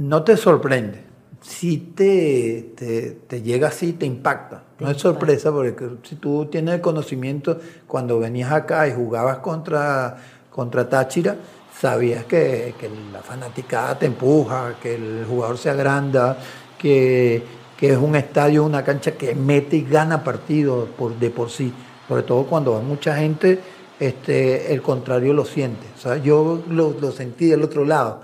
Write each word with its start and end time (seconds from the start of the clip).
no 0.00 0.22
te 0.22 0.36
sorprende. 0.36 1.04
Si 1.42 1.78
te, 1.78 2.72
te, 3.28 3.42
llega 3.42 3.68
así, 3.68 3.92
te 3.92 4.06
impacta. 4.06 4.62
no 4.78 4.90
es 4.90 4.98
sorpresa 4.98 5.52
porque 5.52 5.88
si 6.02 6.16
tú 6.16 6.46
tienes 6.46 6.74
el 6.74 6.80
conocimiento, 6.80 7.58
cuando 7.86 8.18
venías 8.18 8.52
acá 8.52 8.88
y 8.88 8.92
jugabas 8.92 9.38
contra, 9.38 10.16
contra 10.50 10.88
Táchira, 10.88 11.36
sabías 11.78 12.24
que, 12.24 12.74
que 12.78 12.90
la 13.12 13.20
fanaticada 13.20 13.98
te 13.98 14.06
empuja, 14.06 14.76
que 14.82 14.94
el 14.94 15.24
jugador 15.26 15.56
se 15.56 15.70
agranda, 15.70 16.36
que, 16.78 17.42
que 17.76 17.92
es 17.92 17.98
un 17.98 18.16
estadio, 18.16 18.64
una 18.64 18.82
cancha 18.82 19.12
que 19.12 19.34
mete 19.34 19.76
y 19.76 19.82
gana 19.82 20.24
partidos 20.24 20.88
por, 20.90 21.18
de 21.18 21.30
por 21.30 21.50
sí. 21.50 21.72
Sobre 22.08 22.22
todo 22.22 22.44
cuando 22.44 22.72
va 22.72 22.80
mucha 22.80 23.16
gente, 23.16 23.60
este, 23.98 24.72
el 24.72 24.82
contrario 24.82 25.32
lo 25.32 25.44
siente. 25.44 25.86
O 25.96 26.00
sea, 26.00 26.16
yo 26.16 26.62
lo, 26.68 26.96
lo 26.98 27.12
sentí 27.12 27.46
del 27.46 27.62
otro 27.62 27.84
lado 27.84 28.22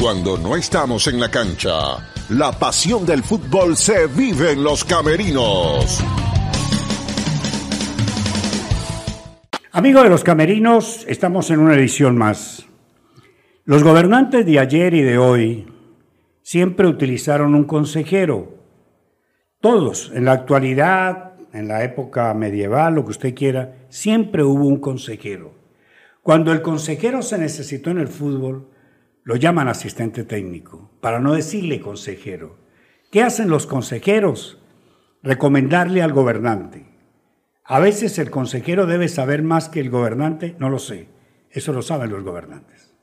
cuando 0.00 0.38
no 0.38 0.56
estamos 0.56 1.06
en 1.08 1.20
la 1.20 1.30
cancha, 1.30 1.98
la 2.30 2.52
pasión 2.52 3.04
del 3.04 3.22
fútbol 3.22 3.76
se 3.76 4.06
vive 4.06 4.52
en 4.52 4.64
los 4.64 4.82
camerinos. 4.82 6.02
Amigos 9.72 10.04
de 10.04 10.08
los 10.08 10.24
camerinos, 10.24 11.04
estamos 11.06 11.50
en 11.50 11.60
una 11.60 11.74
edición 11.74 12.16
más. 12.16 12.66
Los 13.66 13.84
gobernantes 13.84 14.46
de 14.46 14.58
ayer 14.58 14.94
y 14.94 15.02
de 15.02 15.18
hoy 15.18 15.66
siempre 16.42 16.86
utilizaron 16.86 17.54
un 17.54 17.64
consejero. 17.64 18.54
Todos, 19.60 20.12
en 20.14 20.24
la 20.24 20.32
actualidad, 20.32 21.34
en 21.52 21.68
la 21.68 21.84
época 21.84 22.32
medieval, 22.32 22.94
lo 22.94 23.04
que 23.04 23.10
usted 23.10 23.34
quiera, 23.34 23.74
siempre 23.90 24.42
hubo 24.42 24.66
un 24.66 24.80
consejero. 24.80 25.52
Cuando 26.22 26.52
el 26.52 26.62
consejero 26.62 27.20
se 27.20 27.36
necesitó 27.36 27.90
en 27.90 27.98
el 27.98 28.08
fútbol, 28.08 28.70
lo 29.22 29.36
llaman 29.36 29.68
asistente 29.68 30.24
técnico, 30.24 30.90
para 31.00 31.20
no 31.20 31.34
decirle 31.34 31.80
consejero. 31.80 32.58
¿Qué 33.10 33.22
hacen 33.22 33.50
los 33.50 33.66
consejeros? 33.66 34.58
Recomendarle 35.22 36.02
al 36.02 36.12
gobernante. 36.12 36.86
A 37.64 37.78
veces 37.78 38.18
el 38.18 38.30
consejero 38.30 38.86
debe 38.86 39.08
saber 39.08 39.42
más 39.42 39.68
que 39.68 39.80
el 39.80 39.90
gobernante, 39.90 40.56
no 40.58 40.70
lo 40.70 40.78
sé. 40.78 41.08
Eso 41.50 41.72
lo 41.72 41.82
saben 41.82 42.10
los 42.10 42.22
gobernantes. 42.22 42.94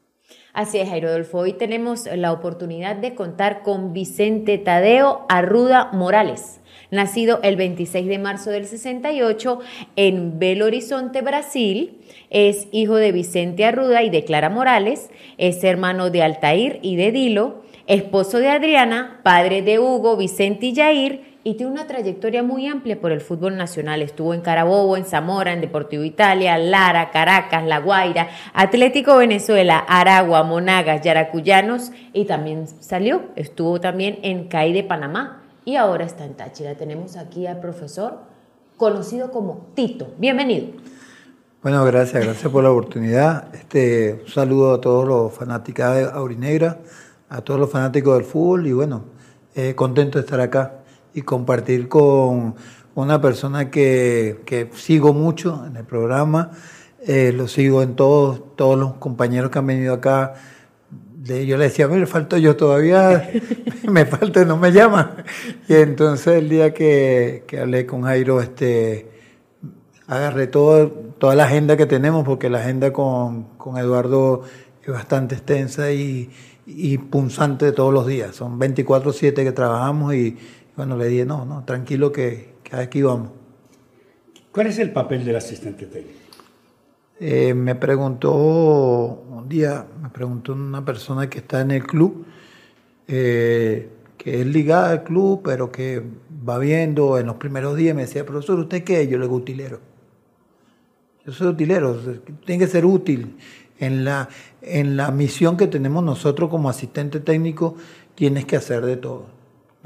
Así 0.53 0.79
es, 0.79 0.89
Jairo 0.89 1.09
Hoy 1.33 1.53
tenemos 1.53 2.05
la 2.07 2.31
oportunidad 2.31 2.95
de 2.95 3.13
contar 3.13 3.61
con 3.61 3.93
Vicente 3.93 4.57
Tadeo 4.57 5.25
Arruda 5.29 5.91
Morales 5.93 6.61
nacido 6.91 7.39
el 7.43 7.55
26 7.55 8.07
de 8.07 8.19
marzo 8.19 8.49
del 8.49 8.65
68 8.65 9.59
en 9.95 10.39
Belo 10.39 10.65
Horizonte, 10.65 11.21
Brasil. 11.21 11.97
Es 12.29 12.67
hijo 12.71 12.95
de 12.95 13.11
Vicente 13.11 13.65
Arruda 13.65 14.03
y 14.03 14.09
de 14.09 14.23
Clara 14.23 14.49
Morales. 14.49 15.09
Es 15.37 15.63
hermano 15.63 16.09
de 16.09 16.23
Altair 16.23 16.79
y 16.81 16.95
de 16.95 17.11
Dilo. 17.11 17.63
Esposo 17.87 18.39
de 18.39 18.49
Adriana, 18.49 19.21
padre 19.23 19.61
de 19.61 19.79
Hugo, 19.79 20.17
Vicente 20.17 20.65
y 20.65 20.75
Jair, 20.75 21.37
y 21.45 21.53
tiene 21.53 21.71
una 21.71 21.87
trayectoria 21.87 22.43
muy 22.43 22.67
amplia 22.67 22.99
por 22.99 23.13
el 23.13 23.21
fútbol 23.21 23.55
nacional. 23.55 24.01
Estuvo 24.01 24.33
en 24.33 24.41
Carabobo, 24.41 24.97
en 24.97 25.05
Zamora, 25.05 25.53
en 25.53 25.61
Deportivo 25.61 26.03
Italia, 26.03 26.57
Lara, 26.57 27.11
Caracas, 27.11 27.63
La 27.63 27.79
Guaira, 27.79 28.27
Atlético 28.53 29.15
Venezuela, 29.15 29.77
Aragua, 29.77 30.43
Monagas, 30.43 31.01
Yaracuyanos 31.01 31.93
y 32.11 32.25
también 32.25 32.67
salió, 32.67 33.21
estuvo 33.37 33.79
también 33.79 34.19
en 34.23 34.49
CAI 34.49 34.73
de 34.73 34.83
Panamá 34.83 35.46
y 35.67 35.75
ahora 35.75 36.05
está 36.05 36.23
en 36.23 36.33
Táchira. 36.33 36.75
Tenemos 36.75 37.17
aquí 37.17 37.45
al 37.45 37.59
profesor 37.59 38.19
conocido 38.77 39.31
como 39.31 39.67
Tito. 39.75 40.13
Bienvenido. 40.17 40.67
Bueno, 41.61 41.83
gracias, 41.83 42.23
gracias 42.23 42.49
por 42.49 42.63
la 42.63 42.71
oportunidad. 42.71 43.53
Este, 43.53 44.21
un 44.23 44.29
saludo 44.29 44.75
a 44.75 44.79
todos 44.79 45.05
los 45.05 45.33
fanáticos 45.33 45.93
de 45.93 46.03
Aurinegra, 46.05 46.79
a 47.27 47.41
todos 47.41 47.59
los 47.59 47.69
fanáticos 47.69 48.15
del 48.15 48.23
fútbol 48.23 48.65
y 48.65 48.71
bueno, 48.71 49.03
eh, 49.55 49.75
contento 49.75 50.17
de 50.17 50.23
estar 50.23 50.39
acá 50.39 50.75
y 51.13 51.23
compartir 51.23 51.89
con 51.89 52.55
una 52.95 53.19
persona 53.19 53.69
que, 53.69 54.39
que 54.45 54.69
sigo 54.73 55.11
mucho 55.11 55.65
en 55.67 55.75
el 55.75 55.83
programa, 55.83 56.51
eh, 57.01 57.33
lo 57.35 57.49
sigo 57.49 57.81
en 57.81 57.97
todos, 57.97 58.55
todos 58.55 58.79
los 58.79 58.93
compañeros 58.93 59.51
que 59.51 59.59
han 59.59 59.67
venido 59.67 59.95
acá 59.95 60.35
yo 61.27 61.57
le 61.57 61.65
decía, 61.65 61.87
me 61.87 62.05
falto 62.05 62.37
yo 62.37 62.55
todavía, 62.55 63.29
me 63.89 64.05
falta, 64.05 64.45
no 64.45 64.57
me 64.57 64.71
llama. 64.71 65.23
Y 65.67 65.75
entonces 65.75 66.37
el 66.37 66.49
día 66.49 66.73
que, 66.73 67.43
que 67.47 67.59
hablé 67.59 67.85
con 67.85 68.03
Jairo, 68.03 68.41
este, 68.41 69.09
agarré 70.07 70.47
todo, 70.47 70.89
toda 70.89 71.35
la 71.35 71.45
agenda 71.45 71.77
que 71.77 71.85
tenemos, 71.85 72.25
porque 72.25 72.49
la 72.49 72.59
agenda 72.59 72.93
con, 72.93 73.43
con 73.57 73.77
Eduardo 73.77 74.43
es 74.83 74.89
bastante 74.91 75.35
extensa 75.35 75.91
y, 75.91 76.29
y 76.65 76.97
punzante 76.97 77.71
todos 77.71 77.93
los 77.93 78.07
días. 78.07 78.35
Son 78.35 78.59
24-7 78.59 79.33
que 79.33 79.51
trabajamos 79.51 80.13
y 80.13 80.37
bueno, 80.75 80.95
le 80.97 81.07
dije, 81.07 81.25
no, 81.25 81.45
no, 81.45 81.63
tranquilo 81.65 82.11
que, 82.11 82.55
que 82.63 82.75
aquí 82.75 83.01
vamos. 83.01 83.31
¿Cuál 84.51 84.67
es 84.67 84.79
el 84.79 84.91
papel 84.91 85.25
del 85.25 85.35
asistente 85.35 85.85
técnico? 85.85 86.26
Eh, 87.19 87.53
me 87.53 87.73
preguntó 87.75 88.31
un 88.33 89.49
día, 89.49 89.87
me 90.01 90.09
preguntó 90.09 90.53
una 90.53 90.85
persona 90.85 91.29
que 91.29 91.39
está 91.39 91.61
en 91.61 91.71
el 91.71 91.83
club, 91.83 92.25
eh, 93.07 93.89
que 94.17 94.41
es 94.41 94.47
ligada 94.47 94.91
al 94.91 95.03
club, 95.03 95.41
pero 95.43 95.71
que 95.71 96.03
va 96.47 96.59
viendo 96.59 97.17
en 97.17 97.25
los 97.27 97.37
primeros 97.37 97.75
días, 97.75 97.95
me 97.95 98.03
decía, 98.03 98.25
profesor, 98.25 98.59
¿usted 98.59 98.83
qué? 98.83 99.07
Yo 99.07 99.17
le 99.17 99.25
digo 99.25 99.35
utilero. 99.35 99.79
Yo 101.25 101.33
soy 101.33 101.47
utilero, 101.47 101.99
tiene 102.45 102.63
que 102.63 102.69
ser 102.69 102.85
útil. 102.85 103.37
En 103.79 104.05
la, 104.05 104.29
en 104.61 104.97
la 104.97 105.11
misión 105.11 105.55
que 105.57 105.67
tenemos 105.67 106.03
nosotros 106.03 106.49
como 106.49 106.69
asistente 106.69 107.19
técnico, 107.19 107.75
tienes 108.15 108.45
que 108.45 108.55
hacer 108.55 108.85
de 108.85 108.97
todo 108.97 109.36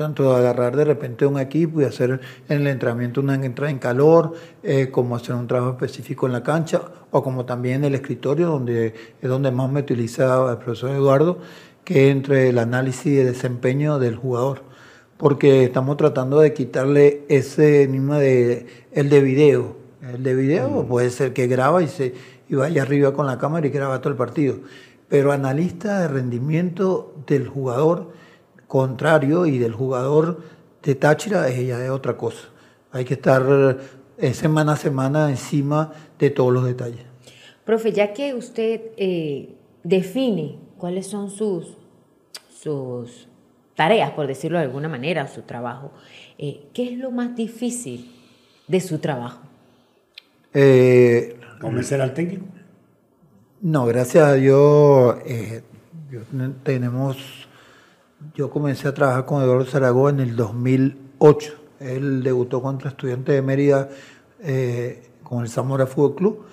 tanto 0.01 0.35
agarrar 0.35 0.75
de 0.75 0.83
repente 0.83 1.25
un 1.25 1.39
equipo 1.39 1.81
y 1.81 1.85
hacer 1.85 2.19
en 2.49 2.61
el 2.61 2.67
entrenamiento 2.67 3.21
una 3.21 3.35
entrada 3.35 3.71
en 3.71 3.79
calor, 3.79 4.33
eh, 4.63 4.89
como 4.91 5.15
hacer 5.15 5.35
un 5.35 5.47
trabajo 5.47 5.71
específico 5.71 6.25
en 6.25 6.33
la 6.33 6.43
cancha, 6.43 6.81
o 7.11 7.23
como 7.23 7.45
también 7.45 7.77
en 7.77 7.85
el 7.85 7.95
escritorio, 7.95 8.47
donde 8.47 8.93
es 9.21 9.29
donde 9.29 9.51
más 9.51 9.71
me 9.71 9.81
utiliza 9.81 10.51
el 10.51 10.57
profesor 10.57 10.91
Eduardo, 10.91 11.39
que 11.83 12.09
entre 12.09 12.49
el 12.49 12.57
análisis 12.57 13.15
de 13.15 13.25
desempeño 13.25 13.99
del 13.99 14.15
jugador. 14.15 14.63
Porque 15.17 15.65
estamos 15.65 15.97
tratando 15.97 16.39
de 16.39 16.53
quitarle 16.53 17.23
ese 17.29 17.83
enigma 17.83 18.17
de 18.17 18.65
el 18.91 19.09
de 19.09 19.21
video. 19.21 19.75
El 20.01 20.23
de 20.23 20.33
video 20.33 20.85
puede 20.87 21.11
ser 21.11 21.31
que 21.31 21.45
graba 21.45 21.83
y 21.83 21.87
se 21.87 22.13
y 22.49 22.55
vaya 22.55 22.81
arriba 22.81 23.13
con 23.13 23.27
la 23.27 23.37
cámara 23.37 23.65
y 23.67 23.69
graba 23.69 24.01
todo 24.01 24.09
el 24.09 24.17
partido. 24.17 24.57
Pero 25.07 25.31
analista 25.31 25.99
de 26.01 26.07
rendimiento 26.07 27.13
del 27.27 27.47
jugador 27.47 28.11
contrario 28.71 29.45
y 29.45 29.57
del 29.59 29.73
jugador 29.73 30.39
de 30.81 30.95
Táchira 30.95 31.49
es 31.49 31.59
ella 31.59 31.83
es 31.83 31.89
otra 31.89 32.15
cosa. 32.15 32.47
Hay 32.93 33.03
que 33.03 33.15
estar 33.15 33.77
eh, 34.17 34.33
semana 34.33 34.71
a 34.71 34.75
semana 34.77 35.29
encima 35.29 35.91
de 36.17 36.29
todos 36.29 36.53
los 36.53 36.63
detalles. 36.63 37.01
Profe, 37.65 37.91
ya 37.91 38.13
que 38.13 38.33
usted 38.33 38.79
eh, 38.95 39.57
define 39.83 40.57
cuáles 40.77 41.05
son 41.05 41.29
sus, 41.29 41.75
sus 42.49 43.27
tareas, 43.75 44.11
por 44.11 44.25
decirlo 44.25 44.57
de 44.57 44.63
alguna 44.63 44.87
manera, 44.87 45.27
su 45.27 45.41
trabajo, 45.41 45.91
eh, 46.37 46.67
¿qué 46.73 46.93
es 46.93 46.97
lo 46.97 47.11
más 47.11 47.35
difícil 47.35 48.09
de 48.69 48.79
su 48.79 48.99
trabajo? 48.99 49.41
¿Convencer 51.59 51.99
al 51.99 52.13
técnico? 52.13 52.45
No, 53.59 53.85
gracias 53.85 54.23
a 54.23 54.33
Dios 54.35 55.17
tenemos 56.63 57.49
yo 58.35 58.49
comencé 58.49 58.87
a 58.87 58.93
trabajar 58.93 59.25
con 59.25 59.41
Eduardo 59.41 59.65
Zaragoza 59.65 60.15
en 60.15 60.19
el 60.21 60.35
2008. 60.35 61.53
Él 61.79 62.23
debutó 62.23 62.61
contra 62.61 62.89
Estudiantes 62.89 63.35
de 63.35 63.41
Mérida 63.41 63.89
eh, 64.41 65.09
con 65.23 65.43
el 65.43 65.49
Zamora 65.49 65.87
Fútbol 65.87 66.15
Club. 66.15 66.45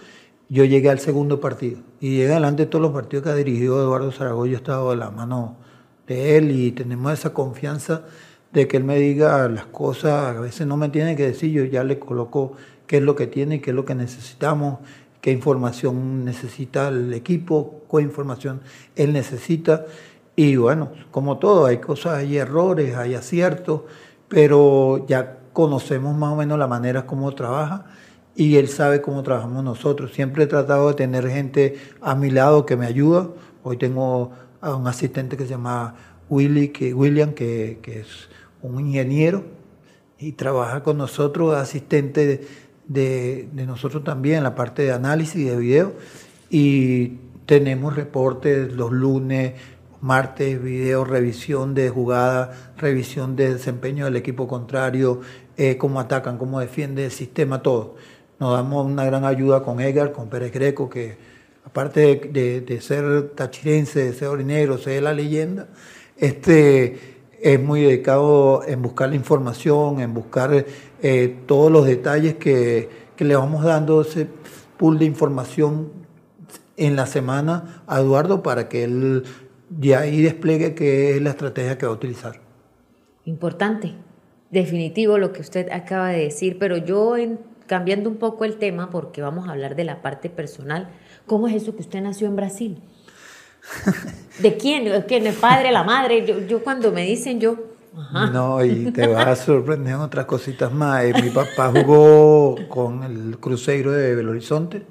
Yo 0.48 0.64
llegué 0.64 0.88
al 0.88 0.98
segundo 0.98 1.40
partido 1.40 1.80
y 2.00 2.16
llegué 2.16 2.32
adelante 2.32 2.64
de 2.64 2.70
todos 2.70 2.82
los 2.82 2.92
partidos 2.92 3.24
que 3.24 3.30
ha 3.30 3.34
dirigido 3.34 3.80
Eduardo 3.80 4.10
Zaragoza. 4.12 4.50
Yo 4.50 4.56
estaba 4.56 4.90
de 4.90 4.96
la 4.96 5.10
mano 5.10 5.56
de 6.06 6.38
él 6.38 6.50
y 6.50 6.72
tenemos 6.72 7.12
esa 7.12 7.34
confianza 7.34 8.04
de 8.52 8.66
que 8.66 8.78
él 8.78 8.84
me 8.84 8.96
diga 8.96 9.48
las 9.48 9.66
cosas. 9.66 10.36
A 10.36 10.40
veces 10.40 10.66
no 10.66 10.76
me 10.76 10.88
tiene 10.88 11.16
que 11.16 11.26
decir, 11.26 11.50
yo 11.52 11.64
ya 11.64 11.84
le 11.84 11.98
coloco 11.98 12.52
qué 12.86 12.96
es 12.96 13.02
lo 13.02 13.14
que 13.14 13.26
tiene, 13.26 13.60
qué 13.60 13.70
es 13.70 13.76
lo 13.76 13.84
que 13.84 13.94
necesitamos, 13.94 14.78
qué 15.20 15.32
información 15.32 16.24
necesita 16.24 16.88
el 16.88 17.12
equipo, 17.12 17.82
qué 17.90 18.00
información 18.00 18.62
él 18.96 19.12
necesita. 19.12 19.84
Y 20.38 20.54
bueno, 20.54 20.92
como 21.10 21.38
todo, 21.38 21.66
hay 21.66 21.78
cosas, 21.78 22.18
hay 22.18 22.36
errores, 22.36 22.94
hay 22.94 23.16
aciertos, 23.16 23.80
pero 24.28 25.04
ya 25.08 25.40
conocemos 25.52 26.16
más 26.16 26.32
o 26.32 26.36
menos 26.36 26.56
la 26.60 26.68
manera 26.68 27.06
como 27.06 27.34
trabaja 27.34 27.86
y 28.36 28.54
él 28.54 28.68
sabe 28.68 29.02
cómo 29.02 29.24
trabajamos 29.24 29.64
nosotros. 29.64 30.12
Siempre 30.12 30.44
he 30.44 30.46
tratado 30.46 30.86
de 30.86 30.94
tener 30.94 31.28
gente 31.28 31.78
a 32.00 32.14
mi 32.14 32.30
lado 32.30 32.66
que 32.66 32.76
me 32.76 32.86
ayuda. 32.86 33.30
Hoy 33.64 33.78
tengo 33.78 34.30
a 34.60 34.76
un 34.76 34.86
asistente 34.86 35.36
que 35.36 35.42
se 35.42 35.50
llama 35.50 35.96
Willy, 36.28 36.68
que, 36.68 36.94
William, 36.94 37.32
que, 37.32 37.80
que 37.82 37.98
es 37.98 38.28
un 38.62 38.78
ingeniero 38.78 39.42
y 40.20 40.34
trabaja 40.34 40.84
con 40.84 40.98
nosotros, 40.98 41.56
asistente 41.56 42.26
de, 42.28 42.48
de, 42.86 43.48
de, 43.52 43.66
nosotros 43.66 44.04
también 44.04 44.36
en 44.36 44.44
la 44.44 44.54
parte 44.54 44.82
de 44.82 44.92
análisis 44.92 45.44
de 45.44 45.56
video. 45.56 45.94
Y 46.48 47.18
tenemos 47.44 47.96
reportes 47.96 48.72
los 48.72 48.92
lunes, 48.92 49.54
martes, 50.00 50.62
video, 50.62 51.04
revisión 51.04 51.74
de 51.74 51.90
jugada, 51.90 52.72
revisión 52.76 53.36
de 53.36 53.54
desempeño 53.54 54.04
del 54.04 54.16
equipo 54.16 54.46
contrario, 54.46 55.20
eh, 55.56 55.76
cómo 55.76 56.00
atacan, 56.00 56.38
cómo 56.38 56.60
defiende 56.60 57.06
el 57.06 57.10
sistema, 57.10 57.62
todo. 57.62 57.96
Nos 58.38 58.52
damos 58.52 58.86
una 58.86 59.04
gran 59.04 59.24
ayuda 59.24 59.62
con 59.62 59.80
Edgar, 59.80 60.12
con 60.12 60.28
Pérez 60.28 60.52
Greco, 60.52 60.88
que 60.88 61.16
aparte 61.64 62.30
de, 62.32 62.80
ser 62.80 63.30
tachirense, 63.34 64.04
de 64.04 64.12
ser 64.12 64.28
orinegro, 64.28 64.78
ser 64.78 65.02
la 65.02 65.12
leyenda, 65.12 65.68
este 66.16 67.18
es 67.40 67.60
muy 67.60 67.82
dedicado 67.82 68.62
en 68.66 68.82
buscar 68.82 69.08
la 69.08 69.16
información, 69.16 70.00
en 70.00 70.14
buscar 70.14 70.66
eh, 71.02 71.36
todos 71.46 71.70
los 71.70 71.86
detalles 71.86 72.34
que, 72.36 72.88
que 73.16 73.24
le 73.24 73.36
vamos 73.36 73.64
dando 73.64 74.02
ese 74.02 74.28
pool 74.76 74.98
de 74.98 75.04
información 75.04 75.90
en 76.76 76.96
la 76.96 77.06
semana 77.06 77.82
a 77.86 78.00
Eduardo 78.00 78.42
para 78.42 78.68
que 78.68 78.84
él 78.84 79.24
de 79.70 79.96
ahí 79.96 80.22
despliegue 80.22 80.74
qué 80.74 81.16
es 81.16 81.22
la 81.22 81.30
estrategia 81.30 81.78
que 81.78 81.86
va 81.86 81.92
a 81.92 81.94
utilizar. 81.94 82.40
Importante, 83.24 83.94
definitivo 84.50 85.18
lo 85.18 85.32
que 85.32 85.40
usted 85.40 85.70
acaba 85.70 86.08
de 86.08 86.24
decir, 86.24 86.58
pero 86.58 86.78
yo 86.78 87.16
cambiando 87.66 88.08
un 88.08 88.16
poco 88.16 88.44
el 88.44 88.56
tema, 88.56 88.90
porque 88.90 89.22
vamos 89.22 89.48
a 89.48 89.52
hablar 89.52 89.76
de 89.76 89.84
la 89.84 90.02
parte 90.02 90.30
personal, 90.30 90.88
¿cómo 91.26 91.46
es 91.46 91.54
eso 91.54 91.76
que 91.76 91.82
usted 91.82 92.00
nació 92.00 92.26
en 92.26 92.36
Brasil? 92.36 92.82
¿De 94.40 94.56
quién? 94.56 95.02
¿Quién? 95.06 95.26
¿El 95.26 95.34
padre, 95.34 95.70
la 95.70 95.84
madre? 95.84 96.46
Yo, 96.48 96.64
cuando 96.64 96.90
me 96.90 97.04
dicen 97.04 97.38
yo... 97.38 97.56
No, 98.32 98.64
y 98.64 98.92
te 98.92 99.08
vas 99.08 99.26
a 99.26 99.36
sorprender 99.36 99.94
en 99.94 100.00
otras 100.00 100.24
cositas 100.24 100.72
más. 100.72 101.04
Eh, 101.04 101.12
mi 101.20 101.30
papá 101.30 101.72
jugó 101.74 102.56
con 102.68 103.02
el 103.02 103.38
Cruzeiro 103.38 103.90
de 103.90 104.14
Belo 104.14 104.30
Horizonte, 104.30 104.84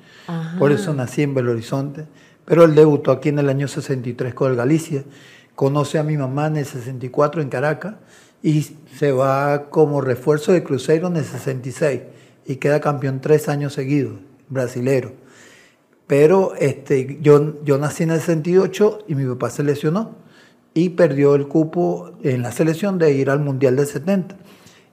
por 0.60 0.72
eso 0.72 0.94
nací 0.94 1.24
en 1.24 1.34
Belo 1.34 1.52
Horizonte. 1.52 2.06
Pero 2.48 2.64
él 2.64 2.76
debutó 2.76 3.12
aquí 3.12 3.28
en 3.28 3.40
el 3.40 3.50
año 3.50 3.68
63 3.68 4.34
con 4.34 4.52
el 4.52 4.56
Galicia, 4.58 5.04
conoce 5.54 6.00
a 6.00 6.04
mi 6.04 6.16
mamá 6.16 6.48
en 6.48 6.56
el 6.56 6.66
64 6.66 7.42
en 7.42 7.50
Caracas 7.50 7.96
y 8.42 8.62
se 8.98 9.12
va 9.12 9.70
como 9.70 10.00
refuerzo 10.00 10.54
de 10.54 10.64
Cruzeiro 10.64 11.08
en 11.08 11.18
el 11.18 11.26
66 11.26 12.02
y 12.46 12.56
queda 12.56 12.80
campeón 12.80 13.20
tres 13.20 13.50
años 13.50 13.74
seguidos, 13.74 14.20
brasilero. 14.48 15.12
Pero 16.08 16.56
este, 16.56 17.20
yo, 17.22 17.62
yo 17.66 17.78
nací 17.78 18.04
en 18.04 18.12
el 18.12 18.22
68 18.22 19.00
y 19.10 19.16
mi 19.16 19.26
papá 19.26 19.50
se 19.50 19.64
lesionó 19.64 20.16
y 20.74 20.92
perdió 20.92 21.36
el 21.36 21.50
cupo 21.50 22.14
en 22.24 22.44
la 22.44 22.54
selección 22.54 22.98
de 22.98 23.12
ir 23.12 23.30
al 23.30 23.42
Mundial 23.42 23.76
del 23.76 23.88
70. 23.88 24.38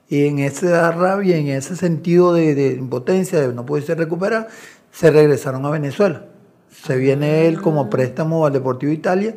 Y 0.09 0.27
en 0.27 0.41
esa 0.41 0.91
rabia, 0.91 1.37
en 1.37 1.47
ese 1.47 1.77
sentido 1.77 2.35
de, 2.35 2.57
de 2.57 2.73
impotencia, 2.73 3.41
de 3.41 3.55
no 3.55 3.65
poderse 3.65 3.95
recuperar, 3.95 4.49
se 4.91 5.13
regresaron 5.13 5.65
a 5.67 5.71
Venezuela. 5.71 6.34
Se 6.83 6.97
viene 6.97 7.47
él 7.47 7.61
como 7.61 7.89
préstamo 7.89 8.47
al 8.47 8.53
Deportivo 8.53 8.93
Italia 8.93 9.35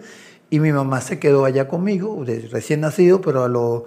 y 0.50 0.60
mi 0.60 0.72
mamá 0.72 1.02
se 1.02 1.20
quedó 1.20 1.46
allá 1.46 1.68
conmigo, 1.68 2.24
recién 2.52 2.82
nacido, 2.82 3.22
pero 3.22 3.44
a 3.44 3.48
los 3.50 3.84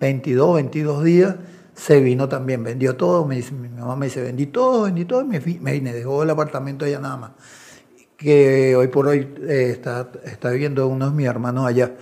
22, 0.00 0.56
22 0.56 1.04
días 1.04 1.36
se 1.74 2.00
vino 2.00 2.28
también, 2.28 2.62
vendió 2.62 2.96
todo, 2.96 3.24
me 3.24 3.36
dice, 3.36 3.52
mi 3.52 3.68
mamá 3.68 3.96
me 3.96 4.06
dice, 4.06 4.20
vendí 4.20 4.46
todo, 4.46 4.82
vendí 4.82 5.04
todo, 5.04 5.22
y 5.22 5.24
me, 5.24 5.38
vine, 5.38 5.92
dejó 5.92 6.22
el 6.22 6.30
apartamento 6.30 6.84
allá 6.84 6.98
nada 6.98 7.16
más, 7.16 7.30
que 8.16 8.76
hoy 8.76 8.88
por 8.88 9.06
hoy 9.06 9.28
eh, 9.48 9.70
está, 9.70 10.10
está 10.24 10.50
viviendo 10.50 10.86
uno 10.88 11.10
de 11.10 11.16
mis 11.16 11.26
hermanos 11.26 11.66
allá. 11.66 11.92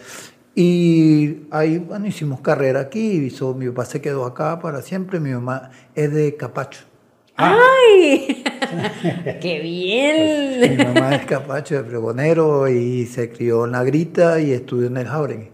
Y 0.54 1.46
ahí, 1.52 1.78
bueno, 1.78 2.08
hicimos 2.08 2.40
carrera 2.40 2.80
aquí, 2.80 3.30
mi 3.56 3.68
papá 3.68 3.84
se 3.84 4.00
quedó 4.00 4.24
acá 4.24 4.58
para 4.58 4.82
siempre, 4.82 5.20
mi 5.20 5.30
mamá 5.30 5.70
es 5.94 6.12
de 6.12 6.34
Capacho. 6.36 6.87
¡Ay! 7.40 8.42
¡Qué 9.40 9.60
bien! 9.60 10.76
mi 10.76 10.84
mamá 10.84 11.14
es 11.14 11.24
capacho 11.24 11.76
de 11.76 11.84
pregonero 11.84 12.66
y 12.68 13.06
se 13.06 13.30
crió 13.30 13.64
en 13.64 13.72
la 13.72 13.84
grita 13.84 14.40
y 14.40 14.50
estudió 14.50 14.88
en 14.88 14.96
el 14.96 15.06
Jauregui. 15.06 15.48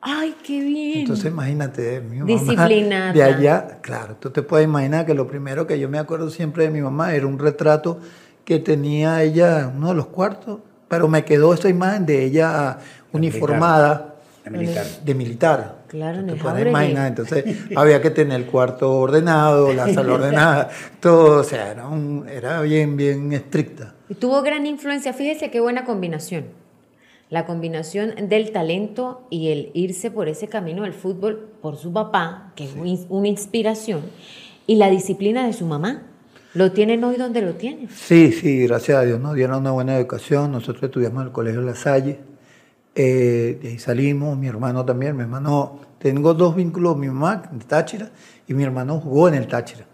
¡Ay, 0.00 0.34
qué 0.42 0.60
bien! 0.60 0.98
Entonces 1.00 1.26
imagínate, 1.26 2.00
mi 2.00 2.18
mamá 2.18 2.26
Disciplinada. 2.26 3.12
de 3.12 3.22
allá, 3.22 3.78
claro, 3.82 4.16
tú 4.16 4.30
te 4.30 4.42
puedes 4.42 4.66
imaginar 4.66 5.06
que 5.06 5.14
lo 5.14 5.28
primero 5.28 5.64
que 5.64 5.78
yo 5.78 5.88
me 5.88 6.00
acuerdo 6.00 6.28
siempre 6.28 6.64
de 6.64 6.70
mi 6.70 6.80
mamá 6.80 7.14
era 7.14 7.28
un 7.28 7.38
retrato 7.38 8.00
que 8.44 8.58
tenía 8.58 9.22
ella 9.22 9.60
en 9.60 9.76
uno 9.76 9.90
de 9.90 9.94
los 9.94 10.06
cuartos, 10.06 10.58
pero 10.88 11.06
me 11.06 11.24
quedó 11.24 11.54
esa 11.54 11.68
imagen 11.68 12.04
de 12.04 12.24
ella 12.24 12.78
uniformada. 13.12 14.16
De 14.50 14.58
militar. 14.58 14.86
De 15.04 15.14
militar. 15.14 15.76
Claro, 15.88 16.20
en 16.20 16.30
el 16.30 16.96
Entonces 17.06 17.44
había 17.76 18.00
que 18.00 18.10
tener 18.10 18.40
el 18.40 18.46
cuarto 18.46 18.98
ordenado, 18.98 19.72
la 19.72 19.92
sala 19.92 20.14
ordenada, 20.14 20.70
todo, 21.00 21.40
o 21.40 21.44
sea, 21.44 21.72
era, 21.72 21.88
era 22.30 22.60
bien, 22.62 22.96
bien 22.96 23.32
estricta. 23.32 23.94
Y 24.08 24.14
tuvo 24.14 24.42
gran 24.42 24.66
influencia, 24.66 25.12
fíjese 25.12 25.50
qué 25.50 25.60
buena 25.60 25.84
combinación. 25.84 26.46
La 27.30 27.44
combinación 27.44 28.14
del 28.28 28.52
talento 28.52 29.26
y 29.28 29.48
el 29.48 29.70
irse 29.74 30.10
por 30.10 30.28
ese 30.28 30.48
camino 30.48 30.84
del 30.84 30.94
fútbol 30.94 31.50
por 31.60 31.76
su 31.76 31.92
papá, 31.92 32.52
que 32.56 32.64
es 32.64 33.06
una 33.08 33.28
inspiración, 33.28 34.02
y 34.66 34.76
la 34.76 34.88
disciplina 34.88 35.46
de 35.46 35.52
su 35.52 35.66
mamá. 35.66 36.04
¿Lo 36.54 36.72
tienen 36.72 37.04
hoy 37.04 37.16
donde 37.16 37.42
lo 37.42 37.54
tienen? 37.54 37.90
Sí, 37.90 38.32
sí, 38.32 38.66
gracias 38.66 38.96
a 38.96 39.02
Dios 39.02 39.20
nos 39.20 39.34
dieron 39.34 39.58
una 39.58 39.70
buena 39.70 39.96
educación. 39.96 40.50
Nosotros 40.50 40.84
estudiamos 40.84 41.20
en 41.20 41.26
el 41.28 41.32
Colegio 41.32 41.60
La 41.60 41.74
Salle 41.74 42.18
eh, 43.00 43.60
de 43.62 43.68
ahí 43.68 43.78
salimos, 43.78 44.36
mi 44.36 44.48
hermano 44.48 44.84
también, 44.84 45.14
mi 45.14 45.22
hermano, 45.22 45.78
tengo 46.00 46.34
dos 46.34 46.56
vínculos, 46.56 46.96
mi 46.96 47.06
mamá 47.06 47.44
de 47.52 47.64
Táchira 47.64 48.10
y 48.48 48.54
mi 48.54 48.64
hermano 48.64 48.98
jugó 48.98 49.28
en 49.28 49.34
el 49.34 49.46
Táchira. 49.46 49.86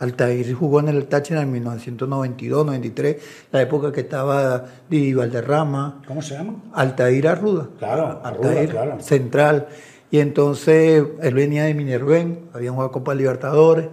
Altair 0.00 0.52
jugó 0.52 0.80
en 0.80 0.88
el 0.88 1.06
Táchira 1.06 1.42
en 1.42 1.52
1992, 1.52 2.66
93, 2.66 3.16
la 3.52 3.62
época 3.62 3.92
que 3.92 4.00
estaba 4.00 4.64
Didi 4.90 5.14
Valderrama. 5.14 6.02
¿Cómo 6.08 6.22
se 6.22 6.34
llama? 6.34 6.56
Altair 6.72 7.28
Arruda. 7.28 7.68
Claro, 7.78 8.20
Arruda, 8.24 8.66
claro. 8.66 9.00
Central. 9.00 9.68
Y 10.10 10.18
entonces 10.18 11.04
él 11.22 11.34
venía 11.34 11.62
de 11.64 11.74
Minerven, 11.74 12.48
habían 12.52 12.74
jugado 12.74 12.90
Copa 12.90 13.14
Libertadores. 13.14 13.90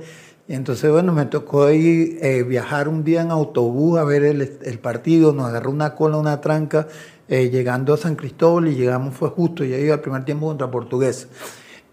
Y 0.47 0.55
entonces, 0.55 0.89
bueno, 0.91 1.13
me 1.13 1.25
tocó 1.25 1.65
ahí 1.65 2.17
eh, 2.21 2.41
viajar 2.41 2.89
un 2.89 3.03
día 3.03 3.21
en 3.21 3.29
autobús 3.29 3.99
a 3.99 4.03
ver 4.03 4.23
el, 4.23 4.41
el, 4.41 4.79
partido, 4.79 5.31
nos 5.31 5.45
agarró 5.45 5.69
una 5.69 5.93
cola, 5.93 6.17
una 6.17 6.41
tranca 6.41 6.87
eh, 7.31 7.49
llegando 7.49 7.93
a 7.93 7.97
San 7.97 8.17
Cristóbal 8.17 8.67
y 8.67 8.75
llegamos, 8.75 9.15
fue 9.15 9.29
justo, 9.29 9.63
ya 9.63 9.77
iba 9.77 9.93
al 9.93 10.01
primer 10.01 10.25
tiempo 10.25 10.47
contra 10.47 10.69
Portugués. 10.69 11.29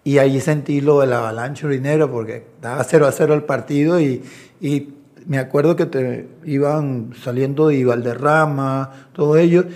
Y 0.03 0.19
ahí 0.19 0.41
sentí 0.41 0.81
lo 0.81 0.99
de 0.99 1.07
la 1.07 1.19
avalancha 1.19 1.69
urinera 1.69 2.11
porque 2.11 2.45
daba 2.61 2.83
0 2.83 3.07
a 3.07 3.13
0 3.13 3.35
el 3.35 3.45
partido 3.45 4.01
y, 4.01 4.21
y 4.61 4.89
me 5.29 5.39
acuerdo 5.39 5.77
que 5.77 5.87
te 5.87 6.27
iban 6.45 7.13
saliendo 7.23 7.69
de 7.69 7.85
Valderrama, 7.85 9.11
todos 9.13 9.39
ellos, 9.39 9.67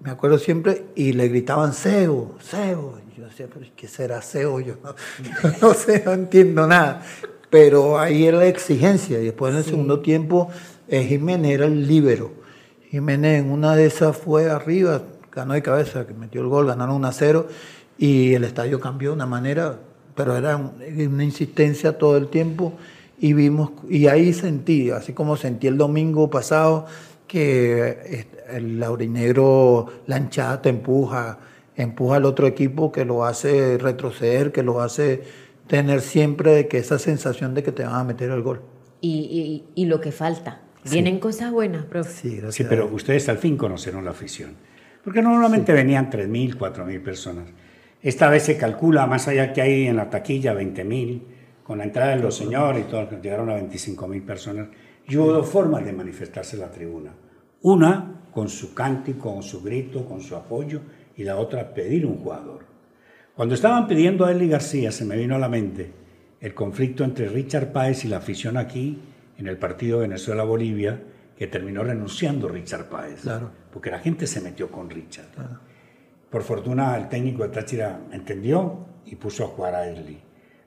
me 0.00 0.12
acuerdo 0.12 0.38
siempre, 0.38 0.84
y 0.94 1.14
le 1.14 1.26
gritaban 1.26 1.72
Seo, 1.72 2.36
Seo. 2.38 3.00
yo 3.16 3.24
decía, 3.24 3.48
pero 3.52 3.66
¿qué 3.74 3.88
será 3.88 4.22
Seo? 4.22 4.60
Yo 4.60 4.74
no, 5.60 5.74
sé, 5.74 6.00
no 6.06 6.12
entiendo 6.12 6.64
nada. 6.68 7.02
Pero 7.50 7.98
ahí 7.98 8.24
era 8.24 8.38
la 8.38 8.46
exigencia. 8.46 9.20
Y 9.20 9.24
después 9.24 9.52
en 9.52 9.58
el 9.58 9.64
segundo 9.64 9.98
tiempo, 9.98 10.48
eh, 10.86 11.02
Jiménez 11.02 11.50
era 11.50 11.66
el 11.66 11.88
líbero. 11.88 12.30
Jiménez 12.90 13.40
en 13.40 13.50
una 13.50 13.76
de 13.76 13.86
esas 13.86 14.16
fue 14.16 14.50
arriba, 14.50 15.02
ganó 15.38 15.54
de 15.54 15.62
cabeza, 15.62 16.06
que 16.06 16.14
metió 16.14 16.40
el 16.40 16.48
gol, 16.48 16.66
ganaron 16.66 16.96
1 16.96 17.08
a 17.08 17.12
0 17.12 17.48
y 17.96 18.34
el 18.34 18.44
estadio 18.44 18.80
cambió 18.80 19.10
de 19.10 19.16
una 19.16 19.26
manera, 19.26 19.78
pero 20.14 20.36
era 20.36 20.56
una 20.56 21.24
insistencia 21.24 21.96
todo 21.96 22.16
el 22.16 22.28
tiempo 22.28 22.74
y 23.20 23.32
vimos, 23.32 23.70
y 23.88 24.06
ahí 24.06 24.32
sentí, 24.32 24.90
así 24.90 25.12
como 25.12 25.36
sentí 25.36 25.66
el 25.66 25.76
domingo 25.76 26.30
pasado, 26.30 26.86
que 27.26 28.26
el 28.48 28.78
laurinegro 28.78 29.86
lanchada 30.06 30.62
te 30.62 30.68
empuja, 30.68 31.38
empuja 31.76 32.16
al 32.16 32.24
otro 32.24 32.46
equipo 32.46 32.92
que 32.92 33.04
lo 33.04 33.24
hace 33.24 33.76
retroceder, 33.78 34.52
que 34.52 34.62
lo 34.62 34.80
hace 34.80 35.22
tener 35.66 36.00
siempre 36.00 36.68
que 36.68 36.78
esa 36.78 36.98
sensación 36.98 37.54
de 37.54 37.62
que 37.62 37.72
te 37.72 37.84
van 37.84 37.94
a 37.94 38.04
meter 38.04 38.30
el 38.30 38.42
gol. 38.42 38.60
y, 39.00 39.64
y 39.74 39.84
lo 39.86 40.00
que 40.00 40.10
falta, 40.10 40.62
Vienen 40.90 41.18
cosas 41.18 41.52
buenas, 41.52 41.84
profe. 41.84 42.10
Sí, 42.10 42.40
sí, 42.50 42.64
pero 42.68 42.86
ustedes 42.86 43.28
al 43.28 43.38
fin 43.38 43.56
conocieron 43.56 44.04
la 44.04 44.12
afición. 44.12 44.52
Porque 45.02 45.22
normalmente 45.22 45.72
venían 45.72 46.10
3.000, 46.10 46.56
4.000 46.56 47.02
personas. 47.02 47.48
Esta 48.02 48.28
vez 48.28 48.44
se 48.44 48.56
calcula, 48.56 49.06
más 49.06 49.28
allá 49.28 49.52
que 49.52 49.62
hay 49.62 49.86
en 49.86 49.96
la 49.96 50.10
taquilla, 50.10 50.54
20.000, 50.54 51.22
con 51.62 51.78
la 51.78 51.84
entrada 51.84 52.16
de 52.16 52.22
los 52.22 52.36
señores 52.36 52.84
y 52.86 52.90
todo, 52.90 53.08
llegaron 53.20 53.50
a 53.50 53.58
25.000 53.58 54.24
personas. 54.24 54.68
Y 55.06 55.16
hubo 55.16 55.32
dos 55.32 55.48
formas 55.48 55.84
de 55.84 55.92
manifestarse 55.92 56.56
en 56.56 56.62
la 56.62 56.70
tribuna. 56.70 57.12
Una, 57.62 58.22
con 58.32 58.48
su 58.48 58.74
cántico, 58.74 59.32
con 59.32 59.42
su 59.42 59.62
grito, 59.62 60.04
con 60.04 60.20
su 60.20 60.36
apoyo, 60.36 60.80
y 61.16 61.24
la 61.24 61.36
otra, 61.36 61.74
pedir 61.74 62.06
un 62.06 62.18
jugador. 62.18 62.64
Cuando 63.34 63.54
estaban 63.54 63.86
pidiendo 63.86 64.24
a 64.24 64.32
Eli 64.32 64.48
García, 64.48 64.92
se 64.92 65.04
me 65.04 65.16
vino 65.16 65.34
a 65.34 65.38
la 65.38 65.48
mente 65.48 65.92
el 66.40 66.54
conflicto 66.54 67.04
entre 67.04 67.28
Richard 67.28 67.72
Páez 67.72 68.04
y 68.04 68.08
la 68.08 68.18
afición 68.18 68.56
aquí 68.56 68.98
en 69.38 69.46
el 69.48 69.56
partido 69.56 70.00
Venezuela-Bolivia 70.00 71.00
que 71.38 71.46
terminó 71.46 71.84
renunciando 71.84 72.48
Richard 72.48 72.88
Páez. 72.88 73.20
Claro. 73.22 73.50
Porque 73.72 73.90
la 73.90 74.00
gente 74.00 74.26
se 74.26 74.40
metió 74.40 74.72
con 74.72 74.90
Richard. 74.90 75.26
Por 76.28 76.42
fortuna 76.42 76.96
el 76.96 77.08
técnico 77.08 77.44
de 77.44 77.50
Táchira 77.50 78.00
entendió 78.10 78.86
y 79.06 79.14
puso 79.14 79.44
a 79.44 79.46
jugar 79.46 79.76
a 79.76 79.86
Erly. 79.86 80.18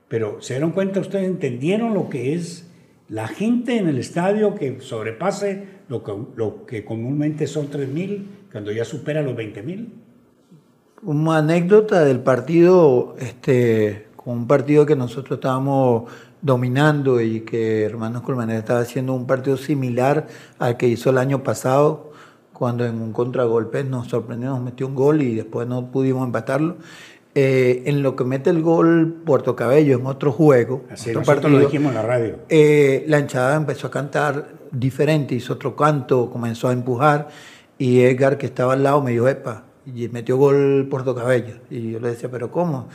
Pero 0.08 0.40
se 0.40 0.54
dieron 0.54 0.72
cuenta, 0.72 1.00
ustedes 1.00 1.26
entendieron 1.26 1.92
lo 1.92 2.08
que 2.08 2.34
es 2.34 2.70
la 3.08 3.28
gente 3.28 3.76
en 3.76 3.86
el 3.86 3.98
estadio 3.98 4.54
que 4.54 4.80
sobrepase 4.80 5.66
lo 5.88 6.02
que, 6.02 6.12
lo 6.36 6.64
que 6.64 6.84
comúnmente 6.84 7.46
son 7.46 7.70
3.000, 7.70 8.24
Cuando 8.50 8.72
ya 8.72 8.86
supera 8.86 9.20
los 9.20 9.36
20 9.36 9.62
mil. 9.62 9.92
Una 11.02 11.38
anécdota 11.38 12.04
del 12.04 12.20
partido, 12.20 13.16
este, 13.18 14.06
con 14.16 14.38
un 14.38 14.46
partido 14.46 14.86
que 14.86 14.96
nosotros 14.96 15.36
estábamos 15.36 16.10
dominando 16.42 17.20
y 17.20 17.40
que 17.40 17.84
Hermanos 17.84 18.22
Colmener 18.22 18.56
estaba 18.56 18.80
haciendo 18.80 19.14
un 19.14 19.26
partido 19.26 19.56
similar 19.56 20.26
al 20.58 20.76
que 20.76 20.88
hizo 20.88 21.10
el 21.10 21.18
año 21.18 21.42
pasado, 21.42 22.12
cuando 22.52 22.84
en 22.84 23.00
un 23.00 23.12
contragolpe 23.12 23.84
nos 23.84 24.08
sorprendió, 24.08 24.50
nos 24.50 24.60
metió 24.60 24.86
un 24.86 24.94
gol 24.94 25.22
y 25.22 25.36
después 25.36 25.66
no 25.66 25.90
pudimos 25.90 26.26
empatarlo. 26.26 26.76
Eh, 27.34 27.84
en 27.86 28.02
lo 28.02 28.14
que 28.14 28.24
mete 28.24 28.50
el 28.50 28.60
gol 28.60 29.22
Puerto 29.24 29.56
Cabello 29.56 29.96
en 29.96 30.04
otro 30.04 30.32
juego, 30.32 30.82
Así 30.90 31.10
otro 31.10 31.22
partido, 31.22 31.48
lo 31.48 31.60
dijimos 31.60 31.88
en 31.88 31.94
la 31.94 32.02
radio. 32.02 32.36
eh, 32.50 33.04
la 33.08 33.20
hinchada 33.20 33.56
empezó 33.56 33.86
a 33.86 33.90
cantar 33.90 34.48
diferente, 34.70 35.34
hizo 35.34 35.54
otro 35.54 35.74
canto, 35.74 36.28
comenzó 36.30 36.68
a 36.68 36.72
empujar 36.72 37.28
y 37.78 38.00
Edgar 38.00 38.36
que 38.36 38.44
estaba 38.46 38.74
al 38.74 38.82
lado 38.82 39.00
me 39.00 39.12
dijo, 39.12 39.28
epa, 39.28 39.64
y 39.86 40.08
metió 40.08 40.36
gol 40.36 40.86
Puerto 40.90 41.14
Cabello. 41.14 41.54
Y 41.70 41.92
yo 41.92 42.00
le 42.00 42.08
decía, 42.10 42.30
pero 42.30 42.50
¿cómo? 42.50 42.88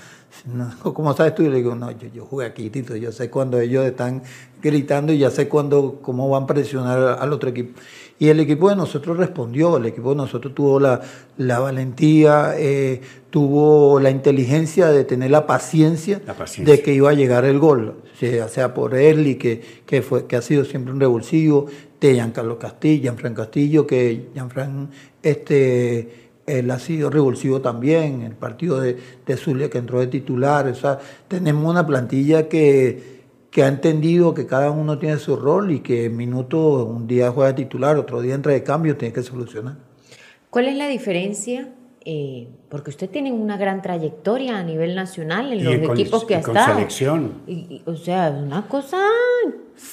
¿Cómo 0.84 1.14
sabes 1.14 1.36
tú? 1.36 1.44
Y 1.44 1.50
le 1.50 1.58
digo, 1.58 1.76
no, 1.76 1.92
yo, 1.92 2.08
yo 2.14 2.26
jugué 2.26 2.46
aquí, 2.46 2.70
Tito, 2.70 2.96
yo 2.96 3.12
sé 3.12 3.30
cuando 3.30 3.60
ellos 3.60 3.86
están 3.86 4.24
gritando 4.62 5.12
y 5.14 5.20
ya 5.20 5.30
sé 5.30 5.48
cuando, 5.48 6.00
cómo 6.02 6.30
van 6.30 6.44
a 6.44 6.48
presionar 6.48 7.18
al 7.20 7.34
otro 7.34 7.50
equipo. 7.50 7.80
Y 8.20 8.30
el 8.30 8.40
equipo 8.40 8.70
de 8.70 8.76
nosotros 8.76 9.18
respondió, 9.18 9.78
el 9.78 9.86
equipo 9.86 10.12
de 10.12 10.16
nosotros 10.16 10.56
tuvo 10.56 10.80
la, 10.80 11.02
la 11.38 11.60
valentía, 11.60 12.54
eh, 12.58 13.00
tuvo 13.30 14.00
la 14.00 14.10
inteligencia 14.10 14.88
de 14.88 15.04
tener 15.04 15.30
la 15.30 15.46
paciencia, 15.46 16.20
La 16.26 16.34
paciencia. 16.34 16.76
de 16.76 16.82
que 16.82 16.94
iba 16.94 17.12
a 17.12 17.14
llegar 17.14 17.46
el 17.46 17.60
gol, 17.60 17.94
sea, 18.20 18.48
sea 18.48 18.74
por 18.74 18.96
Erli, 18.96 19.36
que, 19.36 19.62
que, 19.86 20.02
fue, 20.02 20.26
que 20.26 20.36
ha 20.36 20.42
sido 20.42 20.66
siempre 20.66 20.92
un 20.94 21.00
revulsivo, 21.00 21.68
de 22.00 22.14
Giancarlo 22.14 22.60
Castillo, 22.60 23.02
Gianfran 23.02 23.34
Castillo, 23.34 23.88
que 23.88 24.30
Gianfran 24.34 24.90
este, 25.24 26.27
él 26.48 26.72
ha 26.72 26.80
sido 26.80 27.10
revulsivo 27.10 27.60
también, 27.62 28.22
el 28.22 28.32
partido 28.34 28.80
de, 28.80 28.98
de 29.26 29.38
Zulia 29.38 29.70
que 29.70 29.78
entró 29.78 30.00
de 30.00 30.08
titular, 30.08 30.66
o 30.68 30.74
sea, 30.76 30.98
tenemos 31.28 31.70
una 31.70 31.86
plantilla 31.86 32.48
que, 32.48 33.22
que 33.52 33.64
ha 33.64 33.68
entendido 33.68 34.34
que 34.34 34.48
cada 34.48 34.72
uno 34.72 34.98
tiene 34.98 35.18
su 35.18 35.36
rol 35.36 35.72
y 35.72 35.82
que 35.82 36.06
en 36.06 36.16
minutos 36.16 36.88
un 36.88 37.06
día 37.06 37.32
juega 37.32 37.50
de 37.52 37.64
titular, 37.66 37.98
otro 37.98 38.22
día 38.22 38.34
entra 38.34 38.54
de 38.54 38.64
cambio, 38.64 38.96
tiene 38.96 39.14
que 39.14 39.24
solucionar. 39.24 39.76
¿Cuál 40.50 40.70
es 40.70 40.78
la 40.78 40.88
diferencia? 40.88 41.74
Eh, 42.10 42.48
porque 42.70 42.92
usted 42.92 43.10
tiene 43.10 43.34
una 43.34 43.58
gran 43.58 43.82
trayectoria 43.82 44.58
a 44.58 44.64
nivel 44.64 44.96
nacional 44.96 45.52
en 45.52 45.60
Y 45.60 45.64
los 45.64 45.76
con- 45.90 46.00
equipos 46.00 46.24
que 46.24 46.36
y 46.36 46.38
ha 46.38 46.42
con 46.42 46.56
estado. 46.56 46.76
selección. 46.78 47.32
Y- 47.46 47.52
y, 47.54 47.82
o 47.86 47.96
sea, 47.98 48.30
una 48.30 48.66
cosa 48.70 49.00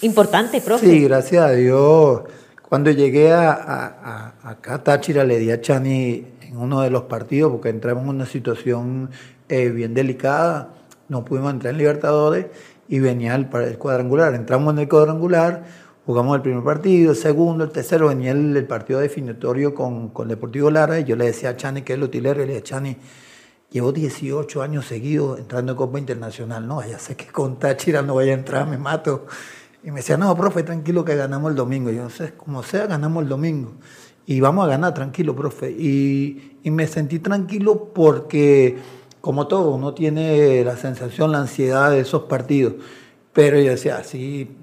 importante, 0.03 0.61
profe. 0.61 0.87
Sí, 0.89 1.03
gracias 1.03 1.43
a 1.45 1.51
Dios. 1.51 2.21
Cuando 2.69 2.91
llegué 2.91 3.33
a, 3.33 3.53
a- 3.53 4.33
a- 4.43 4.51
acá 4.51 4.75
a 4.75 4.83
Táchira 4.85 5.25
le 5.25 5.39
di 5.39 5.51
a 5.51 5.61
Chani 5.61 6.27
en 6.43 6.57
uno 6.57 6.81
de 6.81 6.91
los 6.91 7.03
partidos 7.05 7.53
porque 7.53 7.69
entramos 7.69 8.05
en 8.05 8.11
una 8.11 8.27
situación 8.27 9.11
eh, 9.49 9.69
bien 9.69 9.95
delicada. 9.95 10.71
No 11.09 11.25
pudimos 11.25 11.53
entrar 11.53 11.73
en 11.73 11.79
Libertadores 11.79 12.47
y 12.89 12.99
venía 12.99 13.35
el, 13.35 13.49
el 13.55 13.79
cuadrangular. 13.79 14.35
Entramos 14.35 14.73
en 14.75 14.81
el 14.81 14.89
cuadrangular, 14.89 15.65
jugamos 16.07 16.37
el 16.37 16.43
primer 16.43 16.65
partido, 16.65 17.11
el 17.13 17.17
segundo, 17.17 17.65
el 17.65 17.71
tercero, 17.71 18.09
venía 18.09 18.33
el, 18.33 18.65
partido 18.67 19.01
definitorio 19.01 19.75
con, 19.75 20.09
con 20.09 20.29
Deportivo 20.29 20.71
Lara 20.71 20.99
y 21.01 21.05
yo 21.05 21.17
le 21.17 21.27
decía 21.27 21.51
a 21.51 21.57
Chani 21.57 21.83
que 21.83 21.93
es 21.93 21.99
el 21.99 22.03
utilero 22.05 22.43
y 22.43 22.47
le 22.47 22.55
decía 22.55 22.65
Chani, 22.77 22.97
Llevo 23.71 23.91
18 23.91 24.63
años 24.63 24.87
seguidos 24.87 25.37
entrando 25.41 25.73
en 25.73 25.77
Copa 25.79 25.99
Internacional. 25.99 26.65
No, 26.65 26.87
ya 26.87 26.97
sé 27.01 27.17
que 27.17 27.27
con 27.27 27.59
Táchira 27.59 28.03
no 28.03 28.13
voy 28.13 28.31
a 28.31 28.35
entrar, 28.35 28.69
me 28.69 28.79
mato. 28.79 29.27
Y 29.85 29.91
me 29.91 29.97
decía, 29.97 30.17
no, 30.17 30.35
profe, 30.35 30.63
tranquilo 30.63 31.05
que 31.05 31.15
ganamos 31.15 31.51
el 31.51 31.57
domingo. 31.57 31.91
Y 31.91 31.97
yo, 31.97 32.09
como 32.39 32.63
sea, 32.63 32.87
ganamos 32.87 33.23
el 33.23 33.29
domingo. 33.29 33.73
Y 34.25 34.41
vamos 34.41 34.65
a 34.65 34.69
ganar, 34.69 34.95
tranquilo, 34.95 35.37
profe. 35.37 35.71
Y, 35.71 36.59
y 36.63 36.71
me 36.71 36.87
sentí 36.87 37.19
tranquilo 37.19 37.91
porque, 37.95 38.79
como 39.21 39.47
todo, 39.47 39.75
uno 39.75 39.93
tiene 39.93 40.65
la 40.65 40.79
sensación, 40.79 41.33
la 41.33 41.41
ansiedad 41.41 41.91
de 41.91 42.01
esos 42.01 42.23
partidos. 42.23 42.75
Pero 43.35 43.61
yo 43.61 43.73
decía, 43.73 43.99
así, 43.99 44.57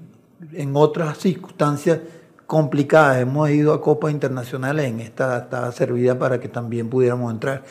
en 0.52 0.74
otras 0.74 1.18
circunstancias 1.18 2.00
complicadas, 2.46 3.22
hemos 3.22 3.48
ido 3.50 3.72
a 3.74 3.80
Copas 3.80 4.10
Internacionales, 4.10 4.86
en 4.86 5.00
esta 5.00 5.38
estaba 5.38 5.70
servida 5.70 6.18
para 6.18 6.40
que 6.40 6.48
también 6.48 6.90
pudiéramos 6.90 7.32
entrar 7.32 7.62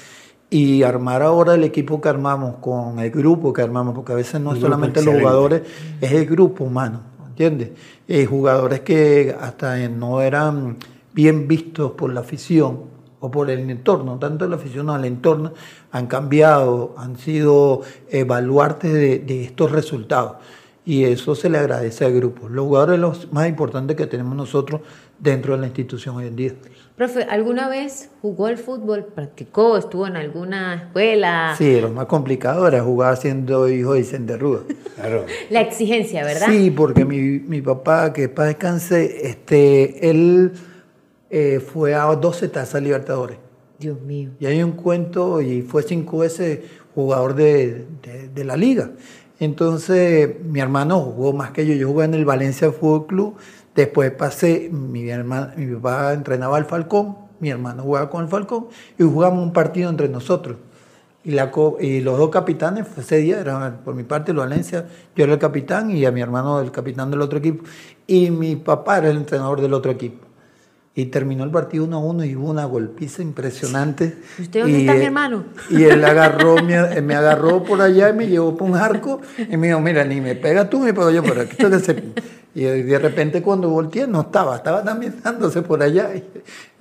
y 0.53 0.83
armar 0.83 1.21
ahora 1.21 1.53
el 1.55 1.63
equipo 1.63 2.01
que 2.01 2.09
armamos 2.09 2.55
con 2.57 2.99
el 2.99 3.09
grupo 3.09 3.53
que 3.53 3.61
armamos, 3.61 3.95
porque 3.95 4.11
a 4.11 4.15
veces 4.15 4.41
no 4.41 4.53
es 4.53 4.59
solamente 4.59 5.01
los 5.01 5.15
jugadores, 5.15 5.61
es 6.01 6.11
el 6.11 6.25
grupo 6.25 6.65
humano, 6.65 6.99
¿entiendes? 7.41 8.27
Jugadores 8.27 8.81
que 8.81 9.35
hasta 9.39 9.87
no 9.89 10.21
eran 10.21 10.77
bien 11.13 11.47
vistos 11.47 11.91
por 11.91 12.13
la 12.13 12.21
afición 12.21 12.91
o 13.19 13.29
por 13.29 13.49
el 13.49 13.69
entorno, 13.69 14.17
tanto 14.17 14.47
la 14.47 14.55
afición 14.55 14.89
el 14.89 15.05
entorno, 15.05 15.53
han 15.91 16.07
cambiado, 16.07 16.95
han 16.97 17.17
sido 17.17 17.81
eh, 18.09 18.23
de 18.23 19.43
estos 19.43 19.71
resultados. 19.71 20.37
Y 20.83 21.03
eso 21.03 21.35
se 21.35 21.47
le 21.49 21.59
agradece 21.59 22.05
al 22.05 22.13
grupo. 22.13 22.49
Los 22.49 22.65
jugadores 22.65 22.99
los 22.99 23.31
más 23.31 23.47
importantes 23.47 23.95
que 23.95 24.07
tenemos 24.07 24.35
nosotros 24.35 24.81
dentro 25.19 25.53
de 25.53 25.61
la 25.61 25.67
institución 25.67 26.15
hoy 26.15 26.27
en 26.27 26.35
día. 26.35 26.53
Profe, 27.01 27.23
¿alguna 27.23 27.67
vez 27.67 28.11
jugó 28.21 28.47
el 28.47 28.59
fútbol? 28.59 29.03
¿Practicó? 29.05 29.75
¿Estuvo 29.75 30.05
en 30.05 30.17
alguna 30.17 30.75
escuela? 30.75 31.55
Sí, 31.57 31.81
lo 31.81 31.89
más 31.89 32.05
complicado 32.05 32.67
era 32.67 32.83
jugar 32.83 33.17
siendo 33.17 33.67
hijo 33.67 33.93
de 33.93 34.01
Vicente 34.01 34.37
Ruda. 34.37 34.59
Claro. 34.95 35.25
La 35.49 35.61
exigencia, 35.61 36.23
¿verdad? 36.23 36.45
Sí, 36.51 36.69
porque 36.69 37.03
mi, 37.03 37.17
mi 37.39 37.59
papá, 37.59 38.13
que 38.13 38.29
para 38.29 38.49
descanse, 38.49 39.27
este, 39.27 40.11
él 40.11 40.51
eh, 41.31 41.59
fue 41.59 41.95
a 41.95 42.03
12 42.05 42.49
tazas 42.49 42.83
Libertadores. 42.83 43.37
Dios 43.79 43.99
mío. 44.01 44.29
Y 44.39 44.45
hay 44.45 44.61
un 44.61 44.73
cuento, 44.73 45.41
y 45.41 45.63
fue 45.63 45.81
cinco 45.81 46.19
veces 46.19 46.59
jugador 46.93 47.33
de, 47.33 47.87
de- 48.03 48.27
de 48.31 48.43
la 48.43 48.55
liga. 48.55 48.91
Entonces, 49.39 50.35
mi 50.43 50.59
hermano 50.59 50.99
jugó 50.99 51.33
más 51.33 51.49
que 51.49 51.65
yo. 51.65 51.73
Yo 51.73 51.87
jugué 51.87 52.05
en 52.05 52.13
el 52.13 52.25
Valencia 52.25 52.71
Fútbol 52.71 53.07
Club. 53.07 53.35
Después 53.75 54.11
pasé, 54.11 54.69
mi, 54.71 55.07
papá 55.75 56.13
entrenaba 56.13 56.57
al 56.57 56.65
Falcón, 56.65 57.15
mi 57.39 57.49
hermano 57.49 57.83
jugaba 57.83 58.09
con 58.09 58.23
el 58.23 58.29
Falcón, 58.29 58.67
y 58.99 59.03
jugamos 59.03 59.43
un 59.43 59.53
partido 59.53 59.89
entre 59.89 60.09
nosotros. 60.09 60.57
Y, 61.23 61.31
la, 61.31 61.51
co- 61.51 61.77
y 61.79 62.01
los 62.01 62.17
dos 62.17 62.29
capitanes, 62.31 62.87
fue 62.87 63.03
ese 63.03 63.17
día, 63.17 63.39
era 63.39 63.77
por 63.85 63.93
mi 63.95 64.03
parte 64.03 64.31
el 64.31 64.37
Valencia, 64.37 64.87
yo 65.15 65.23
era 65.23 65.33
el 65.33 65.39
capitán 65.39 65.91
y 65.91 66.03
a 66.05 66.11
mi 66.11 66.19
hermano 66.19 66.59
el 66.59 66.71
capitán 66.71 67.11
del 67.11 67.21
otro 67.21 67.37
equipo. 67.39 67.63
Y 68.07 68.31
mi 68.31 68.55
papá 68.55 68.97
era 68.97 69.09
el 69.11 69.17
entrenador 69.17 69.61
del 69.61 69.73
otro 69.73 69.91
equipo. 69.91 70.25
Y 70.93 71.05
terminó 71.05 71.45
el 71.45 71.51
partido 71.51 71.85
1 71.85 71.95
a 71.95 71.99
1 71.99 72.25
y 72.25 72.35
hubo 72.35 72.49
una 72.49 72.65
golpiza 72.65 73.21
impresionante. 73.21 74.17
¿Usted 74.37 74.61
dónde 74.63 74.77
Y, 74.79 74.81
está, 74.81 74.93
mi 74.93 74.99
eh, 74.99 75.05
hermano? 75.05 75.43
Y 75.69 75.83
él 75.83 76.03
agarró, 76.03 76.55
me, 76.61 77.01
me 77.01 77.15
agarró 77.15 77.63
por 77.63 77.81
allá 77.81 78.09
y 78.09 78.13
me 78.13 78.27
llevó 78.27 78.57
por 78.57 78.69
un 78.69 78.75
arco 78.75 79.21
y 79.37 79.55
me 79.55 79.67
dijo, 79.67 79.79
mira, 79.79 80.03
ni 80.03 80.19
me 80.19 80.35
pega 80.35 80.69
tú, 80.69 80.79
ni 80.79 80.85
me 80.87 80.93
pego 80.93 81.11
yo, 81.11 81.23
pero 81.23 81.41
aquí 81.41 81.55
tengo 81.55 81.69
que 81.77 81.79
ser-". 81.83 82.03
Y 82.53 82.63
de 82.63 82.99
repente 82.99 83.41
cuando 83.41 83.69
volteé 83.69 84.07
no 84.07 84.21
estaba, 84.21 84.57
estaba 84.57 84.83
también 84.83 85.15
dándose 85.23 85.61
por 85.61 85.81
allá. 85.81 86.13
Y 86.15 86.23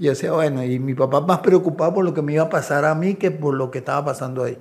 yo 0.04 0.10
decía, 0.10 0.32
bueno, 0.32 0.64
y 0.64 0.78
mi 0.78 0.94
papá 0.94 1.20
más 1.20 1.38
preocupado 1.40 1.94
por 1.94 2.04
lo 2.04 2.12
que 2.12 2.22
me 2.22 2.32
iba 2.34 2.42
a 2.44 2.48
pasar 2.50 2.84
a 2.84 2.94
mí 2.94 3.14
que 3.14 3.30
por 3.30 3.54
lo 3.54 3.70
que 3.70 3.78
estaba 3.78 4.04
pasando 4.06 4.42
ahí. 4.44 4.58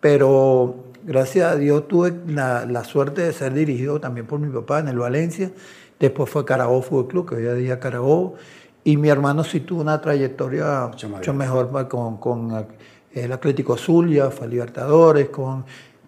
Pero 0.00 0.74
gracias 1.04 1.52
a 1.52 1.56
Dios 1.56 1.88
tuve 1.88 2.12
la, 2.26 2.66
la 2.66 2.84
suerte 2.84 3.22
de 3.22 3.32
ser 3.32 3.54
dirigido 3.54 4.00
también 4.00 4.26
por 4.26 4.38
mi 4.38 4.52
papá 4.52 4.80
en 4.80 4.88
el 4.88 4.98
Valencia. 4.98 5.50
Después 5.98 6.28
fue 6.30 6.44
Carabobo 6.44 6.82
Fútbol 6.82 7.08
Club, 7.08 7.28
que 7.30 7.34
hoy 7.36 7.46
en 7.46 7.58
día 7.58 7.80
Carabobo. 7.80 8.34
Y 8.84 8.96
mi 8.98 9.08
hermano 9.08 9.44
sí 9.44 9.60
tuvo 9.60 9.80
una 9.80 10.00
trayectoria 10.00 10.90
Mucho 11.08 11.32
mejor 11.32 11.68
pa- 11.70 11.88
con, 11.88 12.18
con 12.18 12.66
el 13.12 13.32
Atlético 13.32 13.76
Zulia, 13.78 14.30
fue 14.30 14.46
Libertadores, 14.46 15.30
con, 15.30 15.64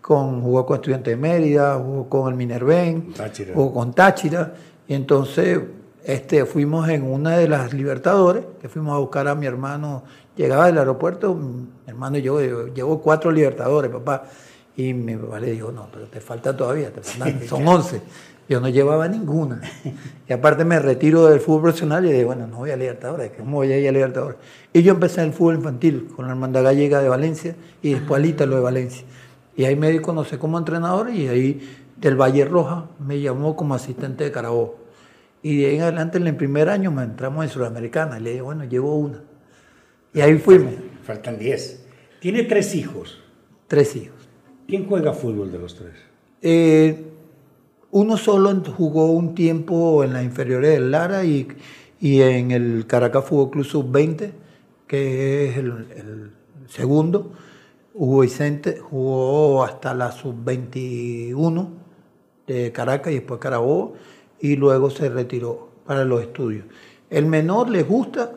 con, 0.07 0.41
jugó 0.41 0.65
con 0.65 0.77
Estudiantes 0.77 1.15
de 1.15 1.17
Mérida, 1.17 1.75
jugó 1.75 2.09
con 2.09 2.29
el 2.29 2.37
Minerven, 2.37 3.13
Táchira. 3.13 3.55
jugó 3.55 3.75
con 3.75 3.93
Táchira. 3.93 4.55
Y 4.87 4.95
entonces 4.95 5.59
este, 6.05 6.47
fuimos 6.47 6.89
en 6.89 7.03
una 7.03 7.37
de 7.37 7.49
las 7.49 7.73
Libertadores, 7.73 8.45
que 8.61 8.69
fuimos 8.69 8.95
a 8.95 8.99
buscar 8.99 9.27
a 9.27 9.35
mi 9.35 9.47
hermano, 9.47 10.05
llegaba 10.37 10.67
del 10.67 10.79
aeropuerto, 10.79 11.35
mi 11.35 11.67
hermano 11.89 12.19
y 12.19 12.23
yo, 12.23 12.41
yo, 12.41 12.69
llevo 12.69 13.03
cuatro 13.03 13.33
Libertadores, 13.33 13.91
papá. 13.91 14.23
Y 14.77 14.95
mi 14.95 15.17
papá 15.17 15.41
le 15.41 15.51
dijo, 15.51 15.73
no, 15.73 15.89
pero 15.93 16.07
te 16.07 16.21
falta 16.21 16.57
todavía, 16.57 16.93
te 16.93 17.01
faltan, 17.01 17.45
son 17.49 17.67
11. 17.67 18.01
Yo 18.49 18.61
no 18.61 18.69
llevaba 18.69 19.09
ninguna. 19.09 19.61
Y 20.29 20.33
aparte 20.33 20.65
me 20.65 20.79
retiro 20.79 21.27
del 21.27 21.41
fútbol 21.41 21.63
profesional 21.63 22.07
y 22.07 22.13
dije, 22.13 22.25
bueno, 22.25 22.47
no 22.47 22.59
voy 22.59 22.71
a 22.71 22.77
Libertadores, 22.77 23.33
¿cómo 23.37 23.57
voy 23.57 23.73
a 23.73 23.79
ir 23.79 23.89
a 23.89 23.93
Libertadores? 23.93 24.39
Y 24.73 24.85
yo 24.85 24.93
empecé 24.93 25.23
en 25.23 25.29
el 25.29 25.33
fútbol 25.33 25.57
infantil 25.57 26.11
con 26.15 26.27
la 26.27 26.31
Hermandad 26.31 26.63
Gallega 26.63 27.01
de 27.01 27.09
Valencia 27.09 27.57
y 27.83 27.95
después 27.95 28.21
al 28.21 28.27
Ítalo 28.27 28.55
de 28.55 28.63
Valencia. 28.63 29.05
Y 29.57 29.65
ahí 29.65 29.75
me 29.75 30.01
conocer 30.03 30.39
como 30.39 30.59
entrenador 30.59 31.11
y 31.11 31.29
ahí 31.29 31.61
del 31.97 32.21
Valle 32.21 32.45
Roja 32.45 32.91
me 32.99 33.21
llamó 33.21 33.57
como 33.57 33.75
asistente 33.75 34.25
de 34.25 34.33
Carabobo. 34.33 34.79
Y 35.43 35.59
de 35.59 35.67
ahí 35.67 35.77
en 35.77 35.83
adelante 35.83 36.19
en 36.19 36.27
el 36.27 36.37
primer 36.37 36.69
año 36.69 36.91
me 36.91 37.03
entramos 37.03 37.45
en 37.45 37.51
Sudamericana. 37.51 38.19
Y 38.19 38.23
le 38.23 38.31
dije, 38.31 38.43
bueno, 38.43 38.65
llevo 38.65 38.97
una. 38.97 39.23
Y 40.13 40.21
ahí 40.21 40.39
fuimos, 40.39 40.75
Faltan 41.05 41.39
10. 41.39 41.87
Tiene 42.21 42.43
tres 42.45 42.75
hijos. 42.75 43.23
tres 43.69 43.97
hijos. 43.97 44.17
¿Quién 44.67 44.87
juega 44.87 45.13
fútbol 45.13 45.53
de 45.53 45.59
los 45.59 45.77
tres? 45.77 45.93
Eh, 46.43 47.05
uno 47.93 48.17
solo 48.17 48.53
jugó 48.77 49.13
un 49.13 49.35
tiempo 49.35 50.03
en 50.03 50.13
las 50.13 50.25
inferiores 50.25 50.73
del 50.73 50.91
Lara 50.91 51.25
y, 51.25 51.49
y 52.01 52.21
en 52.21 52.51
el 52.51 52.87
Caracas 52.87 53.25
Fútbol 53.25 53.51
Club 53.51 53.65
Sub-20, 53.65 54.33
que 54.87 55.49
es 55.49 55.57
el, 55.57 55.71
el 55.97 56.31
segundo. 56.69 57.33
Hugo 57.99 58.21
Vicente 58.21 58.79
jugó 58.79 59.65
hasta 59.65 59.95
la 59.95 60.13
sub-21 60.13 61.69
de 62.47 62.71
Caracas 62.71 63.11
y 63.11 63.17
después 63.17 63.41
Carabobo 63.41 63.95
y 64.39 64.57
luego 64.57 64.91
se 64.91 65.09
retiró 65.09 65.71
para 65.87 66.05
los 66.05 66.21
estudios. 66.21 66.67
El 67.09 67.25
menor 67.25 67.71
le 67.71 67.85
gusta, 67.85 68.33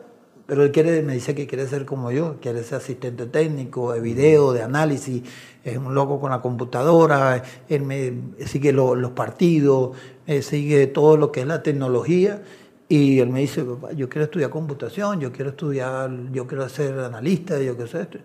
pero 0.46 0.64
él 0.64 0.72
quiere, 0.72 1.02
me 1.02 1.12
dice 1.12 1.34
que 1.34 1.46
quiere 1.46 1.66
ser 1.66 1.84
como 1.84 2.10
yo, 2.10 2.38
quiere 2.40 2.62
ser 2.62 2.78
asistente 2.78 3.26
técnico 3.26 3.92
de 3.92 4.00
video, 4.00 4.54
de 4.54 4.62
análisis, 4.62 5.24
es 5.62 5.76
un 5.76 5.94
loco 5.94 6.20
con 6.20 6.30
la 6.30 6.40
computadora, 6.40 7.42
él 7.68 7.82
me 7.82 8.14
sigue 8.46 8.72
los 8.72 9.10
partidos, 9.10 9.94
sigue 10.40 10.86
todo 10.86 11.18
lo 11.18 11.30
que 11.32 11.40
es 11.40 11.46
la 11.46 11.62
tecnología. 11.62 12.42
Y 12.88 13.20
él 13.20 13.28
me 13.28 13.40
dice, 13.40 13.64
yo 13.94 14.08
quiero 14.08 14.24
estudiar 14.24 14.50
computación, 14.50 15.20
yo 15.20 15.30
quiero 15.30 15.50
estudiar, 15.50 16.10
yo 16.32 16.46
quiero 16.46 16.68
ser 16.68 16.98
analista, 16.98 17.60
yo 17.60 17.76
quiero 17.76 17.90
ser 17.90 18.00
esto. 18.00 18.18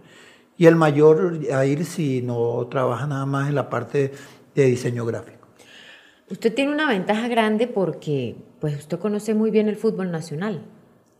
Y 0.57 0.67
el 0.67 0.75
mayor 0.75 1.39
a 1.53 1.65
ir 1.65 1.85
si 1.85 2.21
no 2.21 2.67
trabaja 2.69 3.07
nada 3.07 3.25
más 3.25 3.49
en 3.49 3.55
la 3.55 3.69
parte 3.69 4.11
de 4.53 4.65
diseño 4.65 5.05
gráfico. 5.05 5.47
Usted 6.29 6.53
tiene 6.53 6.71
una 6.71 6.87
ventaja 6.87 7.27
grande 7.27 7.67
porque 7.67 8.35
pues 8.59 8.75
usted 8.77 8.97
conoce 8.97 9.33
muy 9.33 9.51
bien 9.51 9.67
el 9.67 9.75
fútbol 9.75 10.11
nacional. 10.11 10.63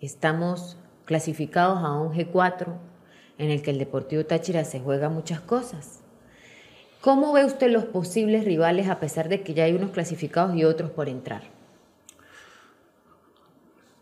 Estamos 0.02 0.78
clasificados 1.06 1.80
a 1.80 1.94
un 1.94 2.14
G4 2.14 2.74
en 3.38 3.52
el 3.52 3.62
que 3.62 3.72
el 3.72 3.78
Deportivo 3.78 4.26
Táchira 4.26 4.64
se 4.64 4.80
juega 4.80 5.10
muchas 5.10 5.42
cosas. 5.42 6.00
¿Cómo 7.02 7.34
ve 7.34 7.46
usted 7.46 7.70
los 7.70 7.86
posibles 7.86 8.46
rivales 8.46 8.88
a 8.90 9.00
pesar 9.00 9.30
de 9.30 9.44
que 9.44 9.54
ya 9.54 9.66
hay 9.66 9.74
unos 9.74 9.92
clasificados 9.92 10.56
y 10.56 10.64
otros 10.64 10.90
por 10.90 11.08
entrar? 11.08 11.44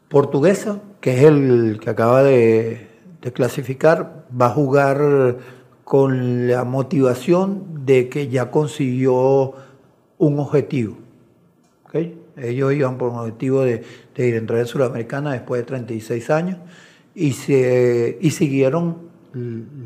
Portuguesa, 0.07 0.79
que 1.01 1.17
es 1.17 1.23
el 1.23 1.79
que 1.81 1.89
acaba 1.89 2.23
de, 2.23 2.87
clasificar, 3.31 4.25
va 4.39 4.47
a 4.47 4.49
jugar 4.49 5.37
con 5.83 6.47
la 6.47 6.63
motivación 6.63 7.85
de 7.85 8.09
que 8.09 8.27
ya 8.27 8.51
consiguió 8.51 9.53
un 10.17 10.39
objetivo. 10.39 10.97
Ellos 12.35 12.73
iban 12.73 12.97
por 12.97 13.09
un 13.09 13.19
objetivo 13.19 13.61
de, 13.61 13.83
ir 14.17 14.33
a 14.33 14.37
entrar 14.37 14.59
en 14.59 14.65
Sudamericana 14.65 15.33
después 15.33 15.61
de 15.61 15.65
36 15.65 16.29
años 16.31 16.57
y, 17.13 17.33
se, 17.33 18.17
y 18.19 18.31
siguieron 18.31 19.13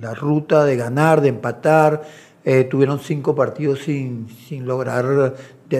la 0.01 0.13
ruta 0.13 0.63
de 0.63 0.77
ganar, 0.77 1.21
de 1.21 1.29
empatar. 1.29 2.03
Eh, 2.45 2.63
tuvieron 2.63 2.99
cinco 2.99 3.35
partidos 3.35 3.79
sin, 3.79 4.29
sin 4.29 4.65
lograr, 4.65 5.35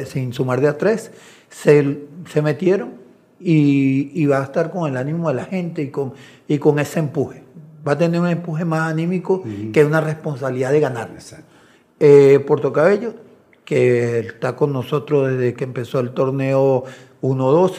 sin 0.06 0.34
sumar 0.34 0.60
de 0.60 0.68
a 0.68 0.78
tres. 0.78 1.12
Se, 1.50 2.00
se 2.30 2.42
metieron 2.42 3.07
y, 3.39 4.12
y, 4.13 4.25
va 4.25 4.39
a 4.39 4.44
estar 4.44 4.72
con 4.72 4.89
el 4.89 4.98
ánimo 4.98 5.29
de 5.29 5.36
la 5.36 5.46
gente 5.46 5.82
y 5.82 5.89
con, 5.89 6.13
y 6.48 6.58
con 6.58 6.79
ese 6.79 7.00
empuje. 7.00 7.44
Va 7.88 7.94
a 7.94 7.98
tener 7.98 8.20
un 8.20 8.27
empuje 8.27 8.65
más 8.65 8.91
anímico 8.91 9.44
que 9.72 9.86
una 9.86 10.01
responsabilidad 10.01 10.72
de 10.72 10.79
ganar. 10.79 11.10
Eh, 12.00 12.44
Puerto 12.46 12.74
Cabello 12.74 13.27
que 13.67 14.20
está 14.20 14.56
con 14.56 14.72
nosotros 14.72 15.29
desde 15.29 15.53
que 15.53 15.65
empezó 15.65 16.00
el 16.00 16.12
torneo 16.12 16.86
1-2, 17.22 17.74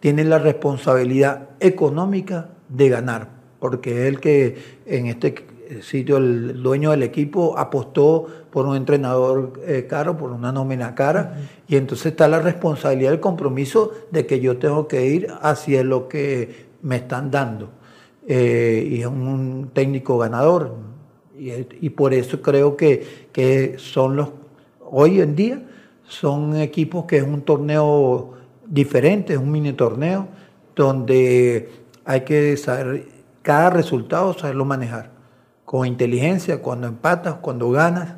tiene 0.00 0.24
la 0.24 0.38
responsabilidad 0.38 1.50
económica 1.60 2.48
de 2.70 2.88
ganar, 2.88 3.28
porque 3.60 3.90
es 3.90 4.08
el 4.08 4.20
que 4.20 4.56
en 4.86 5.04
este 5.04 5.34
sitio, 5.82 6.18
el 6.18 6.62
dueño 6.62 6.90
del 6.90 7.02
equipo, 7.02 7.58
apostó 7.58 8.26
por 8.50 8.66
un 8.66 8.76
entrenador 8.76 9.60
eh, 9.66 9.86
caro, 9.88 10.16
por 10.16 10.30
una 10.30 10.52
nómina 10.52 10.94
cara, 10.94 11.38
y 11.66 11.76
entonces 11.76 12.06
está 12.06 12.28
la 12.28 12.40
responsabilidad, 12.40 13.12
el 13.12 13.20
compromiso 13.20 13.92
de 14.10 14.26
que 14.26 14.40
yo 14.40 14.58
tengo 14.58 14.86
que 14.88 15.06
ir 15.06 15.28
hacia 15.40 15.82
lo 15.82 16.08
que 16.08 16.66
me 16.82 16.96
están 16.96 17.30
dando. 17.30 17.70
Eh, 18.26 18.88
y 18.90 19.00
es 19.00 19.06
un 19.06 19.70
técnico 19.72 20.18
ganador, 20.18 20.74
y, 21.38 21.50
y, 21.80 21.90
por 21.90 22.14
eso 22.14 22.40
creo 22.40 22.76
que, 22.76 23.26
que 23.32 23.74
son 23.78 24.16
los 24.16 24.28
hoy 24.80 25.20
en 25.20 25.34
día 25.34 25.60
son 26.06 26.56
equipos 26.56 27.06
que 27.06 27.16
es 27.16 27.24
un 27.24 27.42
torneo 27.42 28.34
diferente, 28.66 29.32
es 29.32 29.38
un 29.38 29.50
mini 29.50 29.72
torneo 29.72 30.28
donde 30.76 31.68
hay 32.04 32.20
que 32.20 32.56
saber 32.56 33.06
cada 33.42 33.70
resultado, 33.70 34.32
saberlo 34.34 34.64
manejar 34.64 35.10
con 35.74 35.88
inteligencia, 35.88 36.62
cuando 36.62 36.86
empatas, 36.86 37.34
cuando 37.40 37.68
ganas. 37.72 38.14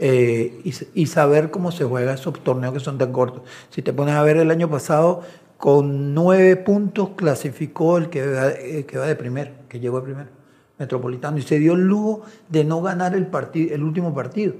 Eh, 0.00 0.60
y, 0.92 1.06
saber 1.06 1.52
cómo 1.52 1.70
se 1.70 1.84
juega 1.84 2.12
esos 2.12 2.42
torneos 2.42 2.74
que 2.74 2.80
son 2.80 2.98
tan 2.98 3.12
cortos. 3.12 3.42
Si 3.70 3.80
te 3.80 3.92
pones 3.92 4.16
a 4.16 4.24
ver 4.24 4.38
el 4.38 4.50
año 4.50 4.68
pasado, 4.68 5.22
con 5.56 6.14
nueve 6.14 6.56
puntos 6.56 7.10
clasificó 7.10 7.98
el 7.98 8.08
que 8.10 8.26
va, 8.26 8.52
que 8.88 8.98
va 8.98 9.06
de 9.06 9.14
primer, 9.14 9.52
que 9.68 9.78
llegó 9.78 10.00
de 10.00 10.02
primer, 10.02 10.26
Metropolitano, 10.80 11.38
y 11.38 11.42
se 11.42 11.60
dio 11.60 11.74
el 11.74 11.82
lujo 11.82 12.22
de 12.48 12.64
no 12.64 12.82
ganar 12.82 13.14
el, 13.14 13.28
partido, 13.28 13.72
el 13.72 13.84
último 13.84 14.12
partido 14.12 14.54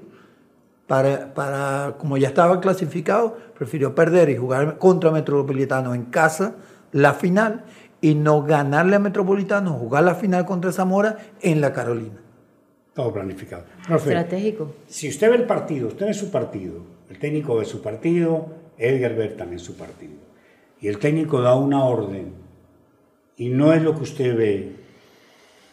para, 0.87 1.35
para, 1.35 1.97
como 1.99 2.17
ya 2.17 2.29
estaba 2.29 2.61
clasificado, 2.61 3.37
prefirió 3.59 3.97
perder 3.97 4.31
y 4.31 4.37
jugar 4.37 4.79
contra 4.79 5.11
Metropolitano 5.11 5.95
en 5.95 6.05
casa 6.05 6.55
la 6.93 7.13
final 7.13 7.65
y 8.01 8.15
no 8.15 8.45
ganarle 8.45 8.95
a 8.95 9.01
Metropolitano, 9.01 9.73
jugar 9.73 10.05
la 10.05 10.15
final 10.15 10.47
contra 10.47 10.71
Zamora 10.71 11.19
en 11.41 11.61
la 11.61 11.73
Carolina. 11.73 12.21
Todo 12.97 13.13
planificado. 13.13 13.65
Estratégico. 13.95 14.75
Si 14.89 15.09
usted 15.09 15.31
ve 15.31 15.37
el 15.37 15.45
partido, 15.45 15.89
usted 15.89 16.07
ve 16.07 16.15
su 16.15 16.31
partido, 16.31 16.81
el 17.11 17.19
técnico 17.19 17.57
ve 17.57 17.67
su 17.67 17.83
partido, 17.83 18.47
Edgar 18.79 19.15
ve 19.15 19.29
también 19.29 19.61
su 19.61 19.77
partido, 19.77 20.15
y 20.81 20.89
el 20.89 20.99
técnico 20.99 21.43
da 21.43 21.55
una 21.55 21.85
orden 21.85 22.33
y 23.37 23.51
no 23.51 23.75
es 23.75 23.83
lo 23.83 23.95
que 23.95 24.03
usted 24.03 24.35
ve, 24.35 24.73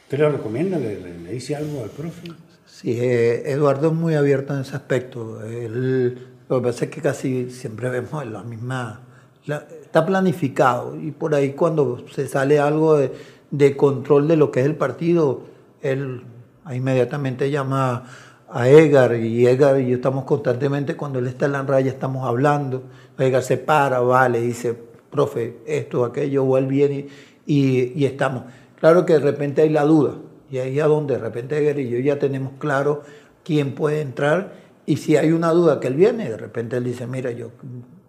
¿usted 0.03 0.19
le 0.19 0.29
recomienda? 0.29 0.77
¿Le, 0.77 0.99
le 0.99 1.31
dice 1.31 1.55
algo 1.55 1.81
al 1.83 1.89
profe? 1.89 2.27
Sí, 2.65 2.99
eh, 2.99 3.49
Eduardo 3.51 3.87
es 3.87 3.93
muy 3.93 4.15
abierto 4.15 4.53
en 4.53 4.61
ese 4.61 4.75
aspecto. 4.75 5.39
lo 5.41 6.61
que 6.61 6.67
pasa 6.67 6.85
es 6.85 6.91
que 6.91 7.01
casi 7.01 7.49
siempre 7.49 7.89
vemos 7.89 8.25
la 8.25 8.43
misma... 8.43 9.01
está 9.45 10.05
planificado 10.05 10.99
y 10.99 11.11
por 11.11 11.35
ahí 11.35 11.53
cuando 11.53 12.03
se 12.09 12.27
sale 12.27 12.59
algo 12.59 12.97
de, 12.97 13.77
control 13.77 14.27
de 14.27 14.35
lo 14.35 14.51
que 14.51 14.59
es 14.59 14.65
el 14.65 14.75
partido, 14.75 15.43
él 15.81 16.23
inmediatamente 16.71 17.49
llama 17.49 18.03
a 18.49 18.69
Edgar 18.69 19.15
y 19.15 19.47
Edgar 19.47 19.79
y 19.81 19.89
yo 19.89 19.95
estamos 19.95 20.25
constantemente, 20.25 20.95
cuando 20.95 21.19
él 21.19 21.27
está 21.27 21.47
en 21.47 21.53
la 21.53 21.63
raya 21.63 21.91
estamos 21.91 22.27
hablando, 22.27 22.83
Edgar 23.17 23.41
se 23.41 23.57
para, 23.57 23.99
vale, 23.99 24.41
dice, 24.41 24.77
profe, 25.09 25.57
esto, 25.65 26.05
aquello, 26.05 26.43
o 26.43 26.57
él 26.57 26.67
viene 26.67 27.07
y, 27.45 27.93
y 27.99 28.05
estamos. 28.05 28.43
Claro 28.79 29.05
que 29.05 29.13
de 29.13 29.19
repente 29.19 29.63
hay 29.63 29.69
la 29.69 29.83
duda, 29.83 30.15
y 30.51 30.59
ahí 30.59 30.79
a 30.79 30.85
donde 30.85 31.15
de 31.15 31.19
repente 31.19 31.57
Edgar 31.57 31.79
y 31.79 31.89
yo 31.89 31.99
ya 31.99 32.19
tenemos 32.19 32.53
claro 32.59 33.01
quién 33.43 33.73
puede 33.73 34.01
entrar 34.01 34.53
y 34.85 34.97
si 34.97 35.15
hay 35.15 35.31
una 35.31 35.51
duda 35.51 35.79
que 35.79 35.87
él 35.87 35.95
viene, 35.95 36.29
de 36.29 36.37
repente 36.37 36.77
él 36.77 36.83
dice, 36.83 37.07
mira, 37.07 37.31
yo 37.31 37.51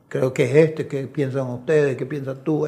creo 0.09 0.33
que 0.33 0.45
es 0.45 0.57
este, 0.57 0.87
¿qué 0.87 1.07
piensan 1.07 1.49
ustedes? 1.51 1.97
¿Qué 1.97 2.05
piensas 2.05 2.43
tú? 2.43 2.67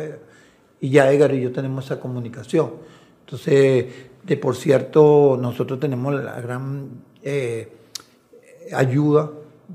Y 0.80 0.90
ya 0.90 1.10
Edgar 1.10 1.34
y 1.34 1.40
yo 1.40 1.52
tenemos 1.52 1.86
esa 1.86 1.98
comunicación. 1.98 2.72
Entonces, 3.26 3.86
de 4.22 4.36
por 4.36 4.54
cierto, 4.54 5.36
nosotros 5.40 5.80
tenemos 5.80 6.14
la 6.14 6.40
gran 6.40 6.90
eh, 7.24 7.68
ayuda 8.72 9.32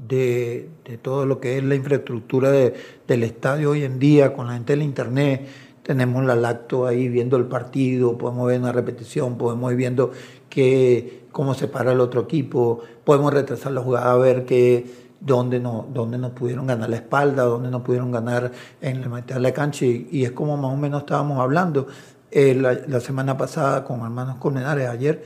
de, 0.08 0.70
todo 1.02 1.26
lo 1.26 1.42
que 1.42 1.58
es 1.58 1.64
la 1.64 1.76
infraestructura 1.76 2.50
del 2.50 3.24
estadio 3.24 3.72
hoy 3.72 3.84
en 3.84 4.00
día, 4.00 4.34
con 4.34 4.48
la 4.48 4.54
gente 4.54 4.72
del 4.72 4.84
internet, 4.84 5.48
tenemos 5.84 6.24
la 6.24 6.36
lacto 6.36 6.88
ahí 6.88 7.10
viendo 7.10 7.36
el 7.36 7.46
partido, 7.46 8.18
podemos 8.18 8.48
ver 8.48 8.62
una 8.62 8.72
repetición, 8.72 9.38
podemos 9.38 9.70
ir 9.72 9.78
viendo 9.78 10.12
que, 10.50 11.26
cómo 11.34 11.54
se 11.54 11.68
para 11.68 11.92
el 11.92 12.00
otro 12.00 12.22
equipo, 12.22 12.80
podemos 13.04 13.34
retrasar 13.34 13.74
la 13.74 13.82
jugada 13.82 14.14
a 14.14 14.18
ver 14.18 14.46
que, 14.46 14.86
dónde, 15.20 15.60
no, 15.60 15.88
dónde 15.94 16.18
nos 16.18 16.32
pudieron 16.32 16.68
ganar 16.68 16.90
la 16.90 16.96
espalda, 16.96 17.44
dónde 17.44 17.70
nos 17.70 17.82
pudieron 17.82 18.12
ganar 18.12 18.50
en 18.80 19.02
la 19.02 19.10
mitad 19.10 19.36
de 19.36 19.42
la 19.42 19.52
cancha. 19.52 19.86
Y, 19.86 20.24
es 20.24 20.32
como 20.32 20.56
más 20.56 20.74
o 20.74 20.78
menos 20.78 21.02
estábamos 21.02 21.40
hablando 21.40 21.88
eh, 22.32 22.56
la, 22.56 23.00
semana 23.02 23.38
pasada 23.38 23.84
con 23.84 24.00
hermanos 24.00 24.38
Colmenares, 24.38 24.88
ayer, 24.88 25.22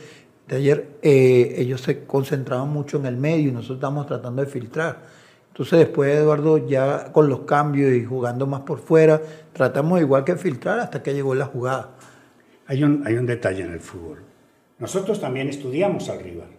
de 0.47 0.55
ayer, 0.55 0.87
eh, 1.03 1.53
ellos 1.57 1.81
se 1.81 2.03
concentraban 2.03 2.69
mucho 2.69 2.97
en 2.97 3.05
el 3.05 3.15
medio 3.15 3.49
y 3.49 3.51
nosotros 3.51 3.77
estamos 3.77 4.07
tratando 4.07 4.43
de 4.43 4.47
filtrar. 4.47 5.03
Entonces 5.49 5.79
después 5.79 6.15
Eduardo 6.15 6.67
ya 6.67 7.11
con 7.11 7.29
los 7.29 7.41
cambios 7.41 7.93
y 7.93 8.03
jugando 8.03 8.47
más 8.47 8.61
por 8.61 8.79
fuera, 8.79 9.21
tratamos 9.53 10.01
igual 10.01 10.23
que 10.23 10.35
filtrar 10.35 10.79
hasta 10.79 11.03
que 11.03 11.13
llegó 11.13 11.35
la 11.35 11.45
jugada. 11.45 11.91
Hay 12.67 12.83
un, 12.83 13.03
hay 13.05 13.15
un 13.15 13.27
detalle 13.27 13.63
en 13.63 13.71
el 13.71 13.79
fútbol. 13.79 14.23
Nosotros 14.79 15.21
también 15.21 15.47
estudiamos 15.47 16.09
al 16.09 16.19
rival 16.19 16.49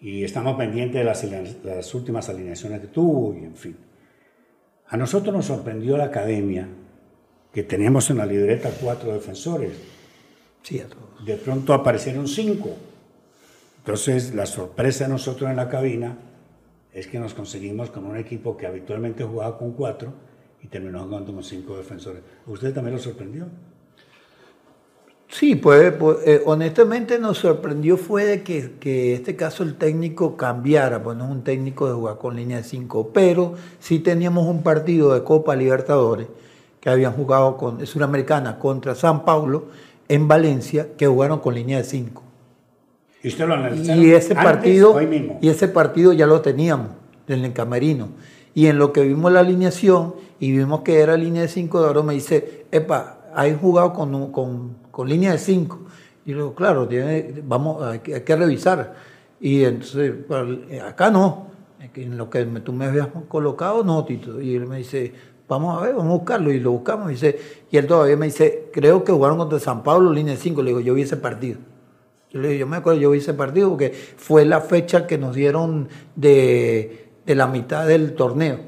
y 0.00 0.24
estamos 0.24 0.56
pendientes 0.56 0.98
de 0.98 1.04
las, 1.04 1.24
las 1.64 1.94
últimas 1.94 2.28
alineaciones 2.28 2.80
que 2.80 2.88
tuvo 2.88 3.32
y 3.34 3.44
en 3.44 3.54
fin. 3.54 3.76
A 4.88 4.96
nosotros 4.96 5.34
nos 5.34 5.46
sorprendió 5.46 5.96
la 5.96 6.04
academia 6.04 6.68
que 7.54 7.62
teníamos 7.62 8.10
en 8.10 8.18
la 8.18 8.26
libreta 8.26 8.68
cuatro 8.80 9.12
defensores. 9.12 9.70
Sí, 10.62 10.80
a 10.80 10.88
todos. 10.88 11.24
De 11.24 11.36
pronto 11.36 11.72
aparecieron 11.72 12.26
cinco. 12.26 12.70
Entonces 13.78 14.34
la 14.34 14.44
sorpresa 14.44 15.04
de 15.04 15.10
nosotros 15.10 15.48
en 15.48 15.56
la 15.56 15.68
cabina 15.68 16.18
es 16.92 17.06
que 17.06 17.20
nos 17.20 17.32
conseguimos 17.32 17.90
con 17.90 18.06
un 18.06 18.16
equipo 18.16 18.56
que 18.56 18.66
habitualmente 18.66 19.22
jugaba 19.22 19.56
con 19.56 19.72
cuatro 19.72 20.12
y 20.62 20.66
terminó 20.66 21.04
jugando 21.04 21.32
con 21.32 21.44
cinco 21.44 21.76
defensores. 21.76 22.22
¿Usted 22.46 22.74
también 22.74 22.96
lo 22.96 23.00
sorprendió? 23.00 23.46
Sí, 25.28 25.54
pues, 25.54 25.92
pues 25.92 26.18
eh, 26.26 26.42
honestamente 26.46 27.18
nos 27.20 27.38
sorprendió 27.38 27.96
fue 27.96 28.24
de 28.24 28.42
que, 28.42 28.72
que 28.80 29.14
este 29.14 29.36
caso 29.36 29.62
el 29.62 29.76
técnico 29.76 30.36
cambiara, 30.36 31.02
pues 31.02 31.16
no 31.16 31.24
es 31.24 31.30
un 31.30 31.44
técnico 31.44 31.86
de 31.86 31.94
jugar 31.94 32.18
con 32.18 32.36
línea 32.36 32.58
de 32.58 32.64
5, 32.64 33.10
pero 33.12 33.54
sí 33.78 34.00
teníamos 34.00 34.46
un 34.46 34.62
partido 34.62 35.14
de 35.14 35.22
Copa 35.22 35.54
Libertadores 35.54 36.28
que 36.84 36.90
habían 36.90 37.14
jugado 37.14 37.56
con 37.56 37.86
Suramericana 37.86 38.58
contra 38.58 38.94
San 38.94 39.24
Paulo 39.24 39.68
en 40.06 40.28
Valencia, 40.28 40.88
que 40.98 41.06
jugaron 41.06 41.38
con 41.38 41.54
línea 41.54 41.78
de 41.78 41.84
5. 41.84 42.22
¿Y 43.22 43.28
usted 43.28 43.48
lo? 43.48 43.74
Y 43.74 44.12
ese 44.12 44.34
antes, 44.34 44.44
partido, 44.44 44.92
hoy 44.92 45.06
mismo? 45.06 45.38
y 45.40 45.48
ese 45.48 45.66
partido 45.68 46.12
ya 46.12 46.26
lo 46.26 46.42
teníamos 46.42 46.88
en 47.26 47.42
el 47.42 47.54
camerino. 47.54 48.10
Y 48.52 48.66
en 48.66 48.76
lo 48.76 48.92
que 48.92 49.00
vimos 49.00 49.32
la 49.32 49.40
alineación 49.40 50.14
y 50.38 50.52
vimos 50.52 50.82
que 50.82 51.00
era 51.00 51.16
línea 51.16 51.40
de 51.40 51.48
5 51.48 51.80
de 51.80 51.88
oro, 51.88 52.02
me 52.02 52.12
dice, 52.12 52.66
epa, 52.70 53.16
hay 53.34 53.56
jugado 53.58 53.94
con, 53.94 54.30
con, 54.30 54.76
con 54.90 55.08
línea 55.08 55.32
de 55.32 55.38
5. 55.38 55.80
Y 56.26 56.32
yo 56.32 56.36
digo, 56.36 56.54
claro, 56.54 56.86
tiene, 56.86 57.40
vamos, 57.44 57.82
hay 57.82 58.00
que, 58.00 58.16
hay 58.16 58.20
que 58.20 58.36
revisar. 58.36 58.92
Y 59.40 59.64
entonces, 59.64 60.12
pues, 60.28 60.82
acá 60.82 61.10
no, 61.10 61.46
en 61.94 62.18
lo 62.18 62.28
que 62.28 62.44
tú 62.44 62.74
me 62.74 62.84
habías 62.84 63.08
colocado, 63.26 63.82
no, 63.82 64.04
Tito. 64.04 64.38
Y 64.38 64.54
él 64.54 64.66
me 64.66 64.76
dice, 64.76 65.14
vamos 65.48 65.78
a 65.78 65.84
ver, 65.84 65.94
vamos 65.94 66.12
a 66.12 66.16
buscarlo. 66.16 66.52
Y 66.52 66.60
lo 66.60 66.72
buscamos. 66.72 67.10
Y, 67.10 67.14
dice, 67.14 67.38
y 67.70 67.76
él 67.76 67.86
todavía 67.86 68.16
me 68.16 68.26
dice, 68.26 68.70
creo 68.72 69.04
que 69.04 69.12
jugaron 69.12 69.38
contra 69.38 69.58
San 69.58 69.82
Pablo, 69.82 70.12
línea 70.12 70.34
de 70.34 70.40
5. 70.40 70.62
Le 70.62 70.70
digo, 70.70 70.80
yo 70.80 70.94
vi 70.94 71.02
ese 71.02 71.16
partido. 71.16 71.58
Yo 72.30 72.40
le 72.40 72.48
digo, 72.48 72.60
yo 72.60 72.66
me 72.66 72.76
acuerdo, 72.76 73.00
yo 73.00 73.10
vi 73.10 73.18
ese 73.18 73.34
partido 73.34 73.70
porque 73.70 73.92
fue 73.92 74.44
la 74.44 74.60
fecha 74.60 75.06
que 75.06 75.18
nos 75.18 75.34
dieron 75.36 75.88
de, 76.16 77.04
de 77.26 77.34
la 77.34 77.46
mitad 77.46 77.86
del 77.86 78.14
torneo, 78.14 78.58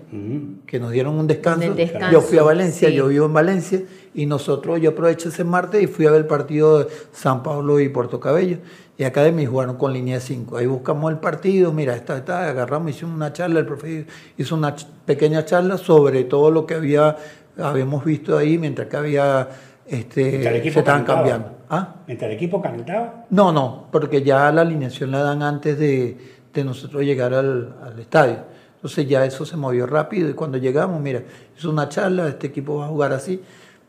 que 0.67 0.81
nos 0.81 0.91
dieron 0.91 1.19
un 1.19 1.27
descanso. 1.27 1.75
Yo 2.11 2.21
fui 2.21 2.39
a 2.39 2.43
Valencia, 2.43 2.89
sí. 2.89 2.95
yo 2.95 3.09
vivo 3.09 3.27
en 3.27 3.35
Valencia, 3.35 3.83
y 4.15 4.25
nosotros, 4.25 4.81
yo 4.81 4.91
aproveché 4.91 5.29
ese 5.29 5.45
martes 5.45 5.83
y 5.83 5.87
fui 5.87 6.07
a 6.07 6.11
ver 6.11 6.23
el 6.23 6.27
partido 6.27 6.79
de 6.79 6.87
San 7.13 7.43
Pablo 7.43 7.81
y 7.81 7.89
Puerto 7.91 8.19
Cabello. 8.19 8.59
Y 8.99 9.05
acá 9.05 9.23
de 9.23 9.33
mí 9.33 9.45
jugaron 9.45 9.77
con 9.77 9.93
línea 9.93 10.21
5. 10.21 10.57
Ahí 10.57 10.67
buscamos 10.67 11.11
el 11.13 11.19
partido, 11.19 11.73
mira, 11.73 11.95
esta, 11.95 12.17
esta, 12.17 12.49
agarramos, 12.49 12.91
hicimos 12.91 13.15
una 13.15 13.33
charla, 13.33 13.61
el 13.61 13.67
profe 13.67 14.07
hizo 14.39 14.55
una 14.55 14.75
pequeña 15.05 15.45
charla 15.45 15.77
sobre 15.77 16.25
todo 16.25 16.51
lo 16.51 16.65
que 16.65 16.75
había, 16.75 17.17
habíamos 17.59 18.05
visto 18.05 18.39
ahí 18.39 18.57
mientras 18.57 18.89
que 18.89 18.97
había, 18.97 19.49
este, 19.87 20.43
se 20.43 20.69
estaban 20.69 21.05
cantaba. 21.05 21.19
cambiando. 21.19 21.51
¿Ah? 21.69 21.97
¿Entre 22.07 22.27
el 22.27 22.35
equipo 22.35 22.63
cantaba? 22.63 23.27
No, 23.29 23.53
no, 23.53 23.89
porque 23.93 24.23
ya 24.23 24.51
la 24.51 24.63
alineación 24.63 25.11
la 25.11 25.21
dan 25.21 25.43
antes 25.43 25.79
de, 25.79 26.17
de 26.55 26.65
nosotros 26.65 27.03
llegar 27.03 27.35
al, 27.35 27.75
al 27.83 27.99
estadio. 27.99 28.39
Entonces 28.77 29.09
ya 29.09 29.25
eso 29.27 29.45
se 29.45 29.57
movió 29.57 29.87
rápido 29.87 30.31
y 30.31 30.33
cuando 30.35 30.57
llegamos, 30.59 31.01
mira, 31.01 31.23
hizo 31.57 31.71
una 31.71 31.89
charla, 31.89 32.29
este 32.29 32.47
equipo 32.47 32.77
va 32.79 32.87
a 32.87 32.89
jugar 32.89 33.13
así. 33.13 33.43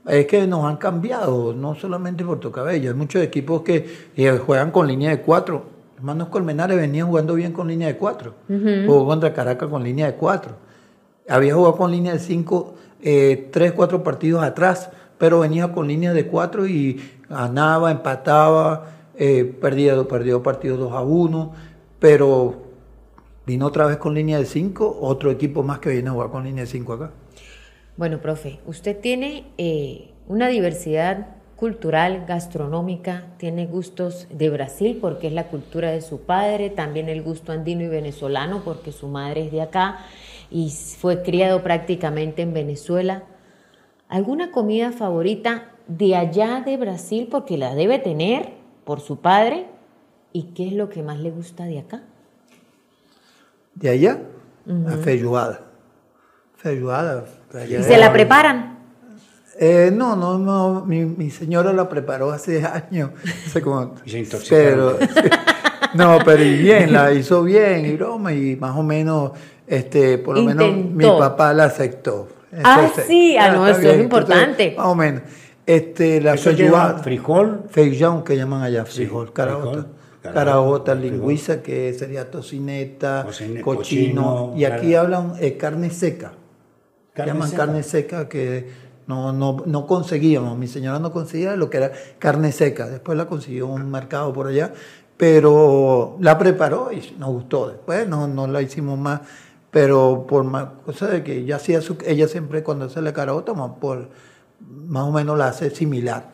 Es 0.07 0.25
que 0.25 0.47
nos 0.47 0.63
han 0.65 0.77
cambiado, 0.77 1.53
no 1.53 1.75
solamente 1.75 2.23
Puerto 2.23 2.51
Cabello, 2.51 2.91
hay 2.91 2.95
muchos 2.95 3.21
equipos 3.21 3.61
que 3.61 3.85
eh, 4.15 4.37
juegan 4.37 4.71
con 4.71 4.87
línea 4.87 5.09
de 5.09 5.21
cuatro. 5.21 5.65
Hermanos 5.97 6.29
Colmenares 6.29 6.77
venía 6.77 7.03
jugando 7.03 7.33
bien 7.33 7.51
con 7.51 7.67
línea 7.67 7.87
de 7.87 7.97
cuatro. 7.97 8.35
Jugó 8.47 9.05
contra 9.05 9.33
Caracas 9.33 9.69
con 9.69 9.83
línea 9.83 10.05
de 10.05 10.13
cuatro. 10.15 10.55
Había 11.27 11.55
jugado 11.55 11.75
con 11.75 11.91
línea 11.91 12.13
de 12.13 12.19
cinco, 12.19 12.75
eh, 13.01 13.49
tres, 13.51 13.73
cuatro 13.73 14.03
partidos 14.03 14.43
atrás, 14.43 14.89
pero 15.17 15.39
venía 15.39 15.73
con 15.73 15.87
línea 15.87 16.13
de 16.13 16.27
cuatro 16.27 16.67
y 16.67 17.01
ganaba, 17.29 17.91
empataba, 17.91 18.85
eh, 19.15 19.43
perdía, 19.59 20.01
perdió 20.07 20.43
partidos 20.43 20.79
2 20.79 20.93
a 20.93 21.01
1, 21.01 21.53
pero 21.99 22.55
vino 23.45 23.65
otra 23.65 23.87
vez 23.87 23.97
con 23.97 24.13
línea 24.13 24.37
de 24.37 24.45
5, 24.45 24.99
otro 25.01 25.31
equipo 25.31 25.63
más 25.63 25.79
que 25.79 25.89
viene 25.89 26.09
a 26.09 26.11
jugar 26.13 26.29
con 26.29 26.43
línea 26.43 26.63
de 26.63 26.69
5 26.69 26.93
acá. 26.93 27.11
Bueno, 27.97 28.21
profe, 28.21 28.60
usted 28.67 28.99
tiene 28.99 29.45
eh, 29.57 30.12
una 30.27 30.49
diversidad 30.49 31.29
cultural, 31.55 32.25
gastronómica, 32.27 33.25
tiene 33.38 33.65
gustos 33.65 34.27
de 34.29 34.51
Brasil 34.51 34.99
porque 35.01 35.27
es 35.27 35.33
la 35.33 35.47
cultura 35.47 35.89
de 35.89 36.01
su 36.01 36.21
padre, 36.21 36.69
también 36.69 37.10
el 37.10 37.23
gusto 37.23 37.51
andino 37.51 37.83
y 37.83 37.88
venezolano 37.88 38.62
porque 38.63 38.91
su 38.91 39.07
madre 39.07 39.47
es 39.47 39.51
de 39.51 39.63
acá 39.63 39.97
y 40.51 40.69
fue 40.69 41.23
criado 41.23 41.63
prácticamente 41.63 42.43
en 42.43 42.53
Venezuela. 42.53 43.23
¿Alguna 44.07 44.51
comida 44.51 44.91
favorita 44.91 45.71
de 45.88 46.15
allá 46.15 46.62
de 46.63 46.77
Brasil 46.77 47.27
porque 47.31 47.57
la 47.57 47.73
debe 47.73 47.97
tener 47.97 48.53
por 48.86 48.99
su 48.99 49.21
padre? 49.21 49.65
¿Y 50.33 50.53
qué 50.53 50.67
es 50.67 50.73
lo 50.73 50.89
que 50.89 51.01
más 51.01 51.17
le 51.17 51.31
gusta 51.31 51.65
de 51.65 51.79
acá? 51.79 52.03
De 53.73 53.89
allá, 53.89 54.19
a 54.88 54.97
feijoada. 54.97 55.62
Feijoada. 56.55 57.25
¿Y 57.69 57.83
se 57.83 57.97
la 57.97 58.12
preparan? 58.12 58.77
Eh, 59.60 59.89
no, 59.93 60.15
no, 60.15 60.38
no, 60.38 60.86
mi, 60.86 61.03
mi 61.05 61.31
señora 61.31 61.73
la 61.73 61.89
preparó 61.89 62.31
hace 62.31 62.63
años. 62.91 63.12
Hace 63.47 63.62
como- 63.62 63.95
Y 64.05 64.10
se 64.12 64.19
intoxicaron. 64.19 64.95
pero, 64.99 65.38
no, 65.95 66.19
pero 66.23 66.43
y 66.43 66.57
bien, 66.57 66.93
la 66.93 67.12
hizo 67.13 67.43
bien 67.43 67.86
y 67.86 67.93
broma 67.93 68.33
y 68.33 68.55
más 68.55 68.75
o 68.75 68.83
menos, 68.83 69.31
este, 69.65 70.17
por 70.19 70.38
lo 70.38 70.43
menos 70.43 70.71
mi 70.93 71.05
papá 71.05 71.53
la 71.53 71.65
aceptó. 71.65 72.27
Ah, 72.63 72.89
sí, 73.07 73.36
ah, 73.38 73.51
no, 73.51 73.67
eso 73.67 73.81
es 73.81 73.99
importante. 73.99 74.63
entonces, 74.63 74.77
más 74.77 74.88
o 74.88 74.95
menos. 74.95 75.21
Este, 75.65 76.21
la 76.21 76.38
feijoada, 76.38 76.99
frijol, 76.99 77.63
feijão 77.69 78.23
que 78.23 78.38
llaman 78.38 78.62
allá, 78.63 78.86
Sí, 78.86 78.99
frijol, 79.05 79.33
caraota. 79.33 79.63
frijol, 79.69 79.86
caraota, 80.21 80.33
Caraota, 80.39 80.95
frijol. 80.95 81.12
lingüiza, 81.12 81.62
que 81.62 81.93
sería 81.93 82.31
tocineta, 82.31 83.25
Tocine- 83.25 83.62
cochino, 83.62 84.23
cochino, 84.23 84.53
y 84.55 84.63
aquí 84.63 84.95
hablan 84.95 85.33
eh, 85.41 85.57
carne 85.57 85.89
seca 85.89 86.31
Carne 87.17 87.34
llaman 87.34 87.49
seca. 87.49 87.65
carne 87.65 87.84
seca 87.84 88.30
que 88.30 88.67
no, 89.08 89.34
no, 89.34 89.63
no 89.65 89.88
conseguíamos. 89.88 90.56
Mi 90.58 90.67
señora 90.67 90.99
no 90.99 91.12
conseguía 91.12 91.56
lo 91.56 91.69
que 91.69 91.77
era 91.77 91.91
carne 92.19 92.51
seca. 92.51 92.88
Después 92.88 93.17
la 93.17 93.25
consiguió 93.25 93.67
un 93.67 93.89
mercado 93.89 94.32
por 94.34 94.47
allá, 94.47 94.71
pero 95.15 96.17
la 96.19 96.38
preparó 96.38 96.91
y 96.91 97.15
nos 97.17 97.30
gustó. 97.30 97.69
Después 97.69 98.08
no, 98.08 98.27
no 98.27 98.45
la 98.45 98.62
hicimos 98.62 98.99
más, 98.99 99.21
pero 99.71 100.27
por 100.30 100.43
más 100.43 100.67
cosa 100.86 101.08
de 101.08 101.23
que 101.23 101.43
ya 101.43 101.56
hacía 101.56 101.82
su, 101.82 101.97
ella 102.06 102.27
siempre 102.27 102.62
cuando 102.63 102.86
hace 102.86 103.01
la 103.01 103.13
carota, 103.13 103.53
más, 103.53 103.71
por, 103.80 104.10
más 104.60 105.06
o 105.06 105.12
menos 105.12 105.38
la 105.38 105.47
hace 105.47 105.71
similar. 105.71 106.32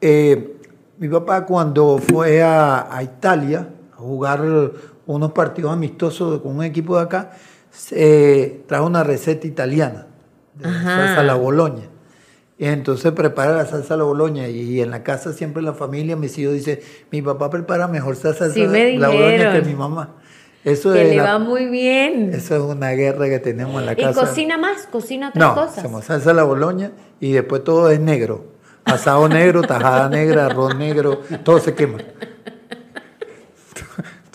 Eh, 0.00 0.56
mi 0.98 1.08
papá 1.08 1.46
cuando 1.46 1.98
fue 1.98 2.42
a, 2.42 2.94
a 2.94 3.02
Italia 3.04 3.68
a 3.92 3.96
jugar 3.96 4.42
unos 5.06 5.32
partidos 5.32 5.72
amistosos 5.72 6.40
con 6.40 6.56
un 6.56 6.64
equipo 6.64 6.96
de 6.96 7.02
acá, 7.02 7.30
se 7.70 8.64
trajo 8.66 8.86
una 8.86 9.04
receta 9.04 9.46
italiana 9.46 10.06
de 10.54 10.64
salsa 10.64 11.20
a 11.20 11.22
la 11.22 11.34
boloña. 11.34 11.84
Y 12.56 12.66
entonces 12.66 13.10
prepara 13.12 13.52
la 13.56 13.66
salsa 13.66 13.94
a 13.94 13.96
la 13.96 14.04
boloña 14.04 14.48
y 14.48 14.80
en 14.80 14.90
la 14.90 15.02
casa 15.02 15.32
siempre 15.32 15.60
la 15.62 15.74
familia 15.74 16.14
mis 16.16 16.38
hijos 16.38 16.54
dicen, 16.54 16.78
mi 17.10 17.20
papá 17.20 17.50
prepara 17.50 17.88
mejor 17.88 18.14
salsa 18.16 18.50
Sí, 18.50 18.66
me 18.66 18.96
la 18.98 19.08
boloña 19.08 19.52
que 19.52 19.62
mi 19.62 19.74
mamá. 19.74 20.14
Eso 20.62 20.92
Que 20.94 21.02
es, 21.02 21.08
le 21.10 21.16
la- 21.16 21.24
va 21.24 21.38
muy 21.40 21.66
bien. 21.66 22.30
eso 22.32 22.54
es 22.56 22.62
una 22.62 22.90
guerra 22.92 23.26
que 23.28 23.38
tenemos 23.38 23.80
en 23.80 23.86
la 23.86 23.92
¿Y 23.92 23.96
casa. 23.96 24.20
cocina 24.20 24.56
más? 24.56 24.86
¿Cocina 24.90 25.28
otras 25.30 25.44
No, 25.48 25.54
cosas? 25.54 25.78
hacemos 25.78 26.04
salsa 26.06 26.30
a 26.30 26.34
la 26.34 26.44
boloña 26.44 26.92
y 27.20 27.32
después 27.32 27.64
todo 27.64 27.90
es 27.90 28.00
negro. 28.00 28.46
Asado 28.86 29.28
negro, 29.28 29.62
tajada 29.62 30.08
negra, 30.08 30.46
arroz 30.46 30.74
negro, 30.76 31.20
todo 31.42 31.58
se 31.58 31.74
quema. 31.74 31.98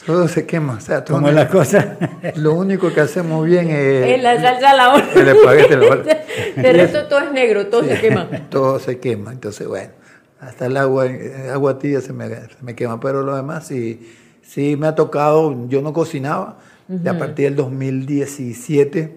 Todo 0.05 0.27
se 0.27 0.45
quema. 0.45 0.73
O 0.73 0.79
sea, 0.79 1.03
todo 1.03 1.17
como 1.17 1.29
es 1.29 1.35
la 1.35 1.47
cosa. 1.47 1.97
Lo 2.35 2.53
único 2.53 2.93
que 2.93 3.01
hacemos 3.01 3.45
bien 3.45 3.69
es... 3.69 4.17
Es 4.17 4.23
la 4.23 4.41
salsa 4.41 4.71
a 4.71 4.75
la 4.75 4.93
hora. 4.93 5.07
El 5.15 5.27
espagueti 5.27 5.73
a 5.73 5.77
la 5.77 5.85
hora. 5.85 6.03
De 6.55 6.73
resto 6.73 7.07
todo 7.07 7.19
es 7.19 7.31
negro, 7.31 7.67
todo 7.67 7.83
se 7.83 7.99
quema. 7.99 8.27
Todo 8.49 8.79
se 8.79 8.99
quema. 8.99 9.31
Entonces, 9.31 9.67
bueno, 9.67 9.91
hasta 10.39 10.65
el 10.65 10.77
agua, 10.77 11.05
el 11.05 11.49
agua 11.49 11.77
tibia 11.79 12.01
se 12.01 12.13
me, 12.13 12.27
se 12.27 12.61
me 12.61 12.75
quema. 12.75 12.99
Pero 12.99 13.23
lo 13.23 13.35
demás 13.35 13.67
sí, 13.67 14.15
sí 14.41 14.75
me 14.75 14.87
ha 14.87 14.95
tocado. 14.95 15.67
Yo 15.67 15.81
no 15.81 15.93
cocinaba. 15.93 16.57
Y 16.89 17.07
a 17.07 17.19
partir 17.19 17.45
del 17.45 17.55
2017 17.55 19.15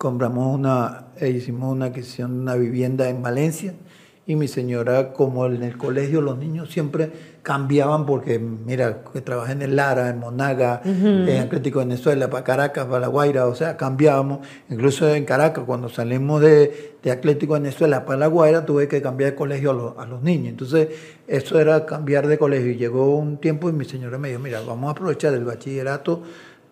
compramos 0.00 0.54
una, 0.54 1.08
e 1.18 1.28
hicimos 1.28 1.70
una 1.70 1.86
adquisición 1.86 2.36
de 2.36 2.40
una 2.40 2.54
vivienda 2.54 3.08
en 3.08 3.22
Valencia. 3.22 3.74
Y 4.30 4.36
mi 4.36 4.46
señora, 4.46 5.12
como 5.12 5.44
en 5.46 5.64
el 5.64 5.76
colegio 5.76 6.20
los 6.20 6.38
niños 6.38 6.70
siempre 6.70 7.10
cambiaban 7.42 8.06
porque, 8.06 8.38
mira, 8.38 9.02
que 9.12 9.20
trabajé 9.22 9.54
en 9.54 9.62
el 9.62 9.74
Lara, 9.74 10.08
en 10.08 10.20
Monaga, 10.20 10.82
en 10.84 11.36
Atlético 11.40 11.80
de 11.80 11.86
Venezuela, 11.86 12.30
para 12.30 12.44
Caracas, 12.44 12.84
para 12.86 13.00
La 13.00 13.08
Guaira, 13.08 13.46
o 13.48 13.56
sea, 13.56 13.76
cambiábamos. 13.76 14.46
Incluso 14.68 15.12
en 15.12 15.24
Caracas, 15.24 15.64
cuando 15.66 15.88
salimos 15.88 16.40
de, 16.42 16.92
de 17.02 17.10
Atlético 17.10 17.54
de 17.54 17.60
Venezuela 17.60 18.04
para 18.06 18.20
La 18.20 18.26
Guaira, 18.28 18.64
tuve 18.64 18.86
que 18.86 19.02
cambiar 19.02 19.32
de 19.32 19.36
colegio 19.36 19.72
a, 19.72 19.74
los- 19.74 19.98
a 19.98 20.06
los 20.06 20.22
niños. 20.22 20.50
Entonces, 20.50 20.90
eso 21.26 21.58
era 21.58 21.84
cambiar 21.84 22.28
de 22.28 22.38
colegio. 22.38 22.70
Y 22.70 22.76
llegó 22.76 23.16
un 23.16 23.38
tiempo 23.38 23.68
y 23.68 23.72
mi 23.72 23.84
señora 23.84 24.16
me 24.16 24.28
dijo, 24.28 24.38
mira, 24.38 24.60
vamos 24.60 24.86
a 24.86 24.92
aprovechar 24.92 25.34
el 25.34 25.44
bachillerato 25.44 26.22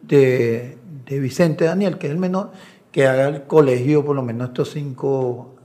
de, 0.03 0.79
de 1.07 1.19
Vicente 1.19 1.65
Daniel, 1.65 1.99
que 1.99 2.07
es 2.07 2.13
el 2.13 2.19
menor, 2.21 2.53
que 2.93 3.09
haga 3.09 3.27
el 3.27 3.43
colegio 3.43 4.05
por 4.05 4.15
lo 4.15 4.23
menos 4.23 4.51
estos 4.51 4.71
cinco, 4.71 5.57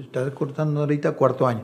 está 0.00 0.30
cortando 0.32 0.80
ahorita 0.80 1.12
cuarto 1.12 1.46
año. 1.46 1.62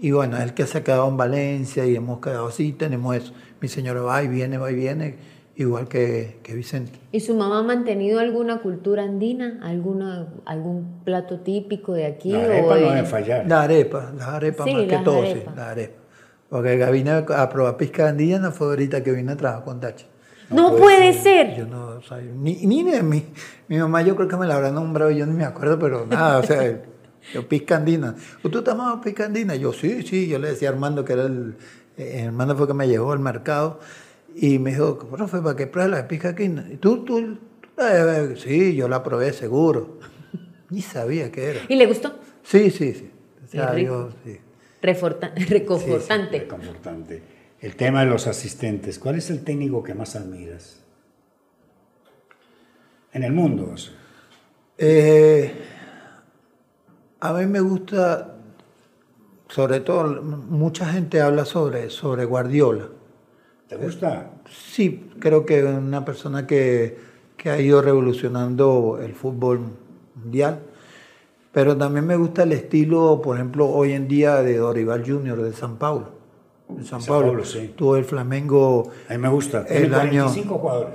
Y 0.00 0.10
bueno, 0.10 0.36
es 0.36 0.42
el 0.42 0.54
que 0.54 0.66
se 0.66 0.78
ha 0.78 0.84
quedado 0.84 1.08
en 1.08 1.16
Valencia 1.16 1.86
y 1.86 1.96
hemos 1.96 2.20
quedado 2.20 2.48
así, 2.48 2.72
tenemos 2.72 3.16
eso. 3.16 3.32
Mi 3.60 3.68
señora 3.68 4.02
va 4.02 4.22
y 4.22 4.28
viene, 4.28 4.58
va 4.58 4.70
y 4.70 4.74
viene, 4.74 5.16
igual 5.56 5.88
que, 5.88 6.38
que 6.42 6.54
Vicente. 6.54 6.92
¿Y 7.12 7.20
su 7.20 7.34
mamá 7.34 7.60
ha 7.60 7.62
mantenido 7.62 8.20
alguna 8.20 8.58
cultura 8.60 9.04
andina? 9.04 9.58
¿Alguna, 9.62 10.26
¿Algún 10.44 11.00
plato 11.02 11.40
típico 11.40 11.94
de 11.94 12.04
aquí? 12.04 12.30
La 12.32 12.38
o 12.40 12.42
arepa 12.42 12.68
no 12.68 12.74
de- 12.74 12.94
debe 12.96 13.04
fallar. 13.06 13.46
La 13.48 13.62
arepa, 13.62 14.12
las 14.16 14.28
arepas 14.28 14.66
Sí, 14.66 14.74
más 14.74 14.82
que 14.84 14.98
todo, 14.98 15.22
arepas. 15.22 15.52
sí, 15.54 15.56
la 15.56 15.70
arepa. 15.70 16.02
Porque 16.50 16.90
vine 16.92 17.10
a 17.10 17.48
probar 17.48 17.76
piscandilla 17.78 18.38
no 18.38 18.52
fue 18.52 18.68
ahorita 18.68 19.02
que 19.02 19.12
vine 19.12 19.32
a 19.32 19.36
trabajar 19.36 19.64
con 19.64 19.80
Tachi. 19.80 20.04
No, 20.50 20.76
puede 20.76 21.12
ser. 21.14 21.56
Yo 21.56 21.66
no, 21.66 21.86
o 21.96 22.02
sea, 22.02 22.18
ni, 22.18 22.54
ni 22.66 22.84
de 22.84 23.02
mí. 23.02 23.24
Mi 23.66 23.78
mamá 23.78 24.02
yo 24.02 24.14
creo 24.14 24.28
que 24.28 24.36
me 24.36 24.46
la 24.46 24.54
habrá 24.56 24.70
nombrado, 24.70 25.10
yo 25.10 25.26
ni 25.26 25.32
me 25.32 25.44
acuerdo, 25.44 25.76
pero 25.78 26.06
nada, 26.06 26.38
o 26.38 26.42
sea, 26.44 26.80
yo 27.32 27.48
piscandina. 27.48 28.14
¿Tú 28.42 28.50
te 28.50 28.70
llamabas 28.70 29.02
piscandina? 29.04 29.54
Yo 29.56 29.72
sí, 29.72 30.02
sí, 30.02 30.28
yo 30.28 30.38
le 30.38 30.48
decía 30.48 30.68
a 30.68 30.72
Armando 30.72 31.04
que 31.04 31.12
era 31.14 31.24
el, 31.26 31.56
eh, 31.96 32.22
Armando 32.26 32.56
fue 32.56 32.66
que 32.66 32.74
me 32.74 32.88
llevó 32.88 33.12
al 33.12 33.18
mercado 33.20 33.80
y 34.34 34.58
me 34.58 34.70
dijo, 34.70 34.98
profe, 34.98 35.38
¿para 35.38 35.56
qué 35.56 35.66
pruebas 35.66 35.90
la 36.02 36.08
piscandina? 36.08 36.66
¿Y 36.70 36.76
tú, 36.76 37.04
tú? 37.04 37.38
Eh, 37.78 38.34
sí, 38.38 38.74
yo 38.74 38.88
la 38.88 39.02
probé 39.02 39.32
seguro. 39.32 39.98
Ni 40.70 40.82
sabía 40.82 41.30
qué 41.32 41.50
era. 41.50 41.60
¿Y 41.68 41.76
le 41.76 41.86
gustó? 41.86 42.18
Sí, 42.42 42.70
sí, 42.70 42.92
sí. 42.94 43.10
O 43.44 43.48
sea, 43.48 43.78
yo, 43.78 44.10
sí. 44.24 44.38
Reforta- 44.82 45.32
reconfortante. 45.48 46.40
Reconfortante. 46.40 47.22
El 47.60 47.74
tema 47.76 48.00
de 48.00 48.06
los 48.10 48.26
asistentes. 48.26 48.98
¿Cuál 48.98 49.16
es 49.16 49.30
el 49.30 49.42
técnico 49.42 49.82
que 49.82 49.94
más 49.94 50.14
admiras? 50.16 50.82
En 53.12 53.22
el 53.24 53.32
mundo. 53.32 53.70
o 53.72 53.76
sea. 53.76 53.92
Eh, 54.78 55.52
a 57.20 57.32
mí 57.32 57.46
me 57.46 57.60
gusta, 57.60 58.34
sobre 59.48 59.80
todo, 59.80 60.22
mucha 60.22 60.86
gente 60.86 61.20
habla 61.20 61.44
sobre, 61.44 61.90
sobre 61.90 62.24
Guardiola. 62.24 62.88
¿Te 63.68 63.76
gusta? 63.76 64.30
Sí, 64.48 65.10
creo 65.18 65.44
que 65.44 65.58
es 65.60 65.64
una 65.64 66.04
persona 66.04 66.46
que, 66.46 66.98
que 67.36 67.50
ha 67.50 67.60
ido 67.60 67.82
revolucionando 67.82 68.98
el 69.02 69.14
fútbol 69.14 69.60
mundial. 70.14 70.60
Pero 71.52 71.76
también 71.76 72.06
me 72.06 72.16
gusta 72.16 72.42
el 72.42 72.52
estilo, 72.52 73.20
por 73.22 73.36
ejemplo, 73.36 73.66
hoy 73.66 73.92
en 73.92 74.08
día 74.08 74.42
de 74.42 74.58
Dorival 74.58 75.04
Junior 75.06 75.40
de 75.42 75.52
San 75.52 75.76
Paulo. 75.76 76.10
De 76.68 76.84
San, 76.84 77.00
San 77.00 77.08
Paulo. 77.08 77.28
Paulo, 77.28 77.44
sí. 77.44 77.72
Tuvo 77.74 77.96
el 77.96 78.04
Flamengo 78.04 78.90
A 79.08 79.12
mí 79.14 79.18
me 79.18 79.28
gusta. 79.30 79.64
El 79.68 79.94
año- 79.94 80.24
45 80.26 80.58
jugadores. 80.58 80.94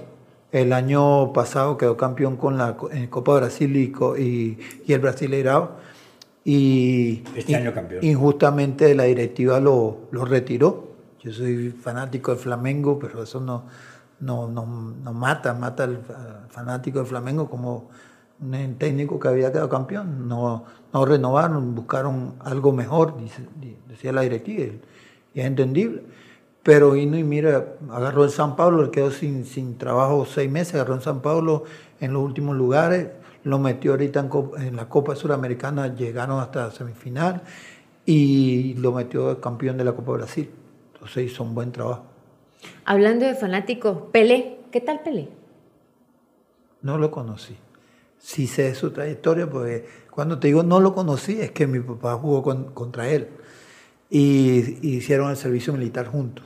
el 0.51 0.71
año 0.73 1.34
pasado 1.34 1.77
quedó 1.77 1.97
campeón 1.97 2.38
con 2.38 2.57
la 2.57 2.77
en 2.91 3.07
Copa 3.07 3.36
Brasil 3.38 3.75
y, 3.75 4.57
y 4.86 4.93
el 4.93 4.99
Brasileirao. 4.99 5.71
Y 6.43 7.23
Este 7.36 7.51
y- 7.51 7.56
año 7.56 7.73
campeón. 7.73 8.04
injustamente 8.04 8.93
la 8.95 9.04
directiva 9.04 9.60
lo, 9.60 10.08
lo 10.12 10.25
retiró. 10.25 10.91
Yo 11.21 11.32
soy 11.32 11.69
fanático 11.69 12.32
del 12.32 12.39
Flamengo, 12.39 12.97
pero 12.97 13.21
eso 13.21 13.39
no, 13.39 13.65
no, 14.19 14.47
no, 14.47 14.65
no 14.65 15.13
mata, 15.13 15.54
mata 15.54 15.84
al 15.84 15.97
al 16.10 16.47
fanático 16.49 16.97
del 16.99 17.08
Flamengo 17.08 17.47
como 17.49 17.89
un 18.41 18.75
técnico 18.75 19.19
que 19.19 19.27
había 19.27 19.51
quedado 19.51 19.69
campeón. 19.69 20.27
No, 20.27 20.65
no 20.91 21.06
renovaron, 21.06 21.75
buscaron 21.75 22.34
algo 22.39 22.71
mejor, 22.71 23.17
dice- 23.19 23.47
decía 23.88 24.12
la 24.12 24.21
directiva, 24.21 24.73
y 25.36 25.39
es 25.39 25.45
entendible. 25.45 26.01
Pero 26.63 26.91
vino 26.91 27.17
y 27.17 27.23
mira, 27.23 27.73
agarró 27.91 28.23
el 28.23 28.30
San 28.32 28.56
Pablo, 28.56 28.84
le 28.84 28.91
quedó 28.91 29.12
sin, 29.12 29.45
sin 29.45 29.77
trabajo 29.77 30.25
seis 30.25 30.49
meses, 30.49 30.73
agarró 30.75 30.95
el 30.95 31.01
San 31.01 31.21
Pablo 31.21 31.63
en 31.99 32.13
los 32.13 32.23
últimos 32.23 32.56
lugares, 32.56 33.10
lo 33.43 33.60
metió 33.60 33.91
ahorita 33.91 34.19
en, 34.19 34.30
Copa- 34.30 34.63
en 34.63 34.75
la 34.75 34.88
Copa 34.89 35.15
Suramericana, 35.15 35.93
llegaron 35.95 36.39
hasta 36.39 36.65
la 36.67 36.71
semifinal 36.71 37.41
y 38.06 38.73
lo 38.75 38.91
metió 38.91 39.39
campeón 39.41 39.77
de 39.77 39.84
la 39.86 39.93
Copa 39.93 40.13
Brasil. 40.13 40.49
Entonces 40.93 41.32
hizo 41.32 41.43
un 41.43 41.56
buen 41.56 41.71
trabajo. 41.71 42.04
Hablando 42.86 43.25
de 43.25 43.36
fanáticos, 43.36 43.97
Pelé. 44.12 44.60
¿Qué 44.71 44.82
tal 44.82 45.01
Pelé? 45.01 45.30
No 46.82 46.97
lo 46.97 47.12
conocí. 47.12 47.56
Sí 48.17 48.47
sé 48.47 48.73
su 48.75 48.91
trayectoria, 48.91 49.49
porque 49.49 49.86
cuando 50.12 50.39
te 50.39 50.47
digo 50.47 50.63
no 50.63 50.80
lo 50.80 50.93
conocí, 50.93 51.39
es 51.41 51.51
que 51.51 51.65
mi 51.67 51.80
papá 51.80 52.15
jugó 52.15 52.43
con- 52.43 52.71
contra 52.73 53.10
él. 53.10 53.27
Y, 54.10 54.77
y 54.88 54.97
hicieron 54.97 55.30
el 55.32 55.38
servicio 55.38 55.73
militar 55.73 56.08
juntos. 56.08 56.45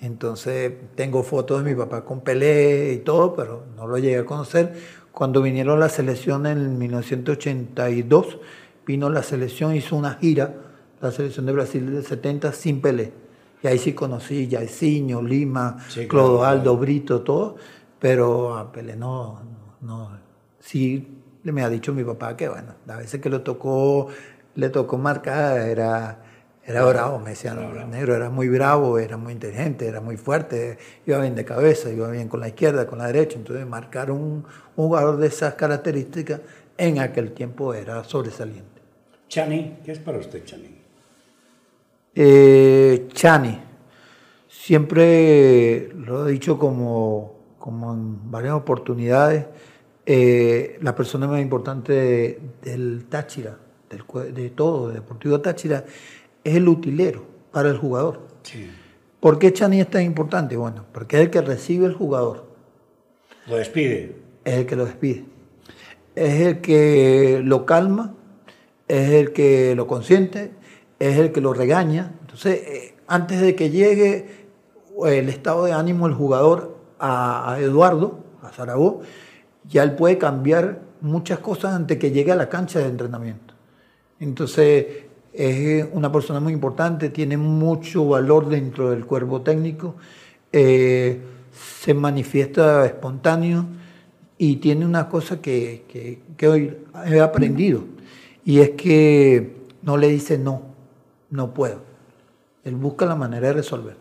Entonces 0.00 0.72
tengo 0.94 1.22
fotos 1.22 1.62
de 1.64 1.70
mi 1.70 1.76
papá 1.76 2.04
con 2.04 2.20
Pelé 2.20 2.92
y 2.92 2.98
todo, 2.98 3.34
pero 3.34 3.64
no 3.76 3.86
lo 3.86 3.98
llegué 3.98 4.18
a 4.18 4.24
conocer. 4.24 4.74
Cuando 5.12 5.42
vinieron 5.42 5.80
la 5.80 5.88
selección 5.88 6.46
en 6.46 6.78
1982, 6.78 8.38
vino 8.86 9.10
la 9.10 9.22
selección, 9.22 9.74
hizo 9.74 9.96
una 9.96 10.14
gira, 10.14 10.54
la 11.00 11.10
selección 11.10 11.46
de 11.46 11.52
Brasil 11.52 11.92
del 11.92 12.04
70 12.04 12.52
sin 12.52 12.80
Pelé. 12.80 13.12
Y 13.62 13.66
ahí 13.66 13.78
sí 13.78 13.92
conocí 13.92 14.48
Jairzinho, 14.50 15.20
Lima, 15.22 15.78
Sí, 15.88 16.06
Clodoaldo, 16.06 16.62
claro. 16.62 16.76
Brito, 16.76 17.20
todo, 17.22 17.56
pero 17.98 18.56
a 18.56 18.70
Pelé 18.70 18.94
no, 18.94 19.40
no, 19.80 20.10
sí 20.60 21.18
me 21.52 21.62
ha 21.62 21.68
dicho 21.70 21.92
mi 21.92 22.04
papá 22.04 22.36
que 22.36 22.48
bueno, 22.48 22.74
a 22.88 22.96
veces 22.96 23.20
que 23.20 23.30
lo 23.30 23.42
tocó, 23.42 24.08
le 24.54 24.68
tocó 24.70 24.98
marcar, 24.98 25.60
era, 25.60 26.22
era 26.68 26.84
bravo, 26.84 27.18
me 27.18 27.30
decían, 27.30 27.90
negro 27.90 28.14
era 28.14 28.28
muy 28.28 28.48
bravo, 28.48 28.98
era 28.98 29.16
muy 29.16 29.32
inteligente, 29.32 29.86
era 29.86 30.02
muy 30.02 30.18
fuerte, 30.18 30.76
iba 31.06 31.18
bien 31.18 31.34
de 31.34 31.44
cabeza, 31.44 31.90
iba 31.90 32.10
bien 32.10 32.28
con 32.28 32.40
la 32.40 32.48
izquierda, 32.48 32.86
con 32.86 32.98
la 32.98 33.06
derecha, 33.06 33.38
entonces 33.38 33.66
marcar 33.66 34.10
un, 34.10 34.44
un 34.76 34.86
jugador 34.88 35.16
de 35.16 35.28
esas 35.28 35.54
características 35.54 36.42
en 36.76 36.98
aquel 36.98 37.32
tiempo 37.32 37.72
era 37.72 38.04
sobresaliente. 38.04 38.82
Chani, 39.28 39.78
¿qué 39.84 39.92
es 39.92 39.98
para 39.98 40.18
usted, 40.18 40.44
Chani? 40.44 40.76
Eh, 42.14 43.08
Chani, 43.12 43.58
siempre 44.48 45.88
lo 45.94 46.28
he 46.28 46.32
dicho 46.32 46.58
como, 46.58 47.34
como 47.58 47.92
en 47.94 48.30
varias 48.30 48.54
oportunidades, 48.54 49.46
eh, 50.04 50.78
la 50.82 50.94
persona 50.94 51.26
más 51.26 51.40
importante 51.40 51.92
de- 51.92 52.40
del 52.62 53.06
Táchira, 53.08 53.56
del, 53.90 54.34
de 54.34 54.50
todo, 54.50 54.88
de 54.88 54.94
Deportivo 54.94 55.40
Táchira, 55.40 55.84
es 56.44 56.54
el 56.56 56.68
utilero 56.68 57.24
para 57.52 57.68
el 57.70 57.76
jugador. 57.78 58.20
Sí. 58.42 58.70
¿Por 59.20 59.38
qué 59.38 59.52
Chani 59.52 59.80
es 59.80 59.90
tan 59.90 60.02
importante? 60.02 60.56
Bueno, 60.56 60.84
porque 60.92 61.16
es 61.16 61.22
el 61.22 61.30
que 61.30 61.40
recibe 61.40 61.86
el 61.86 61.94
jugador, 61.94 62.46
Lo 63.46 63.56
despide. 63.56 64.16
es 64.44 64.54
el 64.54 64.66
que 64.66 64.76
lo 64.76 64.84
despide, 64.86 65.24
es 66.14 66.40
el 66.46 66.60
que 66.60 67.40
lo 67.44 67.66
calma, 67.66 68.14
es 68.86 69.10
el 69.10 69.32
que 69.32 69.74
lo 69.74 69.86
consiente, 69.86 70.52
es 70.98 71.18
el 71.18 71.32
que 71.32 71.40
lo 71.40 71.52
regaña. 71.52 72.12
Entonces, 72.20 72.60
eh, 72.66 72.94
antes 73.08 73.40
de 73.40 73.54
que 73.56 73.70
llegue 73.70 74.46
eh, 75.06 75.18
el 75.18 75.28
estado 75.28 75.64
de 75.64 75.72
ánimo 75.72 76.06
del 76.06 76.16
jugador 76.16 76.76
a, 76.98 77.52
a 77.54 77.60
Eduardo, 77.60 78.20
a 78.42 78.50
Zaragoza, 78.50 79.04
ya 79.68 79.82
él 79.82 79.96
puede 79.96 80.16
cambiar 80.16 80.80
muchas 81.00 81.40
cosas 81.40 81.74
antes 81.74 81.98
que 81.98 82.10
llegue 82.12 82.32
a 82.32 82.36
la 82.36 82.48
cancha 82.48 82.78
de 82.78 82.86
entrenamiento. 82.86 83.54
Entonces, 84.20 84.86
es 85.32 85.86
una 85.92 86.10
persona 86.10 86.40
muy 86.40 86.52
importante, 86.52 87.10
tiene 87.10 87.36
mucho 87.36 88.06
valor 88.08 88.48
dentro 88.48 88.90
del 88.90 89.04
cuerpo 89.06 89.42
técnico, 89.42 89.94
eh, 90.52 91.20
se 91.52 91.94
manifiesta 91.94 92.86
espontáneo 92.86 93.66
y 94.38 94.56
tiene 94.56 94.86
una 94.86 95.08
cosa 95.08 95.40
que, 95.40 95.84
que- 95.88 96.20
que 96.36 96.48
hoy 96.48 96.76
he 97.06 97.20
aprendido, 97.20 97.84
y 98.44 98.60
es 98.60 98.70
que 98.70 99.56
no 99.82 99.96
le 99.96 100.08
dice 100.08 100.38
no, 100.38 100.62
no 101.30 101.52
puedo. 101.54 101.80
Él 102.64 102.74
busca 102.76 103.06
la 103.06 103.14
manera 103.16 103.48
de 103.48 103.54
resolver. 103.54 103.96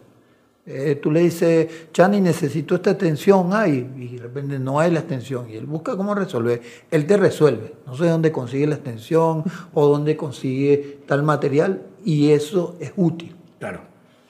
Eh, 0.69 0.99
tú 1.01 1.11
le 1.11 1.21
dices, 1.21 1.87
Chani, 1.93 2.19
necesito 2.19 2.75
esta 2.75 2.91
extensión, 2.91 3.51
ay, 3.53 3.89
y 3.95 4.17
de 4.17 4.23
repente 4.23 4.59
no 4.59 4.81
hay 4.81 4.91
la 4.91 4.99
extensión, 4.99 5.49
y 5.49 5.55
él 5.55 5.65
busca 5.65 5.95
cómo 5.95 6.13
resolver. 6.13 6.61
Él 6.91 7.07
te 7.07 7.15
resuelve. 7.15 7.73
No 7.85 7.95
sé 7.95 8.07
dónde 8.07 8.33
consigue 8.33 8.67
la 8.67 8.75
extensión 8.75 9.45
o 9.73 9.87
dónde 9.87 10.17
consigue 10.17 10.99
tal 11.07 11.23
material, 11.23 11.83
y 12.03 12.31
eso 12.31 12.75
es 12.81 12.91
útil. 12.97 13.33
Claro. 13.59 13.79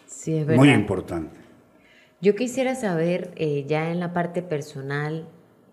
Sí, 0.05 0.37
es 0.37 0.45
verdad. 0.45 0.63
Muy 0.63 0.69
importante. 0.69 1.35
Yo 2.21 2.35
quisiera 2.35 2.75
saber, 2.75 3.31
eh, 3.35 3.65
ya 3.67 3.91
en 3.91 3.99
la 3.99 4.13
parte 4.13 4.43
personal, 4.43 5.27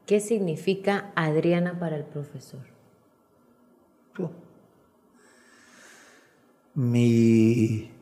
qué 0.07 0.19
significa 0.19 1.13
Adriana 1.15 1.79
para 1.79 1.97
el 1.97 2.05
profesor. 2.05 2.61
Tú. 4.15 4.31
Mi 6.75 7.94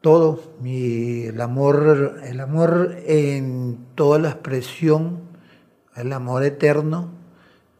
todo, 0.00 0.40
mi, 0.60 1.24
el 1.24 1.40
amor, 1.40 2.20
el 2.24 2.40
amor 2.40 2.96
en 3.06 3.78
toda 3.94 4.18
la 4.18 4.30
expresión, 4.30 5.20
el 5.96 6.12
amor 6.12 6.42
eterno, 6.42 7.10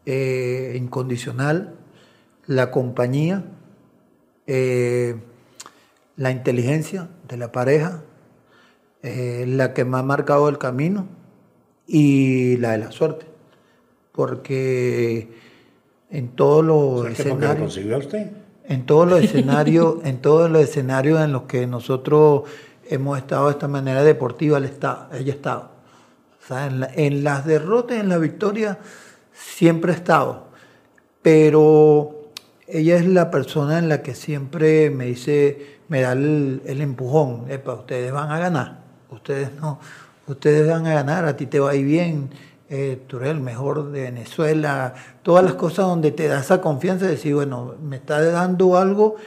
eh, 0.05 0.75
incondicional, 0.77 1.75
la 2.45 2.69
compañía, 2.69 3.45
eh, 4.45 5.15
la 6.15 6.31
inteligencia 6.31 7.09
de 7.27 7.37
la 7.37 7.51
pareja, 7.51 8.03
eh, 9.01 9.45
la 9.47 9.73
que 9.73 9.85
me 9.85 9.97
ha 9.97 10.03
marcado 10.03 10.47
el 10.49 10.59
camino 10.59 11.07
y 11.87 12.57
la 12.57 12.71
de 12.71 12.77
la 12.79 12.91
suerte, 12.91 13.25
porque 14.11 15.29
en 16.11 16.29
todos 16.35 16.63
los 16.63 16.99
¿Suerte 17.01 17.23
porque 17.23 17.23
lo 17.23 17.35
escenarios 17.35 17.63
consiguió 17.63 17.97
usted? 17.97 18.31
En 18.67 18.85
todos 18.85 19.07
los 19.09 19.21
escenarios, 19.21 19.95
en 20.03 20.17
todos 20.21 20.49
los 20.49 20.61
escenarios 20.63 21.19
en 21.21 21.31
los 21.31 21.43
que 21.43 21.67
nosotros 21.67 22.43
hemos 22.89 23.17
estado 23.17 23.45
de 23.47 23.51
esta 23.51 23.67
manera 23.67 24.03
deportiva, 24.03 24.57
él 24.57 24.65
está, 24.65 25.09
ella 25.13 25.33
ha 25.33 25.35
estado. 25.35 25.71
O 26.43 26.47
sea, 26.47 26.65
en, 26.67 26.79
la- 26.81 26.89
en 26.93 27.23
las 27.23 27.45
derrotas, 27.45 27.97
en 27.97 28.09
las 28.09 28.19
victorias, 28.19 28.77
siempre 29.33 29.91
ha 29.91 29.95
estado. 29.95 30.47
Pero 31.21 32.31
ella 32.67 32.95
es 32.97 33.05
la 33.05 33.29
persona 33.31 33.77
en 33.79 33.89
la 33.89 34.01
que 34.01 34.15
siempre 34.15 34.89
me 34.89 35.05
dice, 35.05 35.77
me 35.87 36.01
da 36.01 36.13
el, 36.13 36.61
empujón, 36.65 37.45
Epa, 37.49 37.73
ustedes 37.73 38.11
van 38.11 38.31
a 38.31 38.39
ganar, 38.39 38.79
ustedes 39.11 39.51
no, 39.59 39.79
ustedes 40.27 40.67
van 40.67 40.87
a 40.87 40.93
ganar, 40.93 41.25
a 41.25 41.35
ti 41.37 41.45
te 41.45 41.59
va 41.59 41.71
a 41.71 41.75
ir 41.75 41.85
bien, 41.85 42.29
eh, 42.71 42.99
tú 43.05 43.17
eres 43.17 43.29
el 43.31 43.41
mejor 43.41 43.91
de 43.91 44.01
Venezuela, 44.01 44.95
todas 45.21 45.45
las 45.45 45.53
cosas 45.53 45.85
donde 45.85 46.11
te 46.11 46.27
da 46.27 46.39
esa 46.39 46.61
confianza 46.61 47.05
de 47.05 47.11
decir, 47.11 47.35
bueno, 47.35 47.75
me 47.83 47.97
está 47.97 48.19
dando 48.23 48.77
algo 48.77 49.17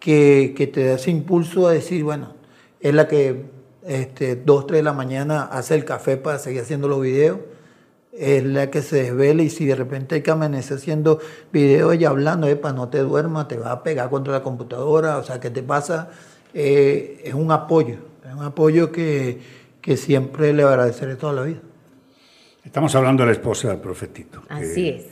que, 0.00 0.54
que 0.56 0.66
te 0.66 0.84
da 0.86 0.94
ese 0.94 1.10
impulso 1.10 1.68
a 1.68 1.72
decir, 1.72 2.02
bueno, 2.04 2.34
es 2.80 2.94
la 2.94 3.08
que 3.08 3.44
este, 3.86 4.36
2, 4.36 4.66
3 4.66 4.78
de 4.78 4.82
la 4.82 4.92
mañana 4.94 5.42
hace 5.42 5.74
el 5.74 5.84
café 5.84 6.16
para 6.16 6.38
seguir 6.38 6.62
haciendo 6.62 6.88
los 6.88 7.02
videos 7.02 7.38
es 8.12 8.44
la 8.44 8.70
que 8.70 8.82
se 8.82 9.04
desvela 9.04 9.42
y 9.42 9.50
si 9.50 9.64
de 9.64 9.74
repente 9.74 10.16
hay 10.16 10.22
que 10.22 10.30
amanecer 10.30 10.76
haciendo 10.76 11.18
videos 11.52 11.96
y 11.96 12.04
hablando, 12.04 12.46
para 12.60 12.74
no 12.74 12.88
te 12.88 12.98
duermas, 12.98 13.48
te 13.48 13.56
va 13.56 13.72
a 13.72 13.82
pegar 13.82 14.10
contra 14.10 14.34
la 14.34 14.42
computadora, 14.42 15.16
o 15.16 15.24
sea, 15.24 15.40
¿qué 15.40 15.50
te 15.50 15.62
pasa? 15.62 16.10
Eh, 16.52 17.22
es 17.24 17.34
un 17.34 17.50
apoyo, 17.50 17.96
es 18.28 18.34
un 18.34 18.44
apoyo 18.44 18.92
que, 18.92 19.40
que 19.80 19.96
siempre 19.96 20.52
le 20.52 20.62
agradeceré 20.62 21.16
toda 21.16 21.32
la 21.32 21.42
vida. 21.42 21.60
Estamos 22.64 22.94
hablando 22.94 23.24
de 23.24 23.26
la 23.26 23.32
esposa 23.32 23.68
del 23.68 23.78
profetito. 23.78 24.42
Así 24.48 24.88
es. 24.88 25.06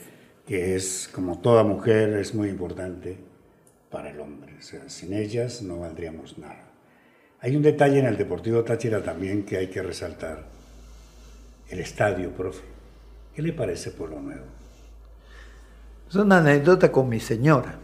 Que 0.47 0.75
es, 0.75 1.09
como 1.13 1.39
toda 1.39 1.63
mujer, 1.63 2.13
es 2.13 2.33
muy 2.33 2.47
importante 2.47 3.17
para 3.89 4.09
el 4.09 4.19
hombre. 4.21 4.55
O 4.57 4.61
sea, 4.61 4.87
sin 4.87 5.13
ellas 5.13 5.61
no 5.61 5.81
valdríamos 5.81 6.37
nada. 6.37 6.71
Hay 7.41 7.55
un 7.55 7.61
detalle 7.61 7.99
en 7.99 8.05
el 8.05 8.17
Deportivo 8.17 8.63
Táchira 8.63 9.03
también 9.03 9.43
que 9.43 9.57
hay 9.57 9.67
que 9.67 9.81
resaltar. 9.81 10.45
El 11.69 11.79
estadio, 11.79 12.31
profe. 12.31 12.63
¿Qué 13.35 13.41
le 13.41 13.51
parece 13.51 13.91
por 13.91 14.09
lo 14.09 14.19
Nuevo? 14.21 14.45
Es 16.09 16.15
una 16.15 16.37
anécdota 16.37 16.91
con 16.91 17.09
mi 17.09 17.19
señora. 17.19 17.75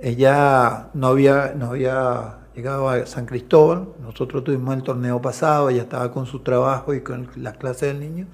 Ella 0.00 0.90
no 0.94 1.08
había, 1.08 1.54
no 1.56 1.70
había 1.70 2.38
llegado 2.54 2.88
a 2.88 3.06
San 3.06 3.26
Cristóbal, 3.26 3.88
nosotros 4.00 4.42
tuvimos 4.44 4.76
el 4.76 4.82
torneo 4.82 5.20
pasado, 5.20 5.70
ella 5.70 5.82
estaba 5.82 6.12
con 6.12 6.26
su 6.26 6.40
trabajo 6.40 6.94
y 6.94 7.02
con 7.02 7.30
las 7.36 7.56
clases 7.56 7.92
del 7.92 8.00
niño, 8.00 8.26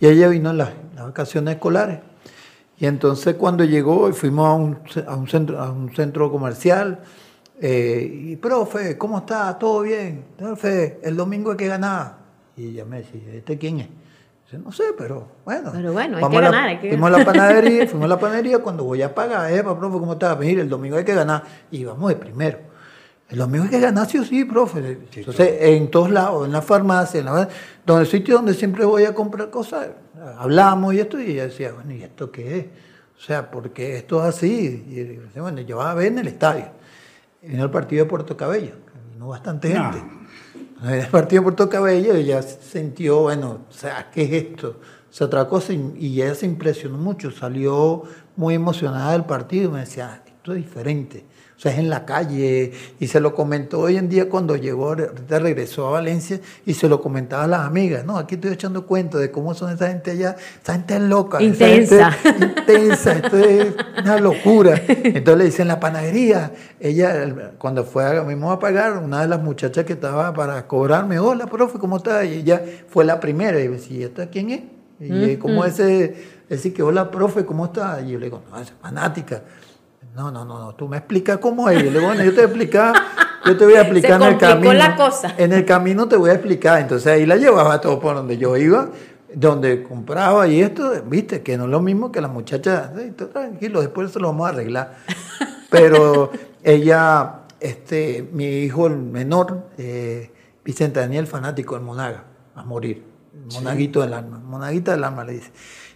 y 0.00 0.06
ella 0.08 0.28
vino 0.28 0.50
en 0.50 0.58
las, 0.58 0.70
vacaciones 0.96 1.54
escolares. 1.54 2.00
Y 2.78 2.86
entonces 2.86 3.36
cuando 3.36 3.64
llegó, 3.64 4.10
fuimos 4.12 4.46
a 4.46 4.54
un, 4.54 4.78
a 5.06 5.14
un, 5.14 5.28
centro, 5.28 5.60
a 5.60 5.70
un 5.70 5.94
centro 5.94 6.30
comercial, 6.32 7.00
eh, 7.60 8.10
y 8.10 8.36
profe, 8.36 8.96
¿cómo 8.96 9.18
está? 9.18 9.58
¿Todo 9.58 9.82
bien? 9.82 10.24
Profe, 10.38 10.98
el 11.02 11.14
domingo 11.14 11.50
hay 11.50 11.56
que 11.58 11.66
ganar. 11.66 12.16
Y 12.56 12.68
ella 12.68 12.86
me 12.86 12.98
decía, 12.98 13.20
¿este 13.34 13.58
quién 13.58 13.80
es? 13.80 13.88
no 14.58 14.72
sé, 14.72 14.82
pero 14.98 15.28
bueno. 15.44 15.70
Pero 15.72 15.92
bueno, 15.92 16.16
hay 16.16 16.28
que 16.28 16.40
ganar. 16.40 16.80
fuimos, 16.80 17.12
A 17.12 17.18
la 17.18 17.24
panadería, 17.24 17.86
fuimos 17.88 18.06
a 18.06 18.08
la 18.08 18.18
panadería 18.18 18.58
cuando 18.58 18.82
voy 18.82 19.00
a 19.02 19.14
pagar, 19.14 19.52
eh, 19.52 19.62
profe, 19.62 19.98
¿cómo 19.98 20.14
está? 20.14 20.34
Mire, 20.34 20.62
el 20.62 20.68
domingo 20.68 20.96
hay 20.96 21.04
que 21.04 21.14
ganar. 21.14 21.44
Y 21.70 21.84
vamos 21.84 22.08
de 22.08 22.16
primero. 22.16 22.69
El 23.30 23.38
domingo 23.38 23.64
hay 23.64 23.70
que 23.70 23.80
ganar, 23.80 24.08
sí 24.08 24.44
profe. 24.44 24.98
Entonces, 25.14 25.56
en 25.60 25.90
todos 25.90 26.10
lados, 26.10 26.46
en 26.46 26.52
la 26.52 26.62
farmacia, 26.62 27.20
en 27.20 27.26
la, 27.26 27.48
donde 27.86 28.04
sitio 28.06 28.36
donde 28.36 28.54
siempre 28.54 28.84
voy 28.84 29.04
a 29.04 29.14
comprar 29.14 29.50
cosas, 29.50 29.88
hablamos 30.36 30.94
y 30.94 31.00
esto, 31.00 31.20
y 31.20 31.32
ella 31.32 31.44
decía, 31.44 31.72
bueno, 31.72 31.92
¿y 31.92 32.02
esto 32.02 32.32
qué 32.32 32.58
es? 32.58 32.66
O 33.16 33.20
sea, 33.22 33.50
porque 33.50 33.96
esto 33.96 34.20
es 34.20 34.34
así. 34.34 35.20
Y 35.34 35.38
bueno, 35.38 35.60
yo 35.60 35.80
a 35.80 35.94
ver 35.94 36.08
en 36.08 36.18
el 36.18 36.28
estadio. 36.28 36.66
En 37.42 37.60
el 37.60 37.70
partido 37.70 38.04
de 38.04 38.10
Puerto 38.10 38.36
Cabello, 38.36 38.72
no 39.18 39.28
bastante 39.28 39.68
gente. 39.68 40.02
En 40.82 40.90
el 40.90 41.06
partido 41.06 41.40
de 41.40 41.44
Puerto 41.44 41.68
Cabello 41.68 42.14
ella 42.14 42.42
sintió, 42.42 43.20
bueno, 43.20 43.66
o 43.68 43.72
sea, 43.72 44.10
¿qué 44.10 44.24
es 44.24 44.32
esto? 44.32 44.80
O 45.08 45.12
sea, 45.12 45.26
otra 45.26 45.46
cosa, 45.48 45.72
y 45.72 46.20
ella 46.20 46.34
se 46.34 46.46
impresionó 46.46 46.98
mucho, 46.98 47.30
salió 47.30 48.02
muy 48.36 48.54
emocionada 48.54 49.12
del 49.12 49.24
partido 49.24 49.70
y 49.70 49.72
me 49.72 49.80
decía, 49.80 50.22
esto 50.26 50.52
es 50.52 50.58
diferente. 50.58 51.26
O 51.60 51.62
sea, 51.62 51.72
es 51.72 51.78
en 51.78 51.90
la 51.90 52.06
calle. 52.06 52.72
Y 53.00 53.06
se 53.08 53.20
lo 53.20 53.34
comentó 53.34 53.80
hoy 53.80 53.98
en 53.98 54.08
día 54.08 54.30
cuando 54.30 54.56
llegó, 54.56 54.94
regresó 54.94 55.88
a 55.88 55.90
Valencia 55.90 56.40
y 56.64 56.72
se 56.72 56.88
lo 56.88 57.02
comentaba 57.02 57.44
a 57.44 57.46
las 57.46 57.60
amigas. 57.66 58.02
No, 58.06 58.16
aquí 58.16 58.36
estoy 58.36 58.52
echando 58.52 58.86
cuenta 58.86 59.18
de 59.18 59.30
cómo 59.30 59.52
son 59.52 59.70
esa 59.70 59.88
gente 59.88 60.12
allá. 60.12 60.36
Esa 60.62 60.72
gente 60.72 60.94
es 60.94 61.02
loca. 61.02 61.42
Intensa. 61.42 62.16
intensa. 62.24 63.12
Esto 63.12 63.36
es 63.36 63.74
una 64.02 64.18
locura. 64.18 64.80
Entonces 64.88 65.36
le 65.36 65.44
dicen 65.44 65.68
la 65.68 65.78
panadería. 65.78 66.50
Ella, 66.80 67.54
cuando 67.58 67.84
fue 67.84 68.06
a, 68.06 68.22
mismo 68.22 68.50
a 68.50 68.58
pagar, 68.58 68.96
una 68.96 69.20
de 69.20 69.28
las 69.28 69.42
muchachas 69.42 69.84
que 69.84 69.92
estaba 69.92 70.32
para 70.32 70.66
cobrarme, 70.66 71.18
hola, 71.18 71.44
profe, 71.44 71.78
¿cómo 71.78 71.98
está? 71.98 72.24
Y 72.24 72.38
ella 72.38 72.62
fue 72.88 73.04
la 73.04 73.20
primera. 73.20 73.60
Y 73.60 73.66
yo 73.66 73.72
decía, 73.72 74.06
¿esta 74.06 74.30
quién 74.30 74.48
es? 74.48 74.62
Y 74.98 75.36
como 75.36 75.62
ese, 75.66 76.14
decir 76.48 76.72
que 76.72 76.82
hola, 76.82 77.10
profe, 77.10 77.44
¿cómo 77.44 77.66
está? 77.66 78.00
Y 78.00 78.12
yo 78.12 78.18
le 78.18 78.26
digo, 78.26 78.40
no, 78.50 78.58
es 78.58 78.72
fanática. 78.80 79.42
No, 80.20 80.30
no, 80.30 80.44
no, 80.44 80.58
no, 80.58 80.74
tú 80.74 80.86
me 80.86 80.98
explicas 80.98 81.38
cómo 81.38 81.70
es. 81.70 81.78
Yo 81.82 81.84
le 81.84 81.92
digo, 81.92 82.04
bueno, 82.08 82.22
yo 82.22 82.34
te 82.34 82.36
voy 82.36 82.42
a 82.42 82.48
explicar, 82.48 82.94
yo 83.46 83.56
te 83.56 83.64
voy 83.64 83.74
a 83.74 83.80
explicar 83.84 84.20
en 84.20 84.28
el 84.28 84.36
camino. 84.36 84.72
la 84.74 84.94
cosa. 84.94 85.34
En 85.38 85.54
el 85.54 85.64
camino 85.64 86.08
te 86.08 86.16
voy 86.16 86.28
a 86.28 86.34
explicar. 86.34 86.78
Entonces 86.78 87.06
ahí 87.06 87.24
la 87.24 87.36
llevaba 87.36 87.80
todo 87.80 87.98
por 87.98 88.16
donde 88.16 88.36
yo 88.36 88.54
iba, 88.58 88.90
donde 89.32 89.82
compraba 89.82 90.46
y 90.46 90.60
esto, 90.60 90.92
viste, 91.06 91.42
que 91.42 91.56
no 91.56 91.64
es 91.64 91.70
lo 91.70 91.80
mismo 91.80 92.12
que 92.12 92.20
la 92.20 92.28
muchacha, 92.28 92.92
tranquilo, 93.32 93.80
después 93.80 94.10
se 94.10 94.20
lo 94.20 94.28
vamos 94.28 94.46
a 94.46 94.50
arreglar. 94.50 94.98
Pero 95.70 96.32
ella, 96.62 97.36
este, 97.58 98.28
mi 98.30 98.44
hijo 98.44 98.88
el 98.88 98.98
menor, 98.98 99.68
eh, 99.78 100.30
Vicente 100.62 101.00
Daniel, 101.00 101.26
fanático 101.28 101.76
del 101.76 101.84
Monaga, 101.84 102.24
a 102.54 102.62
morir. 102.62 103.06
Monaguito 103.54 104.02
del 104.02 104.12
alma, 104.12 104.38
monaguita 104.38 104.92
del 104.92 105.02
alma 105.02 105.24
le 105.24 105.32
dice. 105.32 105.50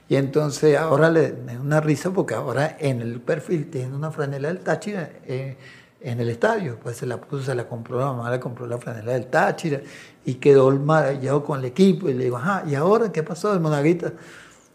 Y 0.09 0.17
entonces 0.17 0.77
ahora 0.77 1.11
le 1.11 1.33
da 1.33 1.61
una 1.61 1.81
risa 1.81 2.11
porque 2.11 2.35
ahora 2.35 2.77
en 2.79 3.01
el 3.01 3.21
perfil 3.21 3.71
tiene 3.71 3.95
una 3.95 4.11
franela 4.11 4.49
del 4.49 4.59
Táchira 4.59 5.09
eh, 5.27 5.57
en 6.03 6.21
el 6.21 6.29
estadio. 6.29 6.79
Pues 6.83 6.99
se 6.99 7.07
la 7.07 7.19
puso, 7.19 7.43
se 7.43 7.55
la 7.55 7.67
compró, 7.67 7.99
la 7.99 8.07
mamá 8.07 8.31
le 8.31 8.39
compró 8.39 8.67
la 8.67 8.77
franela 8.77 9.13
del 9.13 9.27
Táchira 9.27 9.81
y 10.27 10.35
quedó 10.35 10.71
maravillado 10.73 11.43
con 11.43 11.61
el 11.61 11.65
equipo. 11.65 12.11
Y 12.11 12.15
le 12.15 12.25
digo, 12.25 12.37
ajá, 12.37 12.65
¿y 12.67 12.75
ahora 12.75 13.11
qué 13.11 13.23
pasó 13.23 13.51
del 13.53 13.61
Monaguita? 13.61 14.13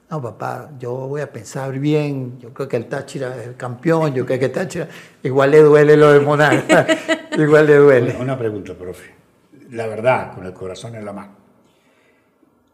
No, 0.09 0.19
papá, 0.19 0.71
yo 0.79 0.93
voy 0.93 1.21
a 1.21 1.31
pensar 1.31 1.77
bien. 1.77 2.39
Yo 2.39 2.51
creo 2.51 2.67
que 2.67 2.77
el 2.77 2.87
Táchira 2.87 3.39
es 3.39 3.49
el 3.49 3.55
campeón. 3.55 4.15
Yo 4.15 4.25
creo 4.25 4.39
que 4.39 4.45
el 4.45 4.51
Táchira 4.51 4.87
igual 5.21 5.51
le 5.51 5.61
duele 5.61 5.95
lo 5.95 6.11
de 6.11 6.21
Monaga. 6.21 6.87
igual 7.37 7.67
le 7.67 7.75
duele. 7.75 8.17
Una, 8.19 8.35
pregunta, 8.35 8.73
profe. 8.73 9.13
La 9.69 9.85
verdad, 9.85 10.33
con 10.33 10.47
el 10.47 10.53
corazón 10.53 10.95
en 10.95 11.05
la 11.05 11.13
mano. 11.13 11.33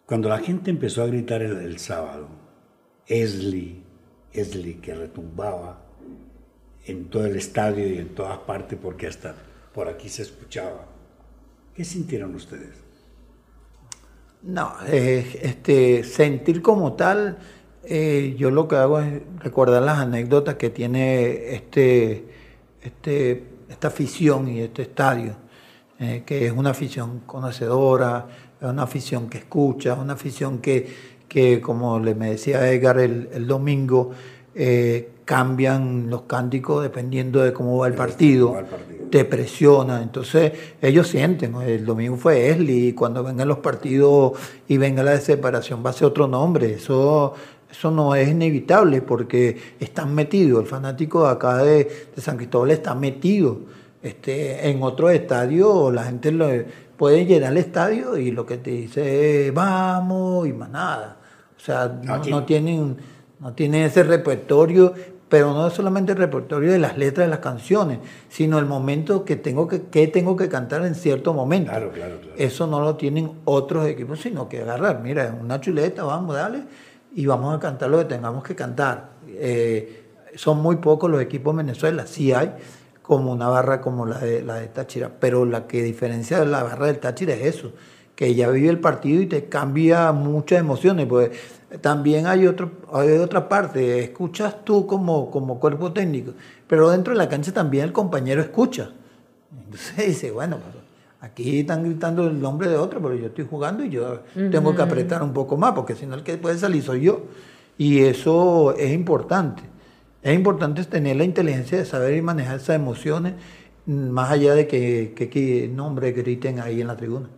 Cuando 0.05 0.29
la 0.29 0.37
gente 0.37 0.71
empezó 0.71 1.03
a 1.03 1.07
gritar 1.07 1.41
el 1.41 1.77
sábado, 1.79 2.44
Esli, 3.07 3.83
Esli 4.33 4.75
que 4.75 4.95
retumbaba 4.95 5.81
en 6.85 7.05
todo 7.09 7.25
el 7.25 7.35
estadio 7.35 7.87
y 7.87 7.97
en 7.97 8.09
todas 8.09 8.37
partes 8.39 8.77
porque 8.81 9.07
hasta 9.07 9.35
por 9.73 9.87
aquí 9.87 10.09
se 10.09 10.21
escuchaba. 10.21 10.85
¿Qué 11.75 11.83
sintieron 11.83 12.33
ustedes? 12.35 12.85
No, 14.41 14.73
eh, 14.87 15.39
este, 15.41 16.03
sentir 16.03 16.61
como 16.61 16.93
tal, 16.93 17.37
eh, 17.83 18.35
yo 18.37 18.51
lo 18.51 18.67
que 18.67 18.75
hago 18.75 18.99
es 18.99 19.21
recordar 19.39 19.81
las 19.81 19.97
anécdotas 19.99 20.55
que 20.55 20.69
tiene 20.69 21.55
este, 21.55 22.27
este, 22.81 23.43
esta 23.69 23.87
afición 23.87 24.47
y 24.47 24.61
este 24.61 24.83
estadio, 24.83 25.35
eh, 25.99 26.23
que 26.25 26.45
es 26.45 26.51
una 26.51 26.69
afición 26.71 27.21
conocedora, 27.25 28.27
es 28.61 28.67
una 28.67 28.83
afición 28.83 29.29
que 29.29 29.39
escucha, 29.39 29.93
es 29.93 29.99
una 29.99 30.13
afición 30.13 30.59
que, 30.59 31.14
que, 31.35 31.59
como 31.59 31.99
le 31.99 32.15
me 32.15 32.29
decía 32.29 32.71
Edgar 32.71 32.97
el, 32.97 33.45
domingo, 33.45 34.11
eh, 34.55 35.09
cambian 35.25 36.09
los 36.09 36.21
cánticos 36.21 36.81
dependiendo 36.81 37.41
de 37.41 37.51
cómo 37.51 37.77
va 37.77 37.87
el 37.87 37.93
partido, 37.93 38.55
te 39.11 39.25
presiona, 39.25 40.01
entonces 40.01 40.53
ellos 40.81 41.09
sienten, 41.09 41.55
el 41.55 41.85
domingo 41.85 42.15
fue 42.15 42.51
Esli, 42.51 42.87
y 42.87 42.93
cuando 42.93 43.21
vengan 43.21 43.49
los 43.49 43.57
partidos 43.57 44.31
y 44.69 44.77
venga 44.77 45.03
la 45.03 45.19
separación 45.19 45.83
va 45.85 45.89
a 45.89 45.93
ser 45.93 46.07
otro 46.07 46.25
nombre, 46.25 46.75
eso, 46.75 47.33
eso 47.69 47.91
no 47.91 48.15
es 48.15 48.29
inevitable 48.29 49.01
porque 49.01 49.57
están 49.77 50.15
metidos, 50.15 50.61
el 50.61 50.69
fanático 50.69 51.25
de 51.25 51.31
acá 51.31 51.57
de, 51.57 52.07
San 52.15 52.37
Cristóbal 52.37 52.71
está 52.71 52.95
metido, 52.95 53.59
este, 54.01 54.69
en 54.69 54.83
otro 54.83 55.09
estadio. 55.09 55.91
La 55.91 56.03
gente 56.03 56.31
lo, 56.31 56.47
puede 56.95 57.25
llenar 57.25 57.51
el 57.51 57.57
estadio 57.57 58.17
y 58.17 58.31
lo 58.31 58.45
que 58.45 58.57
te 58.57 58.71
dice 58.71 59.47
es 59.47 59.53
vamos 59.53 60.47
y 60.47 60.53
más 60.53 60.69
nada. 60.69 61.17
O 61.65 61.67
sea, 61.67 61.99
no, 62.29 62.43
tienen, 62.43 62.95
no 63.39 63.53
tienen 63.53 63.85
ese 63.85 64.03
repertorio, 64.03 64.93
pero 65.27 65.51
no 65.51 65.65
es 65.65 65.73
solamente 65.73 66.11
el 66.11 66.19
repertorio 66.19 66.71
de 66.71 66.77
las 66.77 66.95
letras 66.95 67.25
de 67.25 67.31
las 67.31 67.39
canciones, 67.39 67.97
sino 68.29 68.59
el 68.59 68.67
momento 68.67 69.25
que 69.25 69.35
tengo 69.35 69.67
que, 69.67 69.81
que 69.81 70.07
tengo 70.07 70.35
que 70.35 70.47
cantar 70.47 70.85
en 70.85 70.93
cierto 70.93 71.33
momento. 71.33 71.71
Claro, 71.71 71.91
claro, 71.91 72.19
claro. 72.21 72.35
Eso 72.37 72.67
no 72.67 72.81
lo 72.81 72.97
tienen 72.97 73.31
otros 73.45 73.87
equipos, 73.87 74.19
sino 74.19 74.47
que 74.47 74.61
agarrar, 74.61 75.01
mira, 75.01 75.35
una 75.41 75.59
chuleta, 75.59 76.03
vamos, 76.03 76.35
dale, 76.35 76.65
y 77.15 77.25
vamos 77.25 77.55
a 77.55 77.59
cantar 77.59 77.89
lo 77.89 77.97
que 77.97 78.05
tengamos 78.05 78.43
que 78.43 78.53
cantar. 78.53 79.13
Eh, 79.27 80.03
son 80.35 80.59
muy 80.59 80.75
pocos 80.75 81.09
los 81.09 81.19
equipos 81.19 81.51
en 81.53 81.57
Venezuela, 81.57 82.05
sí 82.05 82.31
hay, 82.31 82.53
como 83.01 83.31
una 83.31 83.47
barra 83.47 83.81
como 83.81 84.05
la 84.05 84.19
de, 84.19 84.43
la 84.43 84.57
de 84.57 84.67
Táchira, 84.67 85.09
pero 85.19 85.45
la 85.45 85.65
que 85.65 85.81
diferencia 85.81 86.41
de 86.41 86.45
la 86.45 86.61
barra 86.61 86.85
del 86.85 86.99
Táchira 86.99 87.33
es 87.33 87.55
eso, 87.55 87.71
que 88.15 88.33
ya 88.33 88.49
vive 88.49 88.69
el 88.69 88.79
partido 88.79 89.21
y 89.21 89.25
te 89.25 89.45
cambia 89.45 90.11
muchas 90.11 90.59
emociones. 90.59 91.05
Pues 91.05 91.31
también 91.81 92.27
hay, 92.27 92.47
otro, 92.47 92.71
hay 92.93 93.11
otra 93.17 93.49
parte, 93.49 94.03
escuchas 94.03 94.63
tú 94.63 94.87
como, 94.87 95.29
como 95.29 95.59
cuerpo 95.59 95.91
técnico, 95.91 96.33
pero 96.67 96.89
dentro 96.89 97.13
de 97.13 97.17
la 97.17 97.27
cancha 97.27 97.51
también 97.51 97.85
el 97.85 97.91
compañero 97.91 98.41
escucha. 98.41 98.91
Entonces 99.65 99.97
dice, 100.07 100.31
bueno, 100.31 100.57
aquí 101.21 101.59
están 101.59 101.83
gritando 101.83 102.27
el 102.27 102.39
nombre 102.39 102.69
de 102.69 102.77
otro, 102.77 103.01
pero 103.01 103.15
yo 103.15 103.27
estoy 103.27 103.45
jugando 103.49 103.83
y 103.83 103.89
yo 103.89 104.21
tengo 104.33 104.75
que 104.75 104.81
apretar 104.81 105.23
un 105.23 105.33
poco 105.33 105.57
más, 105.57 105.73
porque 105.73 105.95
si 105.95 106.05
no 106.05 106.15
el 106.15 106.23
que 106.23 106.37
puede 106.37 106.57
salir 106.57 106.83
soy 106.83 107.01
yo. 107.01 107.23
Y 107.77 107.99
eso 108.03 108.73
es 108.77 108.93
importante. 108.93 109.63
Es 110.21 110.33
importante 110.33 110.83
tener 110.85 111.17
la 111.17 111.23
inteligencia 111.23 111.77
de 111.77 111.85
saber 111.85 112.15
y 112.15 112.21
manejar 112.21 112.55
esas 112.57 112.75
emociones, 112.75 113.33
más 113.85 114.31
allá 114.31 114.55
de 114.55 114.65
que, 114.67 115.13
que, 115.15 115.67
nombre 115.67 116.11
griten 116.13 116.59
ahí 116.59 116.81
en 116.81 116.87
la 116.87 116.95
tribuna. 116.95 117.29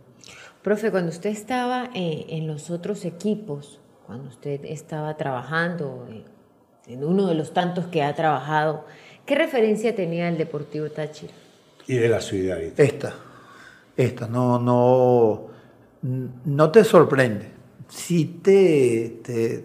Profe, 0.62 0.90
cuando 0.90 1.10
usted 1.10 1.30
estaba 1.30 1.90
eh, 1.94 2.26
en 2.30 2.46
los 2.46 2.70
otros 2.70 3.04
equipos, 3.04 3.80
cuando 4.06 4.28
usted 4.28 4.64
estaba 4.64 5.16
trabajando 5.16 6.06
en 6.86 7.04
uno 7.04 7.26
de 7.26 7.34
los 7.34 7.52
tantos 7.52 7.86
que 7.86 8.02
ha 8.02 8.14
trabajado, 8.14 8.84
¿qué 9.26 9.34
referencia 9.34 9.94
tenía 9.94 10.28
el 10.28 10.38
Deportivo 10.38 10.90
Táchira? 10.90 11.32
Y 11.86 11.94
de 11.94 12.08
la 12.08 12.20
ciudad. 12.20 12.58
Esta, 12.76 13.14
esta, 13.96 14.26
no, 14.26 14.58
no, 14.58 15.46
no 16.02 16.70
te 16.70 16.84
sorprende. 16.84 17.58
Si 17.88 18.24
te, 18.26 19.20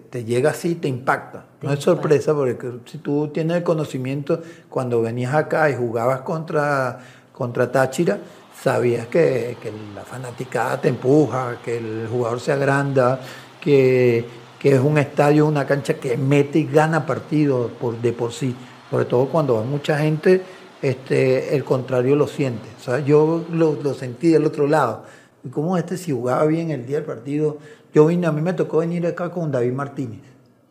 te, 0.10 0.24
llega 0.24 0.52
así, 0.52 0.76
te 0.76 0.88
impacta. 0.88 1.46
no 1.62 1.74
es 1.74 1.80
sorpresa 1.80 2.34
porque 2.34 2.72
si 2.86 3.00
tú 3.00 3.28
tienes 3.30 3.58
el 3.58 3.64
conocimiento, 3.64 4.42
cuando 4.70 5.02
venías 5.02 5.34
acá 5.34 5.70
y 5.70 5.76
jugabas 5.76 6.22
contra, 6.22 7.00
contra 7.34 7.72
Táchira, 7.72 8.20
sabías 8.64 9.08
que, 9.08 9.58
que 9.62 9.72
la 9.94 10.04
fanaticada 10.04 10.80
te 10.80 10.88
empuja, 10.88 11.58
que 11.64 11.78
el 11.78 12.08
jugador 12.10 12.40
se 12.40 12.54
agranda, 12.54 13.20
que, 13.60 14.26
que 14.58 14.76
es 14.76 14.80
un 14.80 14.98
estadio, 14.98 15.46
una 15.46 15.68
cancha 15.68 15.96
que 15.96 16.16
mete 16.16 16.60
y 16.60 16.66
gana 16.66 17.06
partidos 17.06 17.72
por, 17.74 18.00
de 18.02 18.14
por 18.14 18.32
sí. 18.32 18.56
Sobre 18.90 19.06
todo 19.06 19.28
cuando 19.28 19.56
va 19.56 19.64
mucha 19.64 19.98
gente 19.98 20.42
este, 20.82 21.56
el 21.56 21.64
contrario 21.64 22.16
lo 22.16 22.28
siente. 22.28 22.68
O 22.78 22.84
sea, 22.84 23.00
yo 23.00 23.46
lo, 23.52 23.94
sentí 23.94 24.28
del 24.28 24.46
otro 24.46 24.68
lado. 24.68 25.06
Y 25.44 25.50
como 25.50 25.78
este, 25.78 25.98
si 25.98 26.12
jugaba 26.12 26.46
bien 26.46 26.72
el 26.72 26.86
día 26.86 26.98
del 26.98 27.06
partido, 27.06 27.58
yo 27.94 28.06
vine, 28.08 28.28
a 28.28 28.32
mí 28.32 28.42
me 28.42 28.54
tocó 28.54 28.80
venir 28.80 29.06
acá 29.08 29.30
con 29.30 29.52
David 29.52 29.72
Martínez, 29.72 30.22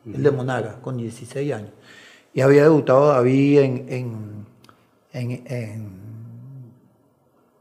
el 0.07 0.22
de 0.22 0.30
Monaga, 0.30 0.78
con 0.80 0.99
16 0.99 1.53
años. 1.53 1.70
Y 2.34 2.40
había 2.40 2.62
debutado 2.62 3.09
David 3.09 3.61
en, 3.61 4.47
en, 5.12 5.88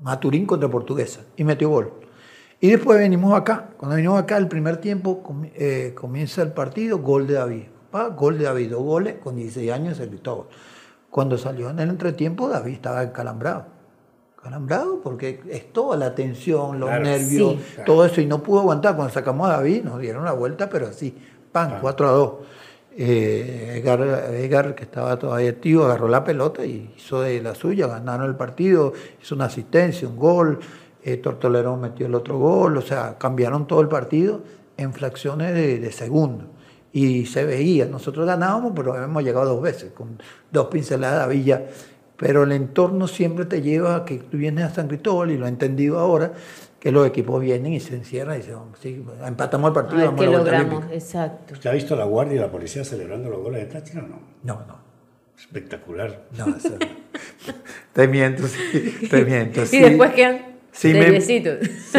Maturín 0.01 0.45
contra 0.45 0.69
Portuguesa 0.69 1.21
y 1.35 1.43
metió 1.43 1.69
gol. 1.69 1.93
Y 2.59 2.69
después 2.69 2.99
venimos 2.99 3.33
acá. 3.33 3.69
Cuando 3.77 3.95
venimos 3.95 4.19
acá, 4.19 4.37
el 4.37 4.47
primer 4.47 4.77
tiempo 4.77 5.23
eh, 5.55 5.93
comienza 5.95 6.41
el 6.41 6.51
partido, 6.51 6.99
gol 6.99 7.27
de 7.27 7.35
David. 7.35 7.63
gol 8.15 8.37
de 8.37 8.45
David, 8.45 8.71
dos 8.71 8.83
goles, 8.83 9.15
con 9.23 9.35
16 9.35 9.71
años 9.71 9.97
se 9.97 10.05
gritó 10.05 10.47
cuando 11.11 11.37
salió 11.37 11.69
en 11.69 11.79
el 11.79 11.89
entretiempo, 11.89 12.47
David 12.47 12.73
estaba 12.73 13.03
encalambrado. 13.03 13.65
Calambrado 14.41 15.01
porque 15.01 15.41
es 15.49 15.71
toda 15.71 15.97
la 15.97 16.15
tensión, 16.15 16.79
los 16.79 16.89
nervios, 16.89 17.57
todo 17.85 18.05
eso, 18.05 18.21
y 18.21 18.25
no 18.25 18.41
pudo 18.41 18.61
aguantar. 18.61 18.95
Cuando 18.95 19.13
sacamos 19.13 19.47
a 19.47 19.57
David, 19.57 19.83
nos 19.83 19.99
dieron 19.99 20.25
la 20.25 20.31
vuelta, 20.31 20.69
pero 20.69 20.87
así, 20.87 21.15
pan, 21.51 21.77
4 21.79 22.07
a 22.07 22.11
2. 22.11 22.31
Eh, 22.97 23.81
Edgar, 23.83 24.75
que 24.75 24.83
estaba 24.83 25.17
todavía 25.17 25.51
activo, 25.51 25.85
agarró 25.85 26.07
la 26.07 26.23
pelota 26.23 26.65
y 26.65 26.93
hizo 26.97 27.21
de 27.21 27.41
la 27.41 27.55
suya, 27.55 27.87
ganaron 27.87 28.29
el 28.29 28.35
partido, 28.35 28.93
hizo 29.21 29.35
una 29.35 29.45
asistencia, 29.45 30.07
un 30.07 30.17
gol, 30.17 30.59
eh, 31.03 31.17
Tortolero 31.17 31.77
metió 31.77 32.05
el 32.05 32.15
otro 32.15 32.37
gol, 32.37 32.77
o 32.77 32.81
sea, 32.81 33.17
cambiaron 33.17 33.65
todo 33.65 33.81
el 33.81 33.87
partido 33.87 34.41
en 34.77 34.93
fracciones 34.93 35.53
de, 35.53 35.79
de 35.79 35.91
segundos 35.91 36.47
y 36.93 37.25
se 37.25 37.45
veía. 37.45 37.85
Nosotros 37.85 38.25
ganábamos, 38.25 38.73
pero 38.75 39.01
hemos 39.01 39.23
llegado 39.23 39.45
dos 39.53 39.61
veces, 39.61 39.91
con 39.93 40.17
dos 40.51 40.67
pinceladas 40.67 41.23
a 41.23 41.27
Villa. 41.27 41.67
Pero 42.17 42.43
el 42.43 42.51
entorno 42.51 43.07
siempre 43.07 43.45
te 43.45 43.61
lleva 43.61 43.95
a 43.95 44.05
que 44.05 44.17
tú 44.17 44.37
vienes 44.37 44.65
a 44.65 44.73
San 44.73 44.87
Cristóbal, 44.87 45.31
y 45.31 45.37
lo 45.37 45.45
he 45.47 45.49
entendido 45.49 45.97
ahora, 45.97 46.33
que 46.81 46.91
los 46.91 47.07
equipos 47.07 47.39
vienen 47.39 47.73
y 47.73 47.79
se 47.79 47.95
encierran 47.95 48.35
y 48.35 48.37
dicen, 48.39 48.55
sí, 48.81 49.05
empatamos 49.23 49.67
el 49.69 49.73
partido. 49.73 50.09
Ay, 50.09 50.15
que 50.15 50.25
logramos, 50.25 50.85
exacto. 50.91 51.53
¿Usted 51.53 51.69
ha 51.69 51.73
visto 51.73 51.95
la 51.95 52.05
guardia 52.05 52.35
y 52.35 52.39
la 52.39 52.51
policía 52.51 52.83
celebrando 52.83 53.29
los 53.29 53.39
goles 53.39 53.61
de 53.61 53.67
Táchira 53.67 54.03
o 54.03 54.07
no? 54.07 54.19
No, 54.41 54.65
no. 54.65 54.81
Espectacular. 55.37 56.23
No, 56.37 56.47
eso 56.55 56.69
no. 56.71 56.77
te 57.93 58.07
miento, 58.07 58.47
sí, 58.47 59.07
te 59.09 59.23
miento. 59.23 59.65
Sí. 59.65 59.77
y 59.77 59.81
después 59.81 60.11
quedan 60.11 60.51
Sí, 60.71 60.93
me, 60.93 61.19
sí, 61.19 61.43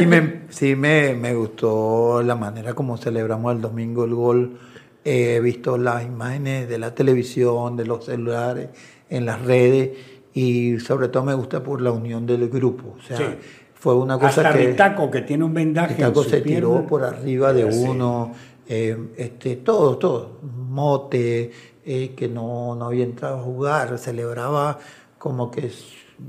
me, 0.06 0.40
sí 0.48 0.76
me, 0.76 1.14
me, 1.14 1.34
gustó 1.34 2.22
la 2.22 2.34
manera 2.34 2.72
como 2.72 2.96
celebramos 2.96 3.54
el 3.54 3.60
domingo 3.60 4.04
el 4.06 4.14
gol 4.14 4.58
he 5.04 5.40
visto 5.40 5.76
las 5.78 6.04
imágenes 6.04 6.68
de 6.68 6.78
la 6.78 6.94
televisión, 6.94 7.76
de 7.76 7.84
los 7.84 8.06
celulares, 8.06 8.70
en 9.10 9.26
las 9.26 9.42
redes 9.42 9.90
y 10.34 10.78
sobre 10.80 11.08
todo 11.08 11.24
me 11.24 11.34
gusta 11.34 11.62
por 11.62 11.80
la 11.80 11.90
unión 11.90 12.26
del 12.26 12.48
grupo. 12.48 12.96
O 12.98 13.02
sea, 13.02 13.36
fue 13.82 13.96
una 13.96 14.16
cosa 14.16 14.42
Hasta 14.42 14.52
que... 14.52 14.68
Ritaco, 14.68 15.10
que 15.10 15.22
tiene 15.22 15.42
un 15.42 15.52
vendaje 15.52 15.94
Ritaco 15.94 16.22
se 16.22 16.40
tiró 16.40 16.86
por 16.86 17.02
arriba 17.02 17.52
de 17.52 17.64
uno, 17.64 18.30
eh, 18.68 18.96
este, 19.16 19.56
todo, 19.56 19.98
todo. 19.98 20.38
Mote, 20.40 21.50
eh, 21.84 22.14
que 22.14 22.28
no, 22.28 22.76
no 22.76 22.84
había 22.84 23.02
entrado 23.02 23.40
a 23.40 23.42
jugar, 23.42 23.98
celebraba 23.98 24.78
como 25.18 25.50
que 25.50 25.66
es 25.66 25.82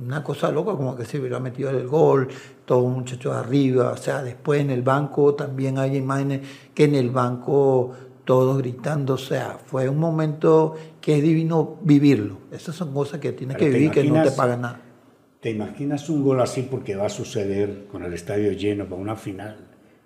una 0.03 0.23
cosa 0.23 0.49
loca, 0.49 0.71
como 0.71 0.95
que 0.95 1.05
se 1.05 1.19
hubiera 1.19 1.39
metido 1.39 1.69
el 1.69 1.87
gol, 1.87 2.27
todos 2.65 2.91
muchachos 2.91 3.35
arriba, 3.35 3.91
o 3.91 3.97
sea, 3.97 4.23
después 4.23 4.59
en 4.59 4.71
el 4.71 4.81
banco 4.81 5.35
también 5.35 5.77
hay 5.77 5.97
imágenes 5.97 6.41
que 6.73 6.85
en 6.85 6.95
el 6.95 7.11
banco 7.11 7.91
todos 8.25 8.57
gritando, 8.57 9.13
o 9.13 9.19
sea, 9.19 9.59
fue 9.63 9.87
un 9.87 9.99
momento 9.99 10.73
que 10.99 11.17
es 11.17 11.21
divino 11.21 11.77
vivirlo. 11.83 12.37
Esas 12.51 12.75
son 12.75 12.91
cosas 12.95 13.19
que 13.19 13.31
tienes 13.31 13.57
que 13.57 13.69
vivir 13.69 13.91
que 13.91 14.03
no 14.05 14.23
te 14.23 14.31
pagan 14.31 14.61
nada. 14.61 14.79
¿Te 15.43 15.49
imaginas 15.49 16.09
un 16.09 16.23
gol 16.23 16.39
así 16.39 16.61
porque 16.61 16.95
va 16.95 17.07
a 17.07 17.09
suceder 17.09 17.87
con 17.91 18.01
el 18.05 18.13
estadio 18.13 18.53
lleno 18.53 18.85
para 18.85 19.01
una 19.01 19.17
final 19.17 19.57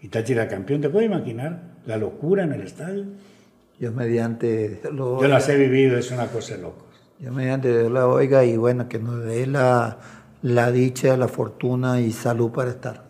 y 0.02 0.08
Táchira 0.08 0.48
campeón? 0.48 0.82
¿Te 0.82 0.90
puedes 0.90 1.08
imaginar 1.08 1.76
la 1.86 1.96
locura 1.98 2.44
en 2.44 2.54
el 2.54 2.62
estadio? 2.62 3.06
Yo 3.80 3.92
mediante... 3.92 4.82
Lo 4.92 5.22
Yo 5.22 5.28
las 5.28 5.48
he 5.48 5.56
vivido, 5.56 5.96
es 5.96 6.10
una 6.10 6.26
cosa 6.26 6.56
de 6.56 6.64
locos. 6.64 6.88
Yo 7.20 7.32
mediante 7.32 7.88
la 7.88 8.08
oiga 8.08 8.46
y 8.46 8.58
bueno, 8.58 8.90
que 8.90 8.98
nos 8.98 9.24
dé 9.26 9.46
la, 9.46 10.00
la 10.42 10.72
dicha, 10.72 11.16
la 11.16 11.28
fortuna 11.28 12.02
y 12.02 12.12
salud 12.14 12.50
para 12.50 12.72
estar. 12.72 13.04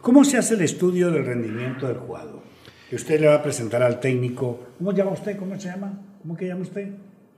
¿Cómo 0.00 0.24
se 0.24 0.38
hace 0.38 0.54
el 0.54 0.60
estudio 0.60 1.10
del 1.10 1.26
rendimiento 1.26 1.88
del 1.88 1.96
jugador? 1.96 2.42
que 2.88 2.94
usted 2.96 3.18
le 3.18 3.26
va 3.26 3.36
a 3.36 3.42
presentar 3.42 3.82
al 3.82 3.98
técnico. 3.98 4.66
¿Cómo 4.78 4.92
llama 4.92 5.12
usted? 5.12 5.36
¿Cómo 5.36 5.58
se 5.58 5.66
llama? 5.66 5.98
¿Cómo 6.20 6.36
que 6.36 6.46
llama 6.46 6.60
usted? 6.60 6.90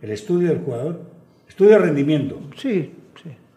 El 0.02 0.10
estudio 0.10 0.48
del 0.48 0.58
jugador. 0.58 1.00
Estudio 1.48 1.70
de 1.70 1.78
rendimiento. 1.78 2.40
Sí. 2.56 2.92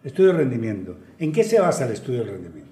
Estudio 0.07 0.31
de 0.31 0.37
rendimiento. 0.37 0.95
¿En 1.19 1.33
qué 1.33 1.43
se 1.43 1.59
basa 1.59 1.85
el 1.85 1.91
estudio 1.91 2.23
de 2.23 2.31
rendimiento? 2.31 2.71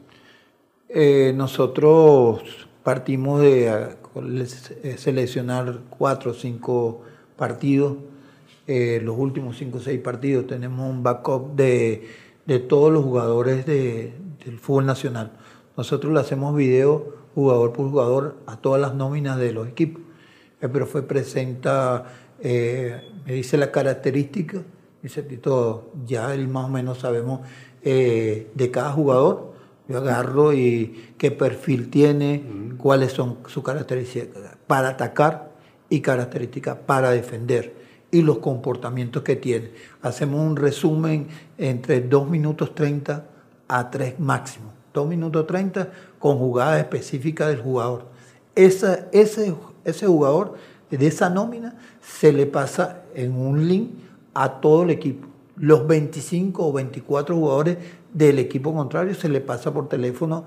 Eh, 0.88 1.33
nosotros 1.36 2.69
partimos 2.81 3.41
de 3.41 3.67
eh, 3.67 4.95
seleccionar 4.97 5.81
cuatro 5.89 6.31
o 6.31 6.33
cinco 6.33 7.01
partidos. 7.36 7.97
Eh, 8.67 9.01
los 9.03 9.17
últimos 9.19 9.57
cinco 9.57 9.79
o 9.79 9.81
seis 9.81 9.99
partidos 9.99 10.47
tenemos 10.47 10.89
un 10.89 11.03
backup 11.03 11.57
de, 11.57 12.07
de 12.45 12.59
todos 12.59 12.93
los 12.93 13.03
jugadores 13.03 13.65
de, 13.65 14.13
del 14.45 14.57
fútbol 14.57 14.86
nacional. 14.86 15.33
Nosotros 15.75 16.13
le 16.13 16.21
hacemos 16.21 16.55
video 16.55 17.17
jugador 17.36 17.73
por 17.73 17.89
jugador 17.89 18.38
a 18.45 18.55
todas 18.55 18.79
las 18.79 18.95
nóminas 18.95 19.38
de 19.38 19.51
los 19.51 19.67
equipos. 19.67 20.01
El 20.61 20.69
profe 20.69 21.01
presenta, 21.01 22.05
me 22.41 23.33
dice 23.33 23.57
la 23.57 23.73
característica, 23.73 24.63
dice 25.05 25.21
todo, 25.21 25.91
ya 26.07 26.33
él 26.33 26.47
más 26.47 26.65
o 26.65 26.69
menos 26.69 26.97
sabemos 26.97 27.41
eh, 27.83 28.49
de 28.55 28.71
cada 28.71 28.91
jugador. 28.91 29.53
Yo 29.87 29.99
agarro 29.99 30.51
y 30.51 31.13
qué 31.19 31.29
perfil 31.29 31.91
tiene, 31.91 32.43
cuáles 32.79 33.11
son 33.11 33.37
sus 33.45 33.63
características 33.63 34.57
para 34.65 34.89
atacar 34.89 35.51
y 35.89 36.01
características 36.01 36.77
para 36.87 37.11
defender 37.11 37.75
y 38.09 38.23
los 38.23 38.39
comportamientos 38.39 39.21
que 39.21 39.35
tiene. 39.35 39.69
Hacemos 40.01 40.41
un 40.41 40.55
resumen 40.55 41.27
entre 41.59 42.01
2 42.01 42.27
minutos 42.27 42.73
30 42.73 43.25
a 43.67 43.91
3 43.91 44.19
máximo. 44.19 44.73
2 44.91 45.07
minutos 45.07 45.45
30 45.45 45.91
con 46.17 46.39
jugada 46.39 46.79
específica 46.79 47.47
del 47.47 47.61
jugador. 47.61 48.07
ese, 48.55 49.05
ese 49.11 50.07
jugador 50.07 50.55
de 50.89 51.05
esa 51.05 51.29
nómina 51.29 51.75
se 52.01 52.33
le 52.33 52.47
pasa 52.47 53.03
en 53.13 53.33
un 53.33 53.67
link 53.67 54.04
a 54.36 54.61
todo 54.61 54.83
el 54.83 54.91
equipo. 54.91 55.27
Los 55.57 55.88
25 55.88 56.67
o 56.67 56.71
24 56.71 57.36
jugadores 57.36 57.77
del 58.13 58.38
equipo 58.38 58.73
contrario 58.73 59.15
se 59.15 59.29
le 59.29 59.41
pasa 59.41 59.73
por 59.73 59.89
teléfono 59.89 60.45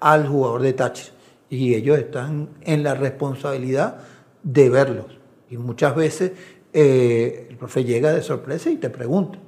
al 0.00 0.28
jugador 0.28 0.60
de 0.62 0.74
touch 0.74 1.10
y 1.48 1.74
ellos 1.74 1.98
están 1.98 2.50
en 2.62 2.82
la 2.82 2.94
responsabilidad 2.94 4.00
de 4.42 4.68
verlos. 4.68 5.06
Y 5.48 5.56
muchas 5.56 5.94
veces 5.94 6.32
eh, 6.72 7.46
el 7.50 7.56
profe 7.56 7.84
llega 7.84 8.12
de 8.12 8.22
sorpresa 8.22 8.70
y 8.70 8.76
te 8.76 8.90
pregunta. 8.90 9.38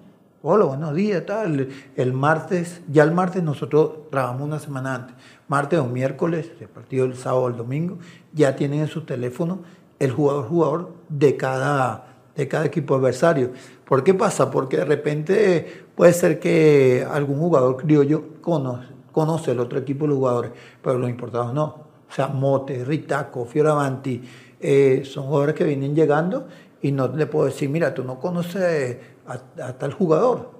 Hola, 0.42 0.64
buenos 0.64 0.94
días, 0.94 1.26
tal. 1.26 1.68
El 1.96 2.12
martes, 2.14 2.80
ya 2.90 3.02
el 3.02 3.12
martes 3.12 3.42
nosotros 3.42 4.08
trabajamos 4.10 4.42
una 4.42 4.58
semana 4.58 4.94
antes. 4.94 5.16
Martes 5.48 5.78
o 5.78 5.84
miércoles, 5.84 6.50
el 6.58 6.68
partido 6.68 7.04
el 7.04 7.14
sábado 7.14 7.42
o 7.42 7.48
el 7.48 7.56
domingo, 7.56 7.98
ya 8.32 8.56
tienen 8.56 8.80
en 8.80 8.88
su 8.88 9.02
teléfono 9.02 9.60
el 9.98 10.12
jugador 10.12 10.48
jugador 10.48 10.94
de 11.10 11.36
cada, 11.36 12.09
de 12.40 12.48
cada 12.48 12.66
equipo 12.66 12.96
adversario. 12.96 13.50
¿Por 13.84 14.02
qué 14.02 14.14
pasa? 14.14 14.50
Porque 14.50 14.78
de 14.78 14.84
repente 14.84 15.84
puede 15.94 16.12
ser 16.12 16.40
que 16.40 17.06
algún 17.08 17.38
jugador 17.38 17.76
criollo 17.76 18.40
conoce, 18.40 18.88
conoce 19.12 19.50
el 19.52 19.60
otro 19.60 19.78
equipo 19.78 20.04
de 20.04 20.08
los 20.08 20.18
jugadores, 20.18 20.50
pero 20.82 20.98
los 20.98 21.10
importados 21.10 21.52
no. 21.52 21.64
O 22.08 22.12
sea, 22.12 22.28
Mote, 22.28 22.84
Ritaco, 22.84 23.44
Fioravanti, 23.44 24.22
eh, 24.58 25.02
son 25.04 25.26
jugadores 25.26 25.54
que 25.54 25.64
vienen 25.64 25.94
llegando 25.94 26.46
y 26.82 26.92
no 26.92 27.08
le 27.08 27.26
puedo 27.26 27.46
decir, 27.46 27.68
mira, 27.68 27.94
tú 27.94 28.02
no 28.04 28.18
conoces 28.18 28.96
a, 29.26 29.72
tal 29.74 29.92
jugador. 29.92 30.50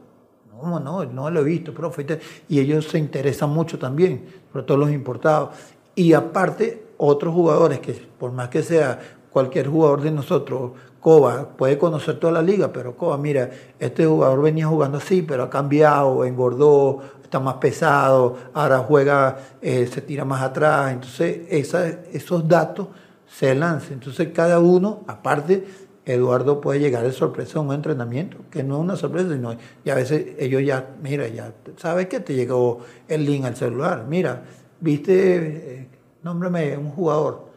No, 0.62 0.78
no, 0.78 1.05
no 1.07 1.31
lo 1.31 1.41
he 1.41 1.45
visto, 1.45 1.72
profe. 1.72 2.20
Y 2.49 2.61
ellos 2.61 2.87
se 2.89 2.99
interesan 2.99 3.51
mucho 3.51 3.78
también, 3.78 4.26
sobre 4.53 4.66
todo 4.66 4.76
los 4.76 4.91
importados. 4.91 5.51
Y 5.95 6.12
aparte, 6.12 6.91
otros 6.99 7.33
jugadores 7.33 7.81
que 7.81 7.93
por 7.93 8.33
más 8.33 8.51
que 8.51 8.62
sea 8.62 9.01
cualquier 9.31 9.68
jugador 9.68 10.03
de 10.03 10.11
nosotros, 10.11 10.72
Coba, 11.01 11.49
puede 11.57 11.78
conocer 11.78 12.20
toda 12.20 12.35
la 12.35 12.43
liga, 12.43 12.72
pero 12.74 12.95
Coba, 12.95 13.16
mira, 13.16 13.49
este 13.78 14.05
jugador 14.05 14.43
venía 14.43 14.66
jugando 14.66 14.99
así, 14.99 15.22
pero 15.22 15.45
ha 15.45 15.51
cambiado, 15.51 16.26
engordó, 16.26 17.01
está 17.22 17.41
más 17.41 17.55
pesado, 17.55 18.37
ahora 18.53 18.81
juega, 18.81 19.39
eh, 19.62 19.89
se 19.91 20.03
tira 20.03 20.26
más 20.26 20.43
atrás. 20.43 20.93
Entonces, 20.93 21.41
esos 21.49 22.47
datos 22.47 22.89
se 23.26 23.55
lanzan. 23.55 23.95
Entonces, 23.95 24.28
cada 24.35 24.59
uno, 24.59 25.01
aparte, 25.07 25.64
Eduardo 26.05 26.61
puede 26.61 26.81
llegar 26.81 27.05
de 27.05 27.12
sorpresa 27.12 27.59
a 27.59 27.62
un 27.62 27.72
entrenamiento, 27.72 28.39
que 28.51 28.62
no 28.62 28.76
es 28.76 28.81
una 28.81 28.97
sorpresa, 28.97 29.33
sino 29.33 29.55
y 29.85 29.91
a 29.91 29.95
veces 29.95 30.35
ellos 30.39 30.62
ya, 30.64 30.91
mira, 31.03 31.28
ya 31.28 31.53
sabes 31.76 32.07
que 32.07 32.20
te 32.20 32.35
llegó 32.35 32.81
el 33.07 33.24
link 33.24 33.45
al 33.45 33.57
celular, 33.57 34.07
mira, 34.09 34.43
viste, 34.81 35.37
eh, 35.83 35.89
nómbrame 36.22 36.76
un 36.76 36.91
jugador, 36.91 37.49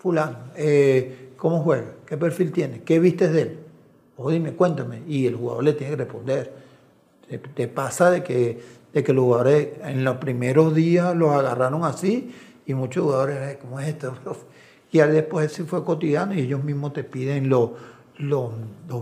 fulano, 0.00 0.38
eh, 0.56 1.32
¿cómo 1.36 1.62
juega? 1.62 1.92
¿Qué 2.06 2.16
perfil 2.16 2.52
tiene? 2.52 2.82
¿Qué 2.82 2.98
vistes 2.98 3.32
de 3.32 3.42
él? 3.42 3.58
O 4.16 4.30
dime, 4.30 4.52
cuéntame, 4.52 5.02
y 5.06 5.26
el 5.26 5.36
jugador 5.36 5.64
le 5.64 5.72
tiene 5.74 5.96
que 5.96 6.04
responder. 6.04 6.52
Te, 7.54 7.68
pasa 7.68 8.10
de 8.10 8.24
que, 8.24 8.60
de 8.92 9.04
que 9.04 9.12
los 9.12 9.24
jugadores 9.24 9.68
en 9.84 10.02
los 10.02 10.16
primeros 10.16 10.74
días 10.74 11.14
los 11.14 11.30
agarraron 11.30 11.84
así 11.84 12.34
y 12.66 12.74
muchos 12.74 13.04
jugadores, 13.04 13.58
¿cómo 13.58 13.78
es 13.78 13.88
esto? 13.88 14.14
Y 14.90 14.98
después 14.98 15.52
sí 15.52 15.62
fue 15.62 15.84
cotidiano 15.84 16.34
y 16.34 16.40
ellos 16.40 16.64
mismos 16.64 16.92
te 16.92 17.04
piden 17.04 17.48
los, 17.48 17.70
los, 18.18 18.52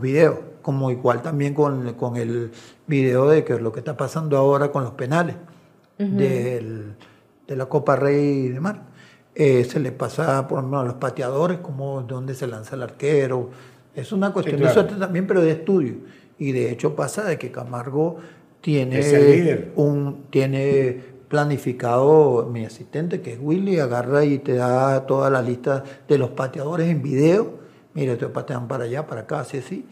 videos, 0.02 0.36
como 0.60 0.90
igual 0.90 1.22
también 1.22 1.54
con, 1.54 1.94
con, 1.94 2.16
el 2.16 2.50
video 2.86 3.28
de 3.28 3.44
que 3.44 3.58
lo 3.58 3.72
que 3.72 3.78
está 3.78 3.96
pasando 3.96 4.36
ahora 4.36 4.70
con 4.70 4.84
los 4.84 4.92
penales 4.92 5.36
de 5.96 7.56
la 7.56 7.66
Copa 7.66 7.96
Rey 7.96 8.46
y 8.46 8.48
demás. 8.48 8.76
Eh, 9.40 9.62
se 9.62 9.78
le 9.78 9.92
pasa 9.92 10.48
por 10.48 10.58
a 10.58 10.82
los 10.82 10.94
pateadores, 10.94 11.58
como 11.58 12.02
dónde 12.02 12.34
se 12.34 12.48
lanza 12.48 12.74
el 12.74 12.82
arquero. 12.82 13.50
Es 13.94 14.10
una 14.10 14.32
cuestión 14.32 14.60
de 14.60 14.68
suerte 14.68 14.96
también, 14.96 15.28
pero 15.28 15.40
de 15.40 15.52
estudio. 15.52 15.94
Y 16.40 16.50
de 16.50 16.72
hecho 16.72 16.96
pasa 16.96 17.22
de 17.22 17.38
que 17.38 17.52
Camargo 17.52 18.16
tiene 18.60 19.70
un 19.76 20.24
tiene 20.30 21.04
planificado 21.28 22.48
mi 22.50 22.64
asistente, 22.64 23.20
que 23.20 23.34
es 23.34 23.38
Willy, 23.40 23.78
agarra 23.78 24.24
y 24.24 24.38
te 24.38 24.54
da 24.54 25.06
toda 25.06 25.30
la 25.30 25.40
lista 25.40 25.84
de 26.08 26.18
los 26.18 26.30
pateadores 26.30 26.88
en 26.88 27.00
video. 27.00 27.60
Mira, 27.94 28.18
te 28.18 28.26
patean 28.26 28.66
para 28.66 28.84
allá, 28.84 29.06
para 29.06 29.20
acá, 29.20 29.40
así, 29.40 29.58
así. 29.58 29.86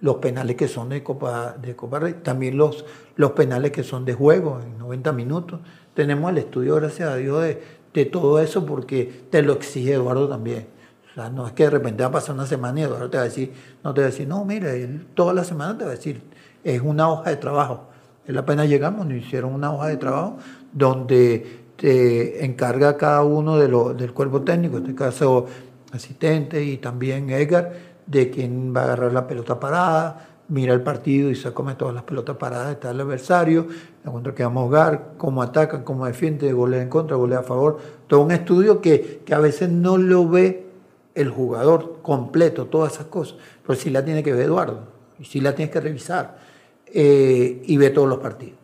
Los 0.00 0.16
penales 0.16 0.56
que 0.56 0.66
son 0.66 0.88
de 0.88 1.04
Copa, 1.04 1.54
de 1.62 1.76
Copa 1.76 2.00
Rey, 2.00 2.14
también 2.24 2.56
los, 2.56 2.84
los 3.14 3.32
penales 3.32 3.70
que 3.70 3.84
son 3.84 4.04
de 4.04 4.14
juego, 4.14 4.60
en 4.60 4.78
90 4.78 5.12
minutos. 5.12 5.60
Tenemos 5.94 6.28
el 6.32 6.38
estudio, 6.38 6.74
gracias 6.74 7.08
a 7.08 7.16
Dios, 7.16 7.40
de, 7.42 7.79
de 7.92 8.04
todo 8.04 8.40
eso 8.40 8.64
porque 8.64 9.24
te 9.30 9.42
lo 9.42 9.54
exige 9.54 9.94
Eduardo 9.94 10.28
también. 10.28 10.66
O 11.10 11.14
sea, 11.14 11.28
no 11.28 11.46
es 11.46 11.52
que 11.52 11.64
de 11.64 11.70
repente 11.70 12.02
va 12.02 12.08
a 12.08 12.12
pasar 12.12 12.34
una 12.34 12.46
semana 12.46 12.80
y 12.80 12.82
Eduardo 12.84 13.10
te 13.10 13.16
va 13.16 13.24
a 13.24 13.26
decir, 13.26 13.52
no 13.82 13.92
te 13.92 14.00
va 14.00 14.06
a 14.06 14.10
decir, 14.10 14.28
no, 14.28 14.44
mira, 14.44 14.72
él 14.72 15.06
toda 15.14 15.34
la 15.34 15.44
semana 15.44 15.76
te 15.76 15.84
va 15.84 15.90
a 15.90 15.94
decir, 15.94 16.22
es 16.62 16.80
una 16.80 17.10
hoja 17.10 17.30
de 17.30 17.36
trabajo. 17.36 17.88
Él 18.26 18.38
apenas 18.38 18.68
llegamos, 18.68 19.06
nos 19.06 19.16
hicieron 19.16 19.54
una 19.54 19.72
hoja 19.72 19.88
de 19.88 19.96
trabajo 19.96 20.36
donde 20.72 21.60
te 21.76 22.44
encarga 22.44 22.96
cada 22.96 23.24
uno 23.24 23.56
de 23.56 23.94
del 23.94 24.12
cuerpo 24.12 24.42
técnico, 24.42 24.76
en 24.76 24.84
este 24.84 24.94
caso 24.94 25.46
asistente 25.92 26.62
y 26.62 26.76
también 26.76 27.30
Edgar, 27.30 27.72
de 28.06 28.30
quién 28.30 28.74
va 28.74 28.82
a 28.82 28.84
agarrar 28.84 29.12
la 29.12 29.26
pelota 29.26 29.58
parada, 29.58 30.28
mira 30.48 30.74
el 30.74 30.82
partido 30.82 31.30
y 31.30 31.34
se 31.34 31.52
come 31.52 31.74
todas 31.74 31.94
las 31.94 32.02
pelotas 32.02 32.36
paradas 32.36 32.68
de 32.68 32.74
tal 32.76 33.00
adversario, 33.00 33.66
contra 34.04 34.34
que 34.34 34.42
vamos 34.42 34.62
a 34.62 34.66
jugar, 34.66 35.12
cómo 35.18 35.42
atacan, 35.42 35.84
cómo 35.84 36.06
defienden, 36.06 36.56
golea 36.56 36.82
en 36.82 36.88
contra, 36.88 37.16
golea 37.16 37.40
a 37.40 37.42
favor. 37.42 37.78
Todo 38.06 38.22
un 38.22 38.32
estudio 38.32 38.80
que, 38.80 39.20
que 39.24 39.34
a 39.34 39.38
veces 39.38 39.68
no 39.68 39.98
lo 39.98 40.28
ve 40.28 40.70
el 41.14 41.28
jugador 41.28 41.98
completo, 42.02 42.66
todas 42.66 42.94
esas 42.94 43.06
cosas, 43.06 43.36
pero 43.66 43.78
sí 43.78 43.90
la 43.90 44.04
tiene 44.04 44.22
que 44.22 44.32
ver 44.32 44.46
Eduardo, 44.46 44.80
y 45.18 45.24
sí 45.24 45.40
la 45.40 45.54
tienes 45.54 45.72
que 45.72 45.80
revisar, 45.80 46.38
eh, 46.86 47.62
y 47.64 47.76
ve 47.76 47.90
todos 47.90 48.08
los 48.08 48.18
partidos. 48.18 48.58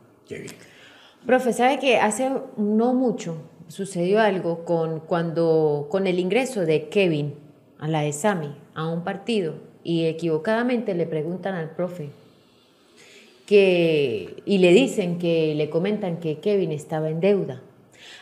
Profe, 1.27 1.53
sabe 1.53 1.79
que 1.79 1.99
hace 1.99 2.31
no 2.57 2.95
mucho 2.95 3.37
sucedió 3.69 4.21
algo 4.21 4.65
con, 4.65 5.01
cuando, 5.01 5.89
con 5.91 6.07
el 6.07 6.19
ingreso 6.19 6.61
de 6.61 6.89
Kevin 6.89 7.35
a 7.79 7.89
la 7.89 8.05
ESAMI 8.05 8.57
a 8.75 8.89
un 8.89 9.03
partido 9.03 9.55
y 9.83 10.07
equivocadamente 10.07 10.95
le 10.95 11.07
preguntan 11.07 11.55
al 11.55 11.71
profe 11.71 12.11
que, 13.47 14.43
y 14.45 14.59
le 14.59 14.73
dicen 14.73 15.19
que 15.19 15.55
le 15.55 15.71
comentan 15.71 16.19
que 16.19 16.41
Kevin 16.41 16.73
estaba 16.73 17.09
en 17.09 17.21
deuda. 17.21 17.63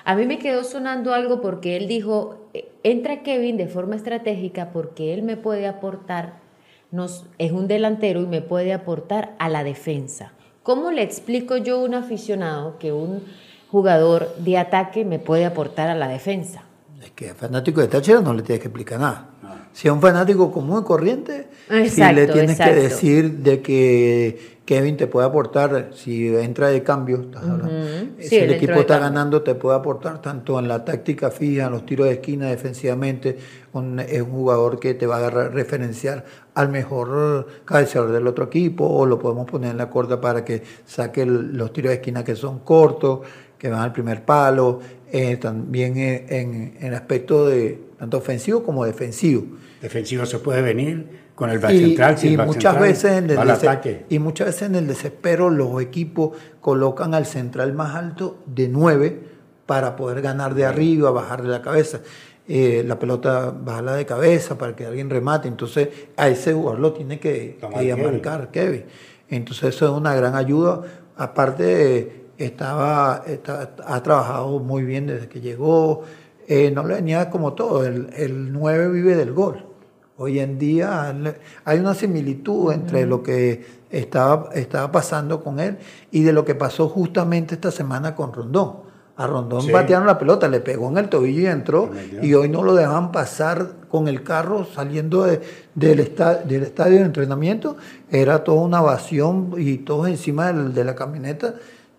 A 0.05 0.15
mí 0.15 0.27
me 0.27 0.39
quedó 0.39 0.65
sonando 0.65 1.15
algo 1.15 1.41
porque 1.41 1.77
él 1.77 1.89
dijo, 1.89 2.49
entra 2.83 3.23
Kevin 3.23 3.57
de 3.57 3.67
forma 3.67 3.97
estratégica 3.97 4.71
porque 4.71 5.15
él 5.15 5.23
me 5.23 5.37
puede 5.37 5.67
aportar, 5.67 6.41
nos, 6.91 7.25
es 7.39 7.53
un 7.53 7.67
delantero 7.67 8.21
y 8.21 8.27
me 8.27 8.43
puede 8.43 8.73
aportar 8.73 9.35
a 9.39 9.49
la 9.49 9.65
defensa. 9.65 10.33
¿Cómo 10.63 10.91
le 10.91 11.03
explico 11.03 11.57
yo 11.57 11.81
a 11.81 11.85
un 11.85 11.95
aficionado 11.95 12.79
que 12.79 12.93
un 12.93 13.23
jugador 13.71 14.35
de 14.37 14.59
ataque 14.59 15.05
me 15.05 15.19
puede 15.19 15.47
aportar 15.47 15.89
a 15.89 15.95
la 15.95 16.09
defensa? 16.09 16.65
Es 17.03 17.11
que 17.11 17.35
fanático 17.35 17.81
de 17.81 17.89
Táchira 17.89 18.21
no 18.21 18.33
le 18.33 18.43
tienes 18.43 18.61
que 18.61 18.69
explicar 18.69 19.01
nada. 19.01 19.34
Si 19.75 19.89
a 19.89 19.93
un 19.93 20.01
fanático 20.01 20.53
común 20.53 20.83
y 20.83 20.85
corriente, 20.85 21.49
sí 21.89 22.01
le 22.15 22.29
tienes 22.29 22.57
que 22.57 22.75
decir 22.75 23.39
de 23.39 23.61
que 23.61 24.55
Kevin 24.65 24.97
te 24.97 25.09
puede 25.09 25.27
aportar, 25.27 25.91
si 25.95 26.29
entra 26.29 26.69
de 26.69 26.85
cambio, 26.85 27.27
si 28.19 28.37
el, 28.37 28.53
equipo 28.53 28.75
está 28.75 28.99
ganando, 28.99 29.43
te 29.43 29.57
puede 29.57 29.77
aportar 29.77 30.23
tanto 30.23 30.61
en 30.61 30.69
la 30.69 30.85
táctica 30.85 31.33
fija, 31.33 31.67
en 31.67 31.73
los 31.73 31.85
tiros 31.85 32.07
de 32.07 32.15
esquina 32.15 32.47
defensivamente, 32.47 33.37
es 34.09 34.23
un 34.23 34.31
jugador 34.31 34.79
que 34.79 34.95
te 34.95 35.07
va 35.07 35.27
a 35.27 35.29
referenciar 35.29 36.25
al 36.55 36.69
mejor 36.69 37.49
cabeceador 37.65 38.13
del 38.13 38.29
otro 38.29 38.45
equipo, 38.45 38.87
o 38.87 39.05
lo 39.05 39.19
podemos 39.19 39.45
poner 39.51 39.73
en 39.73 39.77
la 39.77 39.91
corta 39.91 40.21
para 40.21 40.45
que 40.45 40.63
saque 40.87 41.27
los 41.27 41.73
tiros 41.73 41.91
de 41.91 41.97
esquina 41.97 42.25
que 42.25 42.37
son 42.37 42.61
cortos, 42.61 43.21
que 43.59 43.69
van 43.69 43.81
al 43.81 43.93
primer 43.93 44.25
palo, 44.25 44.81
eh, 45.11 45.37
también 45.37 45.97
en 45.97 46.77
el 46.81 46.95
aspecto 46.95 47.47
de 47.47 47.79
tanto 47.99 48.19
ofensivo 48.19 48.63
como 48.63 48.85
defensivo. 48.85 49.45
Defensivo 49.81 50.27
se 50.27 50.39
puede 50.39 50.63
venir 50.63 51.25
con 51.35 51.51
el 51.51 51.59
back 51.59 51.73
central, 51.73 52.17
y 52.23 52.37
muchas 52.37 52.81
veces 52.81 53.13
en 53.13 53.31
el 53.31 53.51
ataque. 53.51 54.07
Y 54.09 54.19
muchas 54.19 54.49
veces 54.49 54.63
en 54.63 54.77
el 54.77 54.87
desespero 54.87 55.51
los 55.51 55.81
equipos 55.83 56.37
colocan 56.61 57.15
al 57.15 57.27
central 57.27 57.73
más 57.73 57.95
alto 57.95 58.39
de 58.47 58.69
9 58.69 59.21
para 59.67 59.97
poder 59.97 60.23
ganar 60.23 60.55
de 60.55 60.65
arriba, 60.65 61.11
bajar 61.11 61.43
de 61.43 61.49
la 61.49 61.63
cabeza. 61.63 62.01
Eh, 62.47 62.85
la 62.87 62.99
pelota 62.99 63.55
bajarla 63.59 63.95
de 63.95 64.05
cabeza 64.05 64.59
para 64.59 64.77
que 64.77 64.87
alguien 64.87 65.11
remate. 65.11 65.49
Entonces 65.49 65.89
a 66.17 66.29
ese 66.29 66.53
jugador 66.53 66.79
lo 66.79 66.93
tiene 66.93 67.19
que, 67.19 67.59
que 67.59 67.97
marcar 67.97 68.51
Kevin. 68.51 68.85
Entonces 69.29 69.75
eso 69.75 69.87
es 69.87 69.93
una 69.93 70.15
gran 70.15 70.37
ayuda. 70.37 70.83
Aparte 71.17 72.24
estaba, 72.45 73.25
ha 73.87 74.03
trabajado 74.03 74.59
muy 74.59 74.85
bien 74.85 75.07
desde 75.07 75.29
que 75.29 75.41
llegó. 75.41 76.03
Eh, 76.47 76.71
no 76.71 76.85
le 76.87 76.95
venía 76.95 77.31
como 77.31 77.55
todo. 77.55 77.85
El, 77.85 78.11
el 78.17 78.53
9 78.53 78.89
vive 78.91 79.17
del 79.17 79.33
gol. 79.33 79.65
Hoy 80.17 80.39
en 80.39 80.61
día 80.61 81.13
hay 81.65 81.79
una 81.81 81.93
similitud 81.93 82.73
entre 82.73 83.05
lo 83.05 83.21
que 83.25 83.83
estaba, 83.91 84.49
estaba 84.55 84.93
pasando 84.93 85.43
con 85.43 85.59
él 85.59 85.79
y 86.13 86.23
de 86.23 86.33
lo 86.33 86.45
que 86.45 86.55
pasó 86.55 86.89
justamente 86.89 87.57
esta 87.57 87.73
semana 87.73 88.15
con 88.15 88.33
Rondón. 88.33 88.85
A 89.17 89.27
Rondón 89.27 89.71
batearon 89.73 90.07
la 90.07 90.19
pelota, 90.19 90.49
le 90.49 90.61
pegó 90.61 90.89
en 90.89 90.99
el 90.99 91.09
tobillo 91.09 91.43
y 91.43 91.47
entró, 91.47 91.91
y 92.21 92.35
hoy 92.35 92.49
no 92.49 92.65
lo 92.65 92.75
dejaban 92.75 93.13
pasar 93.13 93.73
con 93.89 94.09
el 94.09 94.25
carro 94.25 94.65
saliendo 94.65 95.23
del, 95.25 95.41
del 95.75 96.01
estadio 96.01 96.99
de 96.99 97.05
entrenamiento. 97.05 97.77
Era 98.11 98.43
toda 98.43 98.63
una 98.63 98.81
evasión 98.81 99.55
y 99.57 99.79
todos 99.79 100.09
encima 100.09 100.53
de 100.53 100.85
la 100.85 100.97
camioneta, 100.97 101.55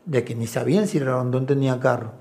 de 0.05 0.23
que 0.23 0.35
ni 0.35 0.47
sabían 0.47 0.87
si 0.87 0.99
Rondón 0.99 1.45
tenía 1.45 1.79
carro. 1.79 2.13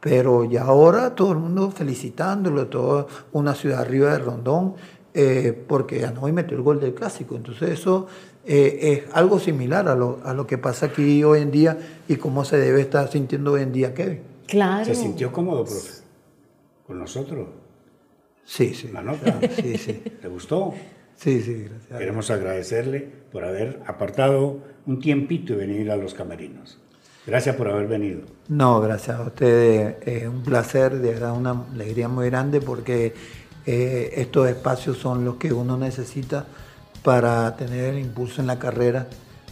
Pero 0.00 0.44
ya 0.44 0.62
ahora 0.62 1.14
todo 1.14 1.32
el 1.32 1.38
mundo 1.38 1.70
felicitándolo, 1.70 2.68
toda 2.68 3.06
una 3.32 3.54
ciudad 3.54 3.80
arriba 3.80 4.12
de 4.12 4.18
Rondón. 4.18 4.74
eh, 5.14 5.52
porque 5.66 6.06
hoy 6.20 6.30
metió 6.32 6.56
el 6.56 6.62
gol 6.62 6.78
del 6.80 6.94
clásico. 6.94 7.34
Entonces 7.34 7.70
eso 7.70 8.06
eh, 8.44 9.04
es 9.06 9.14
algo 9.16 9.38
similar 9.40 9.88
a 9.88 9.96
lo, 9.96 10.20
a 10.24 10.32
lo 10.32 10.46
que 10.46 10.58
pasa 10.58 10.86
aquí 10.86 11.24
hoy 11.24 11.40
en 11.40 11.50
día 11.50 11.76
y 12.06 12.16
cómo 12.16 12.44
se 12.44 12.56
debe 12.58 12.82
estar 12.82 13.10
sintiendo 13.10 13.52
hoy 13.52 13.62
en 13.62 13.72
día 13.72 13.94
Kevin. 13.94 14.20
Claro. 14.46 14.84
¿Se 14.84 14.94
sintió 14.94 15.32
cómodo, 15.32 15.64
profe? 15.64 16.02
¿Con 16.86 16.98
nosotros? 17.00 17.48
Sí, 18.44 18.74
sí. 18.74 18.90
¿La 18.92 19.02
nota? 19.02 19.40
Sí, 19.56 19.76
sí. 19.76 19.92
¿Te 20.22 20.28
gustó? 20.28 20.72
Sí, 21.16 21.42
sí, 21.42 21.64
gracias. 21.68 21.98
Queremos 21.98 22.30
agradecerle 22.30 23.00
por 23.32 23.44
haber 23.44 23.82
apartado 23.86 24.58
un 24.86 25.00
tiempito 25.00 25.52
y 25.54 25.56
venir 25.56 25.90
a 25.90 25.96
los 25.96 26.14
camerinos. 26.14 26.78
Gracias 27.28 27.56
por 27.56 27.68
haber 27.68 27.86
venido. 27.86 28.20
No, 28.48 28.80
gracias 28.80 29.20
a 29.20 29.22
ustedes. 29.22 29.96
Es 30.06 30.26
un 30.26 30.42
placer, 30.42 30.98
de 30.98 31.12
verdad, 31.12 31.36
una 31.36 31.62
alegría 31.74 32.08
muy 32.08 32.30
grande 32.30 32.62
porque 32.62 33.12
eh, 33.66 34.14
estos 34.16 34.48
espacios 34.48 34.96
son 34.96 35.26
los 35.26 35.34
que 35.34 35.52
uno 35.52 35.76
necesita 35.76 36.46
para 37.04 37.54
tener 37.54 37.92
el 37.92 37.98
impulso 37.98 38.40
en 38.40 38.46
la 38.46 38.58
carrera, 38.58 39.08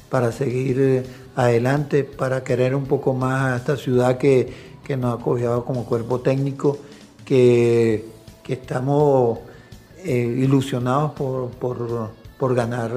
para 0.09 0.33
seguir 0.33 0.81
eh, 0.81 1.03
adelante, 1.35 2.03
para 2.03 2.43
querer 2.43 2.75
un 2.75 2.87
poco 2.87 3.13
más 3.13 3.53
a 3.53 3.57
esta 3.57 3.77
ciudad 3.77 4.17
que, 4.17 4.51
que 4.83 4.97
nos 4.97 5.13
ha 5.13 5.21
acogido 5.21 5.63
como 5.67 5.85
cuerpo 5.85 6.21
técnico, 6.21 6.79
que, 7.27 8.07
que 8.43 8.55
estamos 8.55 9.41
eh, 9.99 10.17
ilusionados 10.17 11.13
por, 11.13 11.51
por, 11.51 12.11
por 12.39 12.55
ganar 12.55 12.91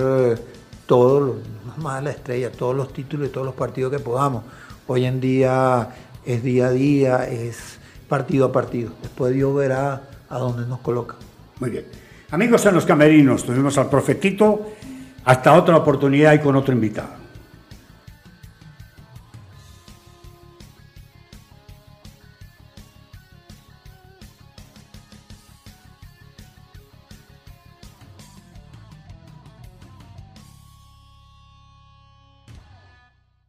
todos, 0.85 1.35
más 1.75 2.01
la 2.01 2.11
estrella, 2.11 2.49
todos 2.49 2.73
los 2.73 2.93
títulos 2.93 3.27
y 3.27 3.31
todos 3.31 3.45
los 3.45 3.55
partidos 3.55 3.91
que 3.91 3.99
podamos. 3.99 4.43
Hoy 4.91 5.05
en 5.05 5.21
día 5.21 5.87
es 6.25 6.41
día 6.41 6.65
a 6.65 6.71
día, 6.71 7.29
es 7.29 7.77
partido 8.07 8.47
a 8.47 8.51
partido. 8.51 8.91
Después 9.03 9.31
Dios 9.35 9.53
verá 9.55 10.01
a 10.27 10.37
dónde 10.39 10.65
nos 10.65 10.79
coloca. 10.79 11.13
Muy 11.59 11.69
bien. 11.69 11.85
Amigos 12.31 12.65
en 12.65 12.73
los 12.73 12.87
camerinos, 12.87 13.43
tuvimos 13.43 13.77
al 13.77 13.87
profetito. 13.87 14.71
Hasta 15.25 15.53
otra 15.53 15.77
oportunidad 15.77 16.33
y 16.33 16.39
con 16.39 16.55
otro 16.55 16.73
invitado. 16.73 17.18